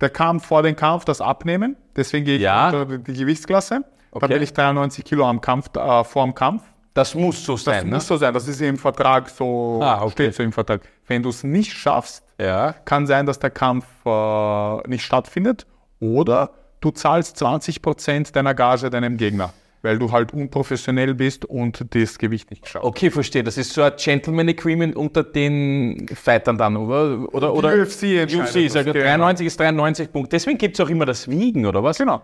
[0.00, 1.76] der Kampf vor dem Kampf, das Abnehmen.
[1.96, 2.66] Deswegen gehe ich Ja.
[2.70, 3.82] unter die Gewichtsklasse.
[4.10, 4.20] Okay.
[4.20, 6.62] Da bin ich 93 Kilo am Kampf, äh, vor dem Kampf.
[6.94, 7.94] Das muss so Das sein, ne?
[7.96, 8.32] muss so sein.
[8.34, 10.10] Das ist im Vertrag so, Ah, okay.
[10.12, 10.80] steht so im Vertrag.
[11.06, 12.72] Wenn du es nicht schaffst, Ja.
[12.84, 15.66] kann sein, dass der Kampf äh, nicht stattfindet
[16.00, 16.50] oder
[16.80, 19.52] du zahlst 20% deiner Gage deinem Gegner,
[19.82, 22.84] weil du halt unprofessionell bist und das Gewicht nicht schaffst.
[22.86, 23.44] Okay, verstehe.
[23.44, 27.32] Das ist so ein Gentleman Agreement unter den Fightern dann, oder?
[27.34, 29.04] Oder, oder UFC entscheidet UFC, ich das, sage, genau.
[29.04, 30.32] 93 ist 93 Punkt.
[30.32, 31.98] Deswegen gibt es auch immer das Wiegen, oder was?
[31.98, 32.22] Genau.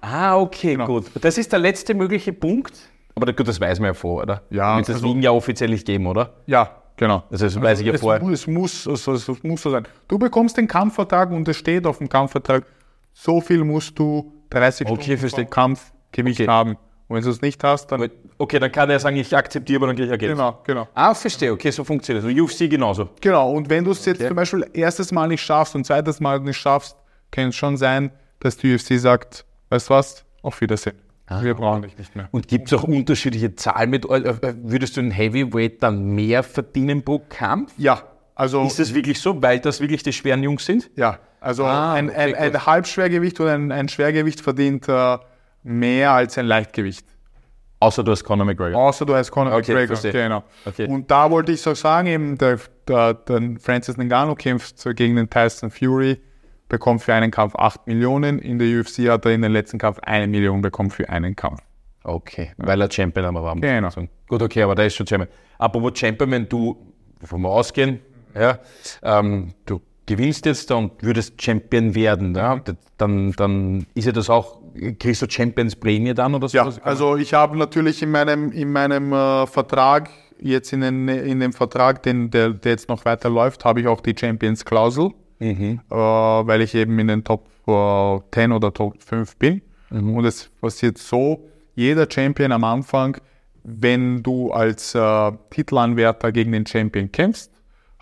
[0.00, 1.06] Ah, okay, gut.
[1.20, 2.72] Das ist der letzte mögliche Punkt.
[3.14, 4.42] Aber gut, das weiß man ja vor, oder?
[4.50, 6.34] Ja, Wird das also- Wiegen ja offiziell nicht geben, oder?
[6.46, 7.22] Ja, genau.
[7.30, 8.22] Also das weiß ich ja vorher.
[8.30, 9.86] es, muss, also, es muss so sein.
[10.08, 12.64] Du bekommst den Kampfvertrag und es steht auf dem Kampfvertrag,
[13.12, 16.48] so viel musst du 30 Okay, Stunden Kampfgewicht Okay.
[16.50, 16.76] haben.
[17.14, 18.10] Und wenn du es nicht hast, dann...
[18.38, 20.32] Okay, dann kann er sagen, ich akzeptiere, aber dann kriege ich Geld.
[20.32, 20.88] Genau, genau.
[20.94, 21.52] Ah, verstehe.
[21.52, 22.30] Okay, so funktioniert das.
[22.30, 23.08] Also UFC genauso.
[23.20, 26.40] Genau, und wenn du es jetzt zum Beispiel erstes Mal nicht schaffst und zweites Mal
[26.40, 26.96] nicht schaffst,
[27.30, 28.10] kann es schon sein,
[28.40, 30.96] dass die UFC sagt, weißt du was, auf Wiedersehen.
[31.26, 32.28] Ah, Wir brauchen dich nicht mehr.
[32.32, 36.42] Und gibt es auch unterschiedliche Zahlen mit, äh, äh, würdest du in Heavyweight dann mehr
[36.42, 37.72] verdienen pro Kampf?
[37.78, 38.02] Ja,
[38.34, 40.90] also, Ist das wirklich so, weil das wirklich die schweren Jungs sind?
[40.96, 45.18] ja, also Ah, ein, ein, okay, ein Halbschwergewicht oder ein, ein Schwergewicht verdient äh,
[45.64, 47.06] mehr als ein Leichtgewicht.
[47.80, 48.80] Außer du hast Conor McGregor.
[48.80, 49.96] Außer du heißt Conor Okay, McGregor.
[49.96, 50.12] verstehe.
[50.12, 50.44] Genau.
[50.64, 50.86] Okay.
[50.86, 52.58] Und da wollte ich so sagen, eben der,
[52.88, 56.20] der, der Francis Ngannou kämpft gegen den Tyson Fury,
[56.68, 58.38] bekommt für einen Kampf 8 Millionen.
[58.38, 61.60] In der UFC hat er in den letzten Kampf eine Million bekommen für einen Kampf.
[62.04, 63.56] Okay, weil er Champion aber war.
[63.56, 63.88] Genau.
[64.28, 65.28] Gut, okay, aber der ist schon Champion.
[65.58, 66.76] Apropos Champion, wenn du,
[67.20, 68.00] wovon wir ausgehen,
[68.34, 68.58] ja,
[69.02, 72.60] ähm, du gewinnst jetzt und würdest Champion werden, ja,
[72.98, 74.60] dann, dann ist ja das auch,
[74.98, 76.56] kriegst du Champions Prämie dann oder so?
[76.56, 80.10] Ja, also ich habe natürlich in meinem, in meinem äh, Vertrag,
[80.40, 83.86] jetzt in, den, in dem Vertrag, den, der, der jetzt noch weiter läuft, habe ich
[83.86, 85.10] auch die Champions-Klausel,
[85.40, 89.62] äh, weil ich eben in den Top äh, 10 oder Top 5 bin.
[89.90, 91.44] Und es passiert so,
[91.76, 93.16] jeder Champion am Anfang,
[93.62, 97.50] wenn du als äh, Titelanwärter gegen den Champion kämpfst,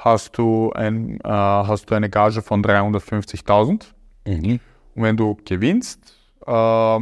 [0.04, 3.84] hast du, ein, äh, hast du eine Gage von 350.000.
[4.26, 4.60] Und
[4.94, 6.00] wenn du gewinnst,
[6.46, 7.00] äh,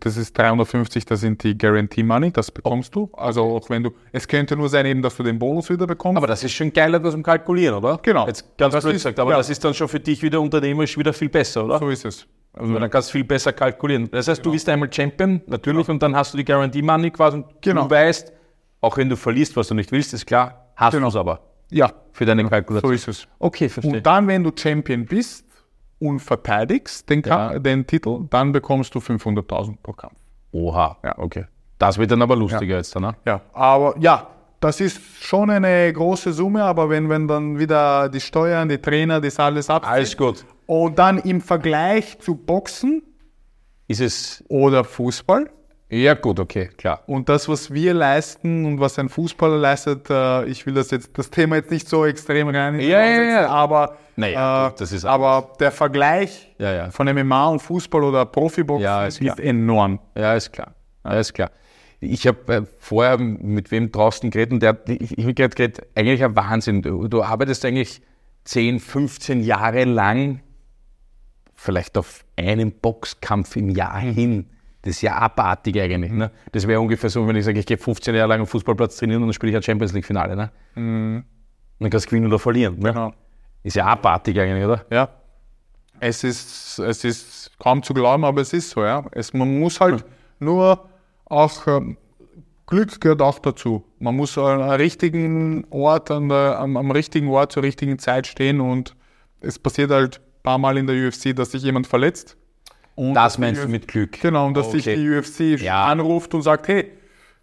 [0.00, 3.10] das ist 350, das sind die Guarantee Money, das bekommst du.
[3.14, 6.16] Also auch wenn du, es könnte nur sein eben, dass du den Bonus wieder bekommst.
[6.16, 7.98] aber das ist schon geiler, das zum Kalkulieren, oder?
[8.02, 8.26] Genau.
[8.26, 9.36] Jetzt ganz Das blöd ist- gesagt, aber ja.
[9.38, 11.78] das ist dann schon für dich wieder unternehmerisch wieder viel besser, oder?
[11.80, 12.26] so ist es.
[12.52, 14.08] Also dann kannst du viel besser kalkulieren.
[14.10, 17.38] Das heißt, du bist einmal Champion, natürlich, und dann hast du die Guarantee Money quasi
[17.38, 17.84] und Genau.
[17.84, 18.32] du weißt,
[18.80, 21.06] auch wenn du verlierst, was du nicht willst, ist klar, hast Genau.
[21.06, 22.92] du es aber Ja, für deine so Kalkulation.
[22.94, 23.28] ist es.
[23.38, 23.96] Okay, verstehe.
[23.96, 25.44] Und dann, wenn du Champion bist
[25.98, 27.58] und verteidigst den, Ja.
[27.58, 30.14] den Titel, dann bekommst du 500.000 pro Kampf.
[30.52, 31.44] Oha, ja, okay.
[31.78, 33.14] Das wird dann aber lustiger jetzt dann, ne?
[33.26, 34.26] Ja, aber ja,
[34.60, 39.20] das ist schon eine große Summe, aber wenn, wenn dann wieder die Steuern, die Trainer,
[39.20, 40.44] das alles ab Alles gut.
[40.66, 43.02] und dann im Vergleich zu Boxen
[43.86, 45.48] Ist es, oder Fußball
[45.90, 47.02] ja gut, okay, klar.
[47.06, 51.16] und das, was wir leisten und was ein Fußballer leistet, äh, ich will das jetzt
[51.16, 53.48] das Thema jetzt nicht so extrem rein, Ja, ja, ja.
[53.48, 56.90] aber Naja, äh, das ist aber der Vergleich Ja, ja.
[56.90, 59.98] von MMA und Fußball oder Profiboxen Ja, ist ist, enorm.
[60.16, 60.74] Ja, ist klar.
[61.04, 61.50] Ja, ist klar.
[62.00, 65.54] Ich habe äh, vorher mit wem draußen geredet und der, hat- ich, ich habe gerade
[65.56, 66.82] geredet, eigentlich ein Wahnsinn.
[66.82, 68.02] Du, du arbeitest eigentlich
[68.44, 70.40] 10, 15 Jahre lang
[71.54, 74.50] vielleicht auf einen Boxkampf im Jahr hin.
[74.82, 76.12] Das ist ja abartig eigentlich.
[76.12, 76.30] Ne?
[76.52, 79.22] Das wäre ungefähr so, wenn ich sage, ich gehe 15 Jahre lang am Fußballplatz trainieren
[79.22, 80.36] und dann spiele ich ein Champions League-Finale.
[80.36, 80.50] Ne?
[80.76, 81.24] Mhm.
[81.80, 82.78] Dann kannst du gewinnen oder verlieren.
[82.78, 82.92] Ne?
[82.92, 83.12] Genau.
[83.62, 84.84] Ist ja abartig eigentlich, oder?
[84.90, 85.08] Ja.
[86.00, 89.04] Es ist, es ist kaum zu glauben, aber es ist so, ja.
[89.12, 90.04] Es, man muss halt
[90.38, 90.88] nur
[91.24, 91.96] auch, ähm,
[92.66, 93.84] Glück gehört auch dazu.
[93.98, 98.26] Man muss an einem richtigen Ort, an der, am, am richtigen Ort zur richtigen Zeit
[98.26, 98.94] stehen und
[99.40, 102.36] es passiert halt ein paar Mal in der UFC, dass sich jemand verletzt.
[102.98, 104.20] Und Das meinst du mit Glück?
[104.20, 104.96] Genau, und dass sich Okay.
[104.96, 105.84] die UFC Ja.
[105.86, 106.90] anruft und sagt, hey,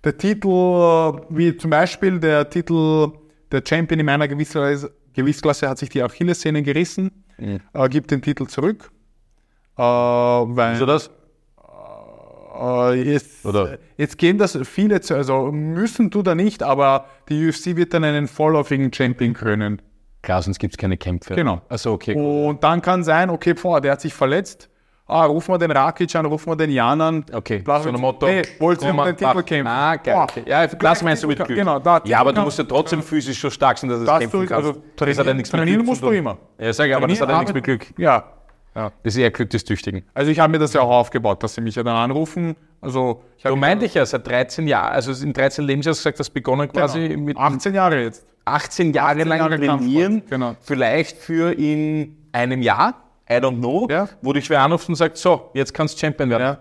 [0.03, 3.11] der Titel, äh, wie zum Beispiel der Titel,
[3.53, 8.47] der Champion in meiner Gewichtsklasse, Gewichtsklasse hat sich die Achillessehne gerissen, äh, gibt den Titel
[8.47, 8.91] zurück.
[9.77, 11.09] Äh, weil, Wieso das?
[12.59, 13.77] äh, jetzt, Oder?
[13.95, 18.03] jetzt gehen das viele zu, also müssen du da nicht, aber die UFC wird dann
[18.03, 19.81] einen vorläufigen Champion krönen.
[20.21, 21.33] Klar, sonst gibt es keine Kämpfe.
[21.35, 21.61] Genau.
[21.69, 22.13] Also okay.
[22.15, 24.69] Und dann kann sein, okay, boah, der hat sich verletzt.
[25.07, 27.25] Ah, rufen wir den Rakic an, rufen wir den Jan an.
[27.31, 28.25] Okay, so ein Motto.
[28.25, 29.67] Hey, wollt ihr um den Titel kämpfen?
[29.67, 30.15] Ah, geil.
[30.23, 30.43] Okay.
[30.47, 31.49] Ja, das meinst du mit Glück.
[31.57, 32.45] Genau, da- ja, aber du genau.
[32.45, 34.67] musst ja trotzdem physisch so stark sein, dass du das Das kämpfen kannst.
[34.67, 36.37] also das hat ja nichts mit Glück musst du immer.
[36.57, 37.85] Ja, sag ich, aber das hat ja nichts mit Glück.
[37.97, 38.23] Ja.
[38.73, 40.03] Das ist eher Glück des Tüchtigen.
[40.13, 42.57] Also ich habe mir das ja auch aufgebaut, dass sie mich ja dann anrufen.
[42.81, 46.67] Also Du meinte ich ja seit 13 Jahren, also in 13 Lebensjahren gesagt, hast begonnen
[46.69, 48.25] quasi genau, mit 18 Jahre jetzt.
[48.43, 50.55] 18 Jahre 18 lang trainieren, genau.
[50.61, 54.07] vielleicht für in einem Jahr, I don't know, Ja.
[54.21, 56.41] wo dich wer anruft und sagt, so, jetzt kannst du Champion werden.
[56.43, 56.59] Ja.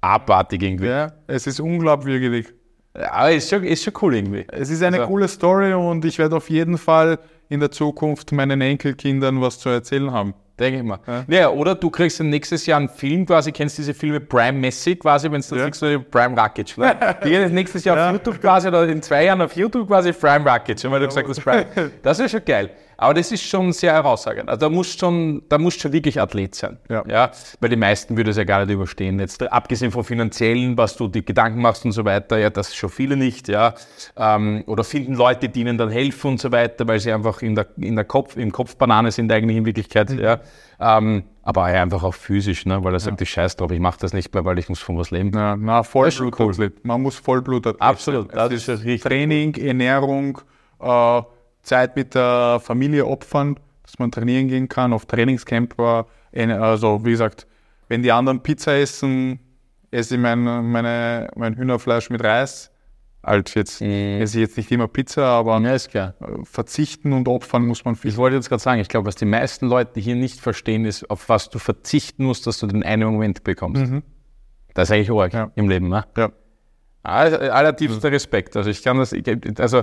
[0.00, 0.86] Abartig irgendwie.
[0.86, 1.12] Ja, ja.
[1.26, 2.46] Es ist unglaubwürdig.
[2.94, 4.44] aber ist schon, ist schon cool irgendwie.
[4.50, 7.18] Es ist eine Also- coole Story und ich werde auf jeden Fall
[7.48, 10.34] in der Zukunft meinen Enkelkindern was zu erzählen haben.
[10.58, 10.98] Denke ich mal.
[11.28, 11.50] Ja.
[11.50, 15.30] oder du kriegst dann nächstes Jahr einen Film quasi, kennst diese Filme Prime Messi quasi,
[15.30, 15.64] wenn es dann Ja.
[15.70, 15.80] kriegst
[16.10, 16.76] Prime Rakic.
[16.76, 16.96] Ne?
[17.24, 20.44] Die gehen nächstes Jahr auf YouTube quasi oder in zwei Jahren auf YouTube quasi Prime
[20.44, 21.66] Rakic, weil du gesagt hast Prime.
[22.02, 22.70] Das ist schon geil.
[23.00, 24.48] Aber das ist schon sehr herausragend.
[24.48, 26.78] Also da musst schon, da musst schon wirklich Athlet sein.
[26.88, 27.04] Ja.
[27.06, 27.30] ja.
[27.60, 29.20] Weil die meisten würde es ja gar nicht überstehen.
[29.20, 32.90] Jetzt abgesehen vom finanziellen, was du die Gedanken machst und so weiter, ja, das schon
[32.90, 33.74] viele nicht, ja.
[34.16, 37.54] Ähm, oder finden Leute, die ihnen dann helfen und so weiter, weil sie einfach in
[37.54, 40.18] der, in der Kopf, im Kopf Banane sind eigentlich in Wirklichkeit, Mhm.
[40.18, 40.40] ja.
[40.80, 42.82] Ähm, aber ja, einfach auch physisch, ne?
[42.82, 44.98] weil er sagt, ich scheiß drauf, ich mache das nicht mehr, weil ich muss von
[44.98, 45.30] was leben.
[45.34, 46.84] Ja, na, schon Vollblutathlet.
[46.84, 50.40] Man muss Vollblutathlet Absolut, das ist schon richtig Training, Ernährung,
[50.80, 51.22] äh,
[51.68, 56.06] Zeit mit der Familie opfern, dass man trainieren gehen kann, auf Trainingscamp war.
[56.34, 57.46] Also wie gesagt,
[57.88, 59.38] wenn die anderen Pizza essen,
[59.90, 62.70] esse ich mein, meine, mein Hühnerfleisch mit Reis.
[63.24, 65.60] Halt jetzt esse ich jetzt nicht immer Pizza, aber
[65.92, 66.14] Ja,
[66.44, 68.10] verzichten und opfern muss man viel.
[68.10, 71.10] Ich wollte jetzt gerade sagen, ich glaube, was die meisten Leute hier nicht verstehen, ist,
[71.10, 73.82] auf was du verzichten musst, dass du den einen Moment bekommst.
[74.74, 75.50] Das ist eigentlich arg Ja.
[75.56, 75.88] im Leben.
[75.88, 76.04] Ne?
[76.16, 76.30] Ja.
[77.02, 78.56] Aller- Allertiefster Respekt.
[78.56, 79.12] Also ich kann das,
[79.58, 79.82] also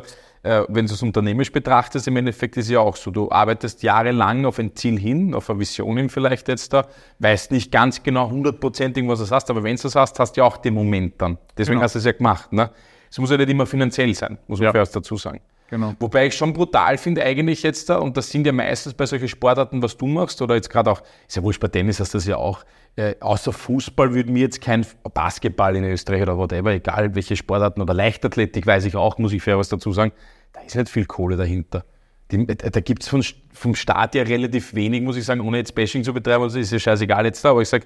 [0.67, 4.59] wenn du es unternehmerisch betrachtest, im Endeffekt ist ja auch so, du arbeitest jahrelang auf
[4.59, 6.85] ein Ziel hin, auf eine Vision hin vielleicht jetzt da,
[7.19, 10.41] weißt nicht ganz genau hundertprozentig, was du hast, aber wenn du es hast, hast du
[10.41, 11.37] ja auch den Moment dann.
[11.57, 11.83] Deswegen Genau.
[11.85, 12.53] hast du es ja gemacht.
[12.53, 12.69] Ne?
[13.09, 14.71] Es muss ja nicht immer finanziell sein, muss man Ja.
[14.73, 15.39] zuerst dazu sagen.
[15.67, 15.93] Genau.
[15.99, 19.27] Wobei ich schon brutal finde eigentlich jetzt da, und das sind ja meistens bei solchen
[19.27, 22.19] Sportarten, was du machst, oder jetzt gerade auch, ist ja wurscht, bei Tennis hast du
[22.19, 22.63] das ja auch,
[22.95, 27.81] äh, außer Fußball würde mir jetzt kein Basketball in Österreich oder whatever, egal welche Sportarten
[27.81, 30.13] oder Leichtathletik, weiß ich auch, muss ich fair was dazu sagen,
[30.53, 31.83] da ist nicht viel Kohle dahinter.
[32.31, 33.21] Die, äh, da gibt es vom,
[33.53, 36.71] vom Staat ja relativ wenig, muss ich sagen, ohne jetzt Bashing zu betreiben, also ist
[36.71, 37.85] ja scheißegal jetzt da, aber ich sage,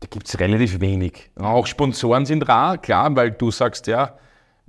[0.00, 1.30] da gibt es relativ wenig.
[1.36, 4.18] Auch Sponsoren sind rar, klar, weil du sagst, ja,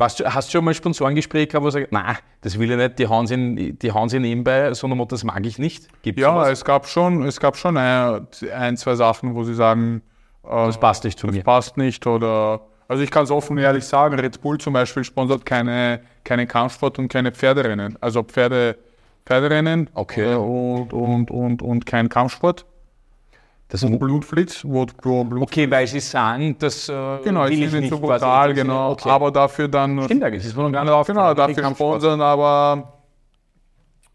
[0.01, 2.75] was, hast du schon mal ein Sponsorengespräch gehabt, wo du sagst, na, das will ich
[2.77, 5.87] nicht, die hauen sie, die hauen sie nebenbei, sondern das mag ich nicht?
[6.01, 6.49] Gibt's Ja, sowas?
[6.49, 10.01] es gab schon, es gab schon ein, ein zwei Sachen, wo sie sagen,
[10.43, 11.43] äh, das passt nicht zu mir.
[11.43, 15.05] passt nicht oder also ich kann es offen und ehrlich sagen, Red Bull zum Beispiel
[15.05, 17.97] sponsert keine, keine Kampfsport und keine Pferderennen.
[18.01, 18.77] Also Pferde,
[19.25, 20.33] Pferderennen Okay.
[20.33, 22.65] äh, und, und, und, und kein Kampfsport.
[23.71, 25.43] Das Und Blutflitz, wo Blut.
[25.43, 28.91] okay, weil sie sagen, das äh, Genau, will ich nicht so brutal, genau.
[28.91, 29.09] Okay.
[29.09, 31.07] Aber dafür dann Stimmt das ist noch gar nicht.
[31.07, 33.01] Genau, dafür sponsern aber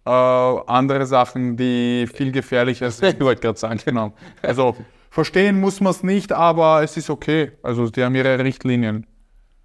[0.04, 3.14] äh, andere Sachen, die viel gefährlicher sind.
[3.14, 3.80] Ich wollte gerade sagen.
[3.82, 4.12] Genau.
[4.42, 4.76] Also
[5.08, 7.52] verstehen muss man es nicht, aber es ist okay.
[7.62, 9.06] Also die haben ihre Richtlinien.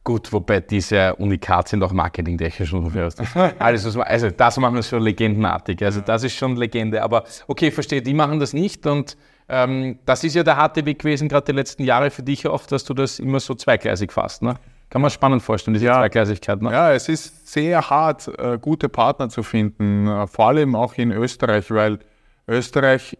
[0.05, 3.23] Gut, wobei diese Unikat sind auch marketingtechnisch und so.
[3.59, 5.83] Alles, was man, also das machen wir schon legendenartig.
[5.83, 7.03] Also das ist schon Legende.
[7.03, 9.17] Aber okay, verstehe, die machen das nicht und
[9.51, 12.71] ähm, das ist ja der harte Weg gewesen, gerade die letzten Jahre für dich oft,
[12.71, 14.41] dass du das immer so zweigleisig fasst.
[14.41, 14.55] Ne?
[14.89, 15.95] Kann man spannend vorstellen, diese Ja.
[15.95, 16.61] Zweigleisigkeit.
[16.61, 16.71] Ne?
[16.71, 21.11] Ja, es ist sehr hart, äh, gute Partner zu finden, äh, vor allem auch in
[21.11, 21.99] Österreich, weil
[22.47, 23.17] Österreich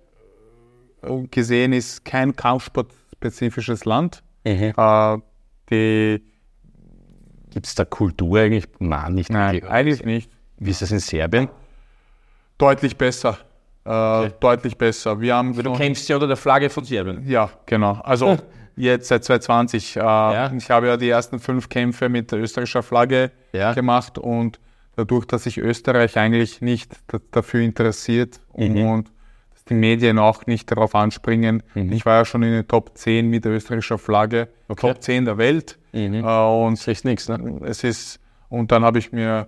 [1.04, 4.24] äh, gesehen ist kein kampfsportspezifisches Land.
[4.46, 4.74] Mhm.
[4.78, 5.18] Äh,
[5.70, 6.24] die,
[7.52, 8.68] Gibt es da Kultur eigentlich?
[8.80, 9.30] Nein, nicht.
[9.30, 10.32] nein, eigentlich nicht.
[10.58, 11.50] Wie ist das in Serbien?
[12.58, 13.38] Deutlich besser.
[13.84, 15.20] Äh, Deutlich besser.
[15.20, 17.24] Wir haben Du kämpfst ja unter der Flagge von Serbien.
[17.28, 17.94] Ja, genau.
[18.04, 18.38] Also
[18.78, 19.98] Jetzt seit 2020.
[19.98, 20.52] Äh, Ja.
[20.54, 23.74] Ich habe ja die ersten fünf Kämpfe mit der österreicher Flagge Ja.
[23.74, 24.60] gemacht und
[24.96, 28.86] dadurch, dass sich Österreich eigentlich nicht da- dafür interessiert Mhm.
[28.86, 29.12] und
[29.54, 31.64] dass die Medien auch nicht darauf anspringen.
[31.76, 34.72] Ich war ja schon in den Top 10 mit der österreichischen Flagge, Mhm.
[34.74, 34.88] Okay.
[34.94, 35.78] Top 10 der Welt.
[35.92, 36.24] Mhm.
[36.24, 37.60] Äh, und Das ist nichts, ne?
[37.66, 39.48] es ist, und dann habe ich mir,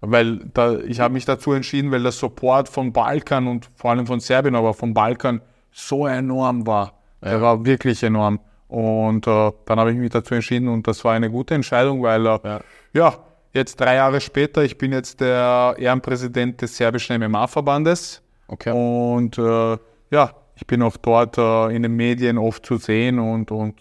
[0.00, 4.06] weil da, ich habe mich dazu entschieden, weil der Support von Balkan und vor allem
[4.06, 5.40] von Serbien, aber vom Balkan
[5.72, 6.94] so enorm war.
[7.22, 8.40] Der war wirklich enorm.
[8.68, 12.26] Und äh, dann habe ich mich dazu entschieden und das war eine gute Entscheidung, weil
[12.26, 12.60] äh, Ja.
[12.92, 13.14] ja.
[13.52, 18.22] jetzt drei Jahre später, ich bin jetzt der Ehrenpräsident des serbischen MMA-Verbandes.
[18.46, 18.70] Okay.
[18.72, 19.78] Und äh,
[20.10, 23.74] ja, ich bin auch dort äh, in den Medien oft zu sehen und, und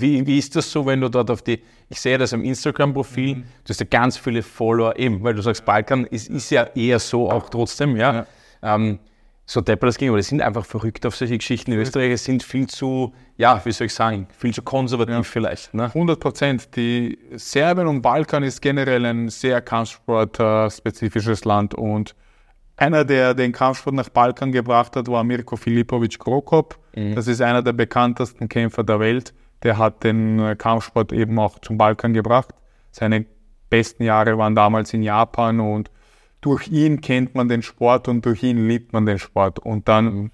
[0.00, 3.36] Wie, wie ist das so, wenn du dort auf die, ich sehe das am Instagram-Profil,
[3.36, 3.42] Mhm.
[3.64, 6.98] du hast ja ganz viele Follower eben, weil du sagst, Balkan ist, ist ja eher
[6.98, 8.26] so auch trotzdem, ja.
[8.62, 8.98] Ähm,
[9.46, 11.72] so deppert das ging, aber die sind einfach verrückt auf solche Geschichten.
[11.72, 15.74] Die Österreicher sind viel zu, ja, wie soll ich sagen, viel zu konservativ vielleicht.
[15.74, 15.86] Ne?
[15.86, 16.76] 100 Prozent.
[16.76, 22.14] Die Serbien und Balkan ist generell ein sehr kampfsportspezifisches Land und
[22.76, 26.78] einer, der den Kampfsport nach Balkan gebracht hat, war Mirko Filipovic Krokop.
[27.14, 29.34] Das ist einer der bekanntesten Kämpfer der Welt.
[29.62, 32.54] Der hat den äh, Kampfsport eben auch zum Balkan gebracht.
[32.90, 33.26] Seine
[33.68, 35.90] besten Jahre waren damals in Japan und
[36.40, 39.58] durch ihn kennt man den Sport und durch ihn liebt man den Sport.
[39.58, 40.30] Und dann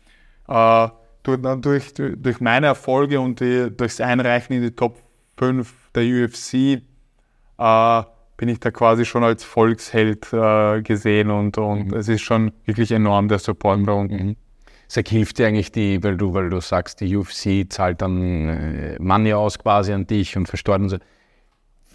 [0.48, 0.89] äh,
[1.23, 5.03] durch, durch, meine Erfolge und die, durchs Einreichen in die Top
[5.39, 6.82] 5 der UFC
[7.59, 8.03] äh,
[8.36, 12.93] bin ich da quasi schon als Volksheld äh, gesehen und, und es ist schon wirklich
[12.93, 14.36] enorm, der Support bei uns.
[14.88, 18.96] Sag, hilft dir eigentlich die, weil du, weil du sagst, die UFC zahlt dann äh,
[19.00, 20.98] Money aus quasi an dich und versteuert und so.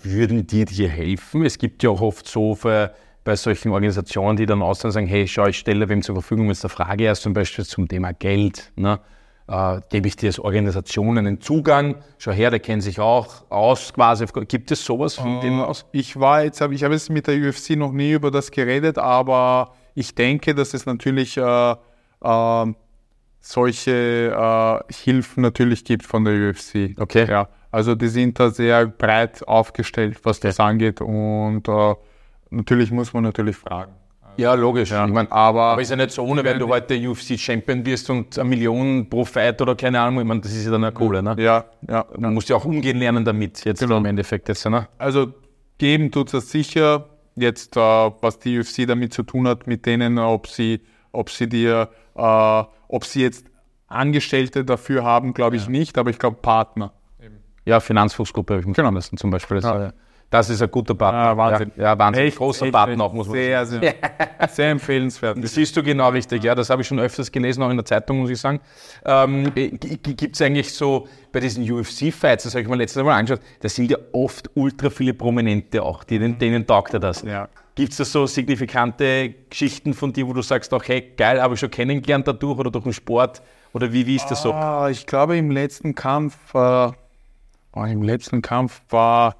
[0.03, 1.45] Würden die dir helfen?
[1.45, 2.91] Es gibt ja auch oft so für,
[3.23, 6.51] bei solchen Organisationen, die dann und sagen, hey, schau, ich stelle wem zur Verfügung, wenn
[6.53, 8.99] es eine Frage ist, zum Beispiel zum Thema Geld, ne?
[9.47, 13.93] äh, gebe ich dir als Organisation einen Zugang, schau her, der kennt sich auch aus
[13.93, 14.26] quasi.
[14.47, 15.85] Gibt es sowas von dem aus?
[15.91, 18.97] Ich war jetzt, hab- ich habe jetzt mit der UFC noch nie über das geredet,
[18.97, 21.76] aber ich denke, dass es natürlich äh,
[22.23, 22.73] äh,
[23.39, 24.31] solche
[24.89, 26.95] äh, Hilfen natürlich gibt von der UFC.
[26.99, 27.27] Okay.
[27.30, 31.95] Ja, also die sind da sehr breit aufgestellt, was das angeht und äh,
[32.49, 33.93] natürlich muss man natürlich fragen.
[34.38, 34.91] Ja, logisch.
[34.91, 38.39] Ich mein, Aber, Aber ist ja nicht so ohne, wenn du heute UFC-Champion wirst und
[38.39, 41.22] eine Million pro Fight oder keine Ahnung, ich meine, das ist ja dann eine Kohle,
[41.22, 41.35] ne?
[41.38, 43.98] ja, ja, Du musst ja auch umgehen lernen damit, jetzt Genau.
[43.98, 44.88] im Endeffekt jetzt, ne?
[44.98, 45.34] Also
[45.77, 47.07] geben tut es sicher.
[47.35, 50.80] Jetzt, äh, was die UFC damit zu tun hat, mit denen, ob sie,
[51.11, 53.45] ob sie dir, ob sie jetzt
[53.88, 56.93] Angestellte dafür haben, glaube ich nicht, aber ich glaube Partner.
[57.65, 58.99] Ja, Finanzfuchsgruppe habe ich mir genau.
[58.99, 59.57] zum Beispiel.
[59.57, 59.81] Das, Ja.
[59.83, 59.93] ja.
[60.29, 61.19] das ist ein guter Partner.
[61.19, 61.71] Ah, Wahnsinn.
[61.75, 62.25] Ja, ja Wahnsinn.
[62.25, 63.81] Echt, Großer echt, Partner auch, muss man sehr, sagen.
[63.81, 65.38] sehr, sehr empfehlenswert.
[65.41, 66.55] Das siehst du genau richtig, ja.
[66.55, 68.59] Das habe ich schon öfters gelesen, auch in der Zeitung, muss ich sagen.
[69.05, 73.41] Ähm, Gibt es eigentlich so bei diesen UFC-Fights, das habe ich mir letztes Mal angeschaut,
[73.59, 77.21] da sind ja oft ultra viele Prominente auch, die, denen, denen taugt er das.
[77.21, 77.47] Ja.
[77.76, 81.53] Gibt es da so signifikante Geschichten von dir, wo du sagst, auch, hey, geil, habe
[81.53, 83.41] ich schon kennengelernt dadurch oder durch den Sport?
[83.73, 84.53] Oder wie, wie ist das so?
[84.53, 86.91] Ah, ich glaube, im letzten Kampf, äh,
[87.73, 89.38] oh, im letzten Kampf war,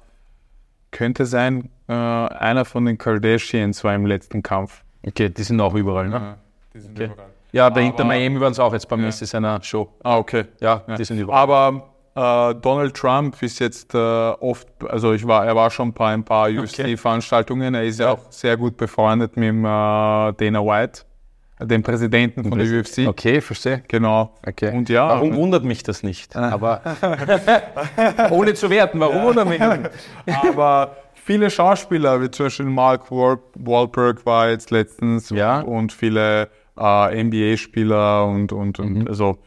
[0.90, 4.82] könnte sein, äh, einer von den Kardashians war im letzten Kampf.
[5.06, 6.36] Okay, die sind auch überall, ne?
[6.72, 7.10] Die sind Okay.
[7.52, 9.90] Ja, bei Inter Miami waren sie auch jetzt beim Messi seiner Show.
[10.02, 10.46] Ah, okay.
[10.60, 11.42] Ja, die sind überall.
[11.42, 16.12] Aber äh, Donald Trump ist jetzt äh, oft, also ich war, er war schon bei
[16.12, 17.74] ein paar UFC-Veranstaltungen.
[17.74, 21.02] Er ist ja auch sehr gut befreundet mit dem, äh, Dana White,
[21.60, 23.06] dem Präsidenten von der UFC.
[23.06, 23.82] Okay, verstehe.
[23.88, 24.32] Genau.
[24.46, 24.76] Okay.
[24.76, 26.34] Und ja, Warum wundert mich das nicht?
[26.36, 26.80] Aber
[28.30, 29.90] ohne zu werten, warum wundert mich das nicht?
[30.44, 35.60] aber viele Schauspieler, wie zum Beispiel Mark Wahl- Wahlberg war jetzt letztens Ja.
[35.60, 36.48] und viele
[36.78, 39.38] äh, NBA-Spieler und, und, und also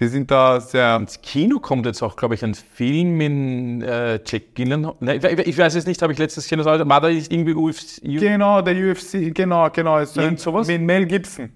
[0.00, 0.96] die sind da sehr.
[0.96, 4.94] Ins Kino kommt jetzt auch, glaube ich, ein Film in äh, Jack Gyllenhaal.
[5.00, 6.88] Nein, ich, ich weiß es nicht, habe ich letztes Kino gesagt.
[6.88, 8.02] War da irgendwie UFC?
[8.02, 9.98] Genau, der UFC, genau, genau.
[9.98, 10.66] Ist Irgend sowas?
[10.68, 11.50] Mit Mel Gibson.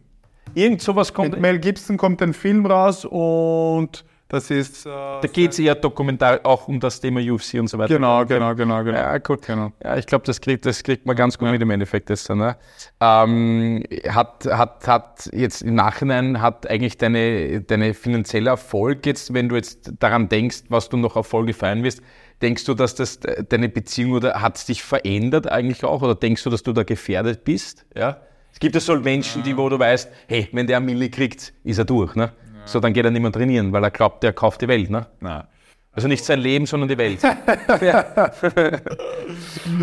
[0.55, 1.33] Irgend sowas kommt.
[1.33, 4.87] Mit Mel Gibson kommt ein Film raus und das ist.
[4.87, 7.95] Äh, Da geht es eher dokumentar auch um das Thema UFC und so weiter.
[7.95, 8.99] Genau, genau, genau, genau.
[8.99, 9.43] Ja, gut.
[9.47, 9.73] Genau.
[9.83, 12.11] Ja, ich glaube, das kriegt, das kriegt man ganz gut mit im Endeffekt.
[12.11, 12.57] Das, dann, ne?
[13.01, 19.49] ähm, hat, hat, hat jetzt im Nachhinein hat eigentlich deine, deine finanzielle Erfolg jetzt, wenn
[19.49, 22.01] du jetzt daran denkst, was du noch Erfolge feiern wirst,
[22.41, 26.15] denkst du, dass das de- deine Beziehung oder hat es dich verändert eigentlich auch oder
[26.15, 27.85] denkst du, dass du da gefährdet bist?
[27.95, 28.19] Ja?
[28.53, 31.53] Es gibt ja so Menschen, die, wo du weißt, hey, wenn der einen Milli kriegt,
[31.65, 32.15] ist er durch.
[32.15, 32.33] Ne?
[32.65, 34.89] So, dann geht er nicht mehr trainieren, weil er glaubt, der kauft die Welt.
[34.91, 35.07] Ne?
[35.21, 35.49] Na.
[35.93, 37.21] Also nicht sein Leben, sondern die Welt.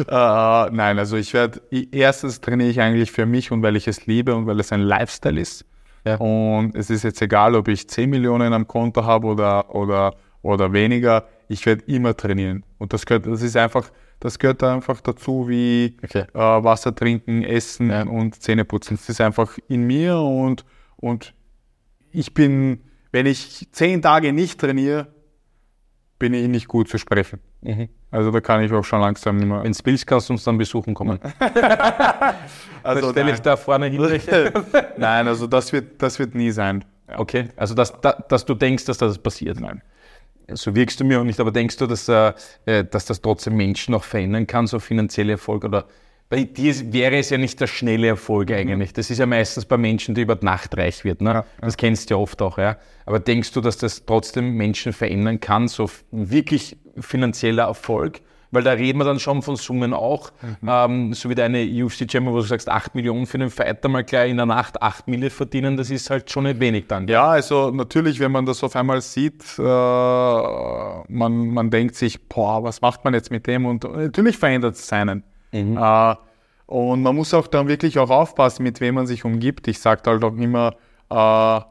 [0.07, 0.09] Äh,
[0.71, 1.61] nein, also ich werde,
[1.91, 4.81] erstens trainiere ich eigentlich für mich und weil ich es liebe und weil es ein
[4.81, 5.65] Lifestyle ist.
[6.05, 6.15] Ja.
[6.15, 10.71] Und es ist jetzt egal, ob ich 10 Millionen am Konto habe oder, oder oder
[10.71, 12.63] weniger, ich werde immer trainieren.
[12.77, 13.89] Und das gehört, das ist einfach,
[14.21, 16.25] das gehört einfach dazu wie Okay.
[16.33, 18.03] äh, Wasser trinken, essen Ja.
[18.03, 18.95] und Zähne putzen.
[18.97, 20.63] Das ist einfach in mir und,
[20.95, 21.33] und
[22.11, 22.81] ich bin,
[23.11, 25.07] wenn ich zehn Tage nicht trainiere,
[26.19, 27.39] bin ich nicht gut zu sprechen.
[28.11, 29.63] Also da kann ich auch schon langsam nicht mehr.
[29.63, 31.19] Wenn du willst, kannst du uns dann besuchen kommen.
[32.81, 34.01] Also Dann stelle ich da vorne hin.
[34.97, 36.85] nein, also das wird, das wird nie sein.
[37.17, 39.59] Okay, also dass, da, dass du denkst, dass das passiert.
[39.59, 39.81] Nein.
[40.53, 42.33] So wirkst du mir auch nicht, aber denkst du, dass, äh,
[42.65, 45.65] äh, dass das trotzdem Menschen noch verändern kann, so finanzielle Erfolg?
[45.65, 45.87] Oder
[46.29, 48.93] bei dir wäre es ja nicht der schnelle Erfolg eigentlich.
[48.93, 51.21] Das ist ja meistens bei Menschen, die über Nacht reich wird.
[51.21, 51.33] Ne?
[51.33, 52.59] Ja, Das kennst du ja oft auch.
[52.59, 52.77] Ja?
[53.07, 58.21] Aber denkst du, dass das trotzdem Menschen verändern kann, so wirklich finanzieller Erfolg?
[58.51, 60.31] Weil da reden wir dann schon von Summen auch.
[60.65, 64.31] Ähm, so wie deine UFC-Chamber, wo du sagst, 8 Millionen für einen Fighter mal gleich
[64.31, 67.07] in der Nacht 8 Mille verdienen, das ist halt schon nicht wenig dann.
[67.07, 72.63] Ja, also natürlich, wenn man das auf einmal sieht, äh, man, man denkt sich, boah,
[72.63, 73.67] was macht man jetzt mit dem?
[73.67, 75.23] Und natürlich verändert es seinen.
[75.51, 76.15] Äh,
[76.67, 79.67] und man muss auch dann wirklich auch aufpassen, mit wem man sich umgibt.
[79.67, 80.75] Ich sage halt auch immer,
[81.09, 81.61] äh,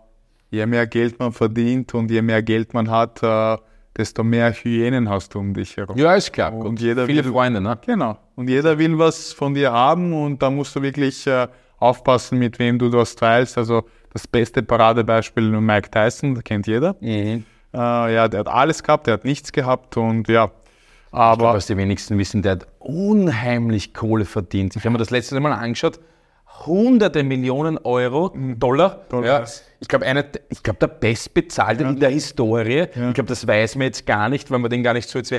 [0.50, 3.56] je mehr Geld man verdient und je mehr Geld man hat, äh,
[3.96, 5.96] desto mehr Hyänen hast du um dich herum.
[5.96, 6.52] Ja, ist klar.
[6.52, 7.78] Und jeder Viele will- Freunde, ne?
[7.86, 8.16] Genau.
[8.36, 11.46] Und jeder will was von dir haben und da musst du wirklich äh,
[11.78, 13.58] aufpassen, mit wem du das teilst.
[13.58, 16.96] Also das beste Paradebeispiel Mike Tyson, das kennt jeder.
[17.00, 17.42] Äh,
[17.72, 20.50] ja, der hat alles gehabt, der hat nichts gehabt und ja.
[21.10, 24.76] Aber Aber was die wenigsten wissen, der hat unheimlich Kohle verdient.
[24.76, 26.00] Ich habe mir das letzte Mal angeschaut.
[26.66, 29.02] Hunderte Millionen Euro, Dollar.
[29.08, 29.42] Dollar.
[29.42, 29.44] Ja,
[29.80, 30.06] ich glaube,
[30.48, 32.82] ich glaube, der bestbezahlte in der Historie.
[32.82, 35.32] Ich glaube, das weiß man jetzt gar nicht, weil man den gar nicht so jetzt.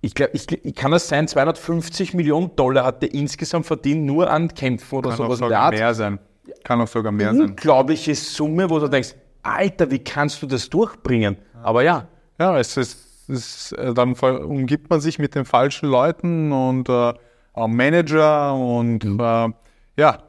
[0.00, 4.30] Ich glaube, ich, ich kann das sein, 250 Millionen Dollar hat der insgesamt verdient, nur
[4.30, 6.18] an Kämpfen oder kann auch sowas in der sogar mehr sein.
[6.64, 7.40] Kann auch sogar mehr sein.
[7.50, 11.36] Unglaubliche Summe, wo du denkst, Alter, wie kannst du das durchbringen?
[11.62, 16.52] Aber ja, Ja, es ist, ist äh, dann umgibt man sich mit den falschen Leuten
[16.52, 17.12] und äh,
[17.54, 19.48] Manager und äh,
[19.96, 20.22] ja.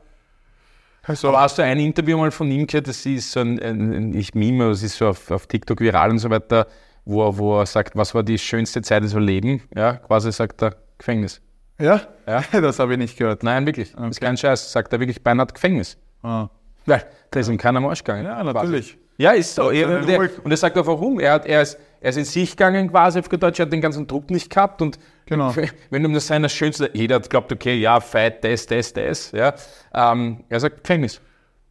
[1.03, 3.93] Also, Aber hast du ein Interview mal von ihm gehört, das ist so ein, ein,
[3.93, 6.67] ein nicht Meme, das ist so auf, auf TikTok viral und so weiter,
[7.05, 9.61] wo er, wo er sagt, was war die schönste Zeit des Leben?
[9.73, 11.41] Ja, quasi sagt er Gefängnis.
[11.79, 12.43] ja, Ja.
[12.61, 13.43] das habe ich nicht gehört.
[13.43, 13.93] Nein, wirklich.
[13.93, 14.71] Das ist kein Scheiß.
[14.71, 15.97] Sagt er wirklich beinahe Gefängnis.
[16.23, 16.49] Ah.
[16.85, 18.25] Weil da ist ihm keiner am Arsch gegangen.
[18.25, 18.97] Ja, quasi.
[19.17, 19.71] Ja, ist so.
[19.71, 21.19] Er, der, und er sagt auch warum.
[21.19, 23.81] Er, hat, er, ist, er ist in sich gegangen quasi auf Deutsch, er hat den
[23.81, 25.53] ganzen Druck nicht gehabt und Genau.
[25.89, 29.53] wenn du das seiner schönste, jeder hat glaubt, okay, ja, Fight, das, das, das, ja.
[29.93, 31.21] Ähm, er sagt Gefängnis.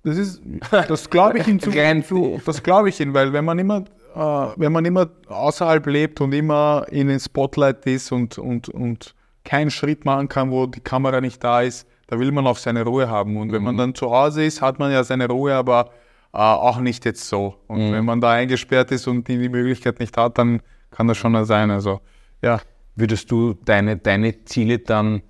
[0.05, 0.41] Das ist,
[0.71, 1.71] das glaube ich ihm zu,
[2.07, 6.21] zu das glaube ich ihm, weil wenn man immer, äh, wenn man immer außerhalb lebt
[6.21, 9.15] und immer in den Spotlight ist und, und, und
[9.45, 12.85] keinen Schritt machen kann, wo die Kamera nicht da ist, da will man auf seine
[12.85, 13.37] Ruhe haben.
[13.37, 15.91] Und wenn man dann zu Hause ist, hat man ja seine Ruhe, aber
[16.37, 17.57] auch nicht jetzt so.
[17.67, 20.61] Und wenn man da eingesperrt ist und die die Möglichkeit nicht hat, dann
[20.91, 21.71] kann das schon sein.
[21.71, 22.01] Also
[22.43, 22.61] ja,
[22.95, 25.23] würdest du deine, deine Ziele dann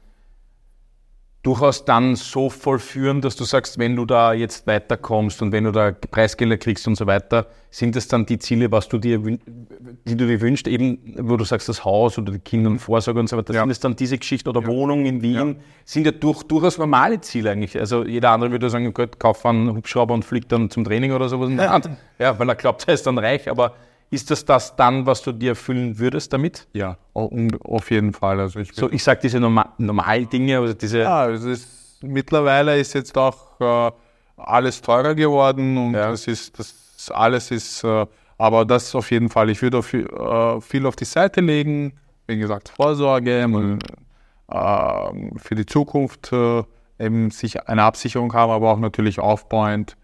[1.47, 5.70] durchaus dann so vollführen, dass du sagst, wenn du da jetzt weiterkommst und wenn du
[5.70, 10.16] da Preisgelder kriegst und so weiter, sind das dann die Ziele, was du dir, die
[10.16, 13.28] du dir wünschst, eben, wo du sagst, das Haus oder die Kinder und Vorsorge und
[13.28, 13.60] so weiter, Ja.
[13.60, 17.52] sind es dann diese Geschichten oder Wohnung in Wien, sind ja durch, durchaus normale Ziele
[17.52, 17.78] eigentlich.
[17.78, 21.28] Also jeder andere würde sagen, gut, kauf einen Hubschrauber und fliegt dann zum Training oder
[21.28, 21.89] sowas Hand.
[22.18, 23.74] Ja, weil er glaubt, er ist dann reich, aber
[24.11, 26.66] ist das das dann, was du dir erfüllen würdest damit?
[26.73, 28.41] ja, und auf jeden Fall.
[28.41, 31.01] Also ich So, ich sage diese norma normalen Dinge, also diese.
[31.01, 33.91] Ja, es ist, mittlerweile ist jetzt auch äh,
[34.37, 36.11] alles teurer geworden und Ja.
[36.11, 38.07] das ist, das alles ist, äh,
[38.39, 39.51] aber das auf jeden Fall.
[39.51, 41.95] Ich würde auf, äh, viel auf die Seite legen,
[42.27, 43.78] wie gesagt, Vorsorge,
[44.49, 46.62] äh, für die Zukunft äh,
[46.99, 49.97] eben sich eine Absicherung haben, aber auch natürlich aufbauend.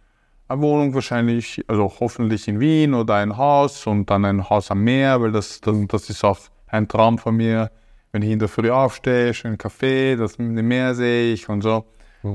[0.52, 4.84] Eine Wohnung wahrscheinlich, also hoffentlich in Wien oder ein Haus und dann ein Haus am
[4.84, 7.70] Meer, weil das, das, das ist auch ein Traum von mir.
[8.10, 11.86] Wenn ich in der Früh aufstehe, schön Kaffee, das Meer sehe ich und so.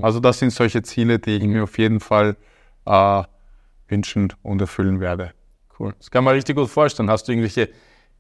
[0.02, 2.36] Also das sind solche Ziele, die ich mir auf jeden Fall
[2.88, 3.24] äh,
[3.88, 5.34] wünschen und erfüllen werde.
[5.78, 5.94] Cool.
[6.00, 7.12] Das kann man richtig gut vorstellen.
[7.12, 7.70] Hast du irgendwelche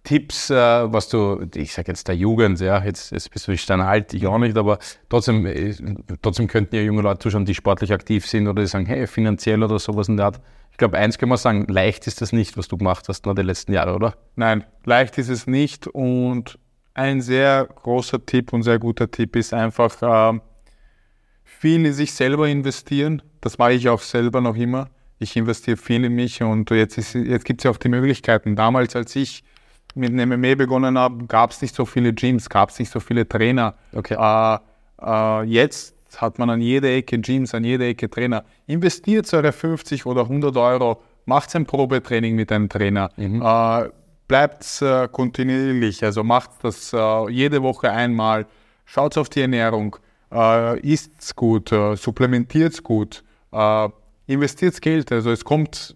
[0.07, 3.81] Tipps, äh, was du, ich sage jetzt der Jugend, ja, jetzt, jetzt bist du schon
[3.81, 4.79] alt, ich auch nicht, aber
[5.09, 5.75] trotzdem, äh,
[6.21, 9.61] trotzdem könnten ja junge Leute zuschauen, die sportlich aktiv sind oder die sagen, hey, finanziell
[9.61, 10.41] oder sowas in der Art.
[10.71, 13.35] Ich glaube, eins können wir sagen, leicht ist das nicht, was du gemacht hast, nur
[13.35, 14.15] die letzten Jahre, oder?
[14.37, 16.57] Nein, leicht ist es nicht und
[16.93, 20.41] ein sehr großer Tipp und sehr guter Tipp ist einfach ähm,
[21.43, 23.21] viel in sich selber investieren.
[23.41, 24.87] Das mache ich auch selber noch immer.
[25.19, 28.55] Ich investiere viel in mich und jetzt, jetzt gibt es ja auch die Möglichkeiten.
[28.55, 29.43] Damals, als ich
[29.95, 32.99] mit dem MMA begonnen habe, gab es nicht so viele Gyms, gab es nicht so
[32.99, 33.75] viele Trainer.
[33.93, 34.15] Okay.
[34.19, 34.59] Äh,
[35.01, 38.43] äh, jetzt hat man an jeder Ecke Gyms, an jeder Ecke Trainer.
[38.67, 43.09] Investiert eure 50 oder 100 Euro, macht ein Probetraining mit einem Trainer.
[43.17, 43.89] Äh,
[44.27, 48.45] bleibt äh, kontinuierlich, also macht das äh, jede Woche einmal,
[48.85, 49.97] schaut auf die Ernährung,
[50.31, 53.89] äh, isst gut, äh, supplementiert gut, äh,
[54.27, 55.95] investiert Geld, also es kommt,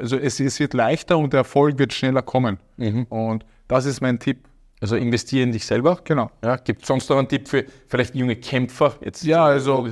[0.00, 2.58] also es, es wird leichter und der Erfolg wird schneller kommen.
[2.76, 3.04] Mhm.
[3.04, 4.38] Und das ist mein Tipp.
[4.80, 6.00] Also investiere in dich selber.
[6.04, 6.30] Genau.
[6.42, 8.94] Ja, Gibt es sonst noch einen Tipp für vielleicht junge Kämpfer?
[9.02, 9.88] Jetzt Ja, also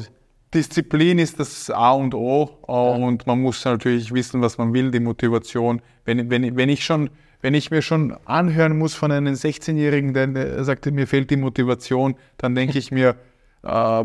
[0.55, 4.91] Disziplin ist das A und O äh, und man muss natürlich wissen, was man will,
[4.91, 5.83] die Motivation.
[6.07, 7.11] Wenn, wenn, wenn ich schon,
[7.43, 11.37] wenn ich mir schon anhören muss von einem 16-Jährigen, der der sagt, mir fehlt die
[11.37, 13.17] Motivation, dann denke ich mir,
[13.63, 14.05] äh,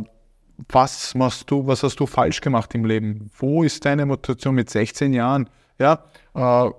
[0.70, 3.32] was machst du, was hast du falsch gemacht im Leben?
[3.38, 5.50] Wo ist deine Motivation mit 16 Jahren?
[5.80, 6.04] Ja,
[6.36, 6.70] äh,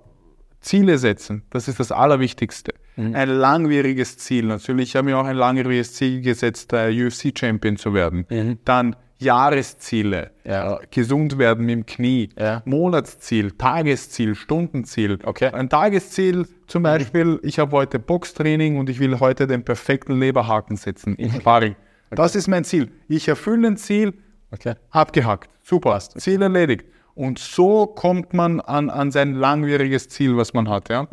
[0.60, 2.72] Ziele setzen, das ist das Allerwichtigste.
[2.96, 4.44] Ein langwieriges Ziel.
[4.46, 8.58] Natürlich habe ich auch ein langwieriges Ziel gesetzt, äh, UFC-Champion zu werden.
[8.64, 10.78] Dann Jahresziele, Ja.
[10.90, 12.62] gesund werden mit dem Knie, Ja.
[12.64, 15.18] Monatsziel, Tagesziel, Stundenziel.
[15.24, 15.48] Okay.
[15.52, 20.76] Ein Tagesziel zum Beispiel, ich habe heute Boxtraining und ich will heute den perfekten Leberhaken
[20.76, 21.74] setzen im Sparring.
[22.10, 22.92] Das ist mein Ziel.
[23.08, 24.14] Ich erfülle ein Ziel,
[24.52, 24.74] Okay.
[24.90, 25.50] abgehakt.
[25.62, 26.84] Super, Ziel erledigt.
[27.14, 30.88] Und so kommt man an, an sein langwieriges Ziel, was man hat.
[30.88, 31.08] Ja?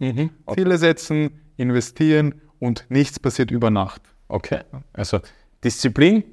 [0.55, 4.01] Ziele setzen, investieren und nichts passiert über Nacht.
[4.27, 4.61] Okay.
[4.93, 5.19] Also
[5.63, 6.23] Disziplin,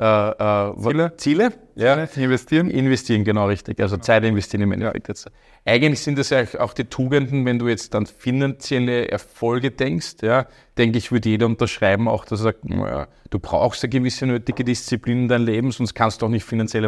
[0.00, 1.16] äh, äh, Ziele.
[1.18, 2.04] Ziele, ja.
[2.04, 2.70] Investieren.
[2.70, 3.80] Investieren, genau richtig.
[3.80, 5.30] Also Zeit investieren im Endeffekt jetzt.
[5.66, 10.46] Eigentlich sind das ja auch die Tugenden, wenn du jetzt an finanzielle Erfolge denkst, ja,
[10.78, 14.64] denke ich, würde jeder unterschreiben, auch dass er sagt, naja, du brauchst eine gewisse nötige
[14.64, 16.84] Disziplin in deinem Leben, sonst kannst du auch nicht finanziell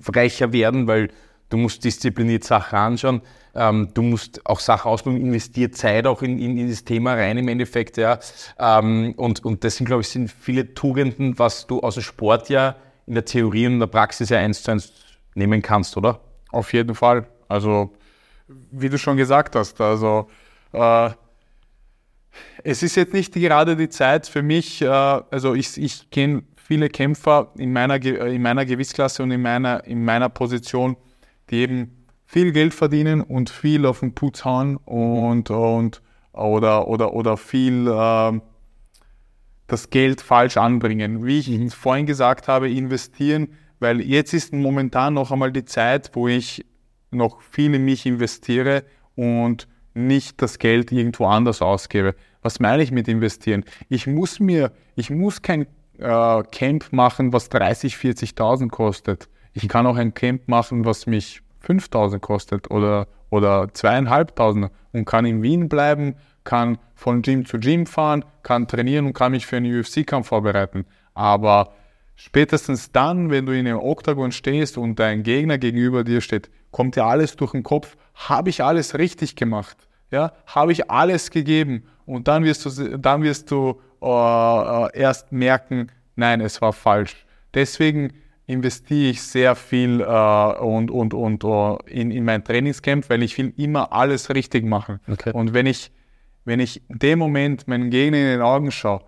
[0.00, 1.08] erfolgreicher werden, weil
[1.50, 3.22] du musst diszipliniert Sachen anschauen,
[3.54, 7.38] ähm, du musst auch Sachen ausprobieren, investiert Zeit auch in, in, in das Thema rein
[7.38, 8.18] im Endeffekt, ja.
[8.58, 12.48] Ähm, und, und das sind, glaube ich, sind viele Tugenden, was du aus dem Sport
[12.48, 14.92] ja in der Theorie und in der Praxis ja eins zu eins
[15.34, 16.20] nehmen kannst, oder?
[16.50, 17.26] Auf jeden Fall.
[17.48, 17.92] Also,
[18.70, 20.28] wie du schon gesagt hast, also
[20.72, 21.10] äh,
[22.62, 26.88] es ist jetzt nicht gerade die Zeit für mich, äh, also ich, ich kenne viele
[26.88, 30.96] Kämpfer in meiner, äh, in meiner Gewichtsklasse und in meiner, in meiner Position,
[31.50, 36.00] die eben viel Geld verdienen und viel auf den Putz hauen und, und
[36.32, 38.40] oder, oder, oder viel äh,
[39.66, 41.26] das Geld falsch anbringen.
[41.26, 43.48] Wie ich vorhin gesagt habe, investieren,
[43.80, 46.64] weil jetzt ist momentan noch einmal die Zeit, wo ich
[47.10, 48.84] noch viel in mich investiere
[49.16, 52.14] und nicht das Geld irgendwo anders ausgebe.
[52.42, 53.64] Was meine ich mit investieren?
[53.88, 55.66] Ich muss mir, ich muss kein
[56.00, 59.28] äh, Camp machen, was 30, 40.000 kostet.
[59.52, 65.26] Ich kann auch ein Camp machen, was mich 5.000 kostet oder, oder 2.500 und kann
[65.26, 69.56] in Wien bleiben, kann von Gym zu Gym fahren, kann trainieren und kann mich für
[69.56, 70.86] einen UFC-Kampf vorbereiten.
[71.14, 71.72] Aber
[72.16, 76.96] spätestens dann, wenn du in einem Oktagon stehst und dein Gegner gegenüber dir steht, kommt
[76.96, 79.76] dir alles durch den Kopf, habe ich alles richtig gemacht?
[80.10, 81.84] Ja, habe ich alles gegeben?
[82.04, 87.26] Und dann wirst du, dann wirst du äh, erst merken, nein, es war falsch.
[87.54, 88.12] Deswegen
[88.46, 93.38] investiere ich sehr viel äh, und, und, und äh, in, in mein Trainingscamp, weil ich
[93.38, 95.00] will immer alles richtig machen.
[95.08, 95.30] Okay.
[95.32, 95.92] Und wenn ich,
[96.44, 99.02] wenn ich in dem Moment meinen Gegner in den Augen schaue,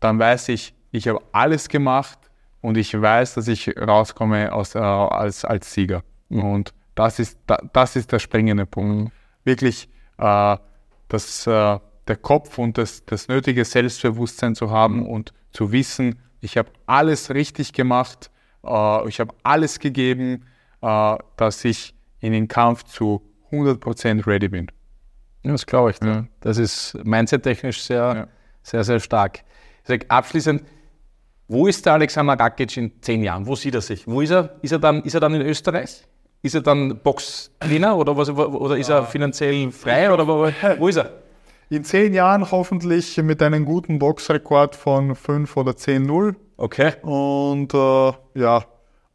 [0.00, 2.18] dann weiß ich, ich habe alles gemacht
[2.60, 6.02] und ich weiß, dass ich rauskomme aus, äh, als, als Sieger.
[6.28, 9.12] Und das ist, da, das ist der springende Punkt.
[9.44, 9.88] Wirklich
[10.18, 10.56] äh,
[11.08, 11.78] das, äh,
[12.08, 17.30] der Kopf und das, das nötige Selbstbewusstsein zu haben und zu wissen, ich habe alles
[17.30, 18.30] richtig gemacht,
[18.64, 20.44] äh, ich habe alles gegeben,
[20.82, 24.70] äh, dass ich in den Kampf zu 100% ready bin.
[25.42, 25.96] Ja, das glaube ich.
[26.02, 26.26] Ja.
[26.40, 28.28] Das ist mindset-technisch sehr, Ja.
[28.62, 29.40] sehr, sehr stark.
[29.82, 30.62] Ich sag, abschließend,
[31.48, 33.46] wo ist der Alexander Rakic in zehn Jahren?
[33.46, 34.06] Wo sieht er sich?
[34.06, 34.56] Wo ist er?
[34.62, 36.02] Ist er dann, ist er dann in Österreich?
[36.42, 40.12] Ist er dann Boxtrainer oder, was, oder ist er finanziell frei?
[40.12, 41.12] Oder wo, wo ist er?
[41.68, 46.92] In zehn Jahren hoffentlich mit einem guten Boxrekord von 5 oder 10-0 Okay.
[47.02, 48.64] und äh, ja,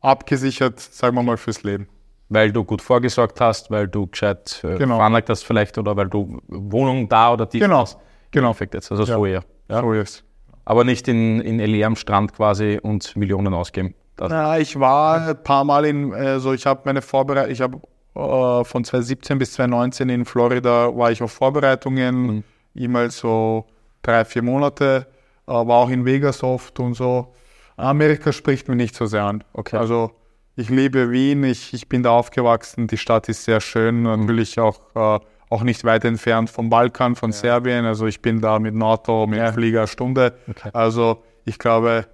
[0.01, 1.87] abgesichert, sagen wir mal, fürs Leben.
[2.29, 4.97] Weil du gut vorgesorgt hast, weil du gescheit äh, Genau.
[4.97, 7.85] veranlagt hast vielleicht oder weil du Wohnung da oder die Genau,
[8.31, 8.49] genau.
[8.49, 8.91] Perfekt jetzt.
[8.91, 9.43] Also so eher.
[9.69, 9.81] Ja.
[9.81, 10.23] So ist
[10.65, 13.95] Aber nicht in, in LA am Strand quasi und Millionen ausgeben.
[14.17, 17.79] Das, Na, ich war ein paar Mal in, also ich habe meine Vorbereitung, ich habe
[18.15, 22.43] äh, von 2017 bis 2019 in Florida war ich auf Vorbereitungen,
[22.73, 23.65] immer so
[24.01, 25.07] drei, vier Monate,
[25.47, 27.33] äh, war auch in Vegas oft und so.
[27.77, 29.43] Amerika spricht mir nicht so sehr an.
[29.53, 29.77] Okay.
[29.77, 30.11] Also
[30.55, 34.79] ich liebe Wien, ich, ich bin da aufgewachsen, die Stadt ist sehr schön, natürlich auch,
[34.95, 35.19] äh,
[35.49, 37.85] auch nicht weit entfernt vom Balkan, von Serbien.
[37.85, 40.37] Also ich bin da mit Auto, mit dem Flieger Stunde.
[40.49, 40.69] Okay.
[40.73, 42.07] Also ich glaube,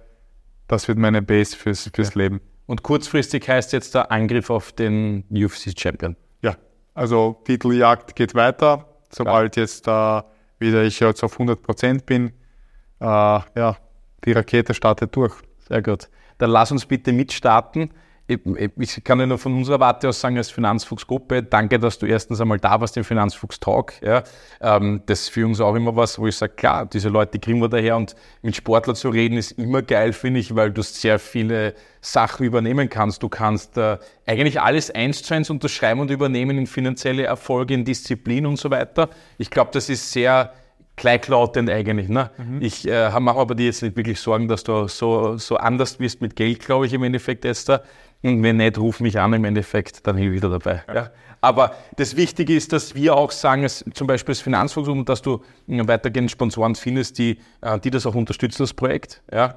[0.68, 2.40] das wird meine Base fürs, fürs Leben.
[2.68, 6.16] Und kurzfristig heißt jetzt der Angriff auf den UFC-Champion.
[6.42, 6.54] Ja,
[6.92, 8.84] also Titeljagd geht weiter.
[9.10, 10.22] sobald jetzt äh,
[10.58, 12.26] wieder ich jetzt auf 100 Prozent bin,
[13.00, 13.76] äh, ja,
[14.26, 15.32] die Rakete startet durch.
[15.66, 16.10] Sehr gut.
[16.36, 17.90] Dann lass uns bitte mitstarten
[18.28, 22.40] ich kann ja nur von unserer Warte aus sagen, als Finanzfuchsgruppe, danke, dass du erstens
[22.40, 23.94] einmal da warst im Finanzfuchs-Talk.
[24.02, 24.22] Ja.
[24.60, 27.60] Ähm, das ist für uns auch immer was, wo ich sage, klar, diese Leute kriegen
[27.60, 31.18] wir daher und mit Sportler zu reden ist immer geil, finde ich, weil du sehr
[31.18, 33.22] viele Sachen übernehmen kannst.
[33.22, 33.96] Du kannst äh,
[34.26, 38.70] eigentlich alles eins zu eins unterschreiben und übernehmen in finanzielle Erfolge, in Disziplin und so
[38.70, 39.08] weiter.
[39.38, 40.52] Ich glaube, das ist sehr
[40.98, 42.08] gleichlautend eigentlich.
[42.08, 42.30] Ne?
[42.36, 42.60] Mhm.
[42.60, 46.20] Ich äh, mache aber dir jetzt nicht wirklich Sorgen, dass du so, so anders bist
[46.20, 47.82] mit Geld, glaube ich, im Endeffekt, Esther.
[48.22, 50.82] Und wenn nicht, ruf mich an im Endeffekt, dann bin ich wieder dabei.
[50.92, 51.10] Ja.
[51.40, 55.42] Aber das Wichtige ist, dass wir auch sagen, dass zum Beispiel das Finanzvolumen, dass du
[55.68, 59.22] äh, weitergehend Sponsoren findest, die, äh, die das auch unterstützen, das Projekt.
[59.32, 59.54] Ja.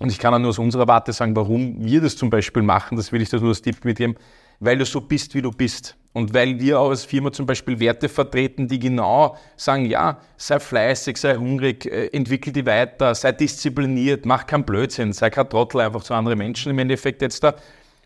[0.00, 2.96] Und ich kann auch nur aus unserer Warte sagen, warum wir das zum Beispiel machen,
[2.96, 4.16] das will ich das nur als Tipp mitgeben,
[4.58, 5.96] weil du so bist, wie du bist.
[6.14, 10.60] Und weil wir auch als Firma zum Beispiel Werte vertreten, die genau sagen, ja, sei
[10.60, 15.80] fleißig, sei hungrig, äh, entwickel die weiter, sei diszipliniert, mach keinen Blödsinn, sei kein Trottel
[15.80, 17.54] einfach zu anderen Menschen im Endeffekt jetzt da.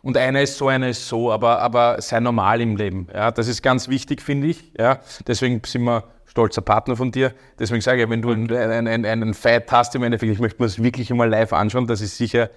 [0.06, 3.08] Und einer ist so, einer ist so, aber, aber sei normal im Leben.
[3.12, 4.72] Ja, das ist ganz wichtig, finde ich.
[4.78, 7.32] Ja, deswegen sind wir stolzer Partner von dir.
[7.58, 10.68] Deswegen sage ich, wenn du einen, einen, einen Fight hast im Endeffekt, ich möchte mir
[10.68, 12.50] das wirklich einmal live anschauen, das ist sicher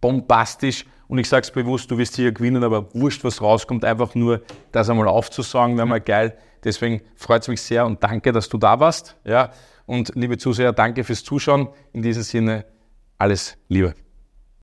[0.00, 0.86] bombastisch.
[1.06, 4.40] Und ich sage es bewusst, du wirst hier gewinnen, aber wurscht, was rauskommt, einfach nur
[4.72, 6.38] das einmal aufzusagen, wäre mal geil.
[6.64, 9.14] Deswegen freut es mich sehr und danke, dass du da warst.
[9.24, 9.50] Ja,
[9.84, 11.68] und liebe Zuseher, danke fürs Zuschauen.
[11.92, 12.64] In diesem Sinne,
[13.18, 13.94] alles Liebe.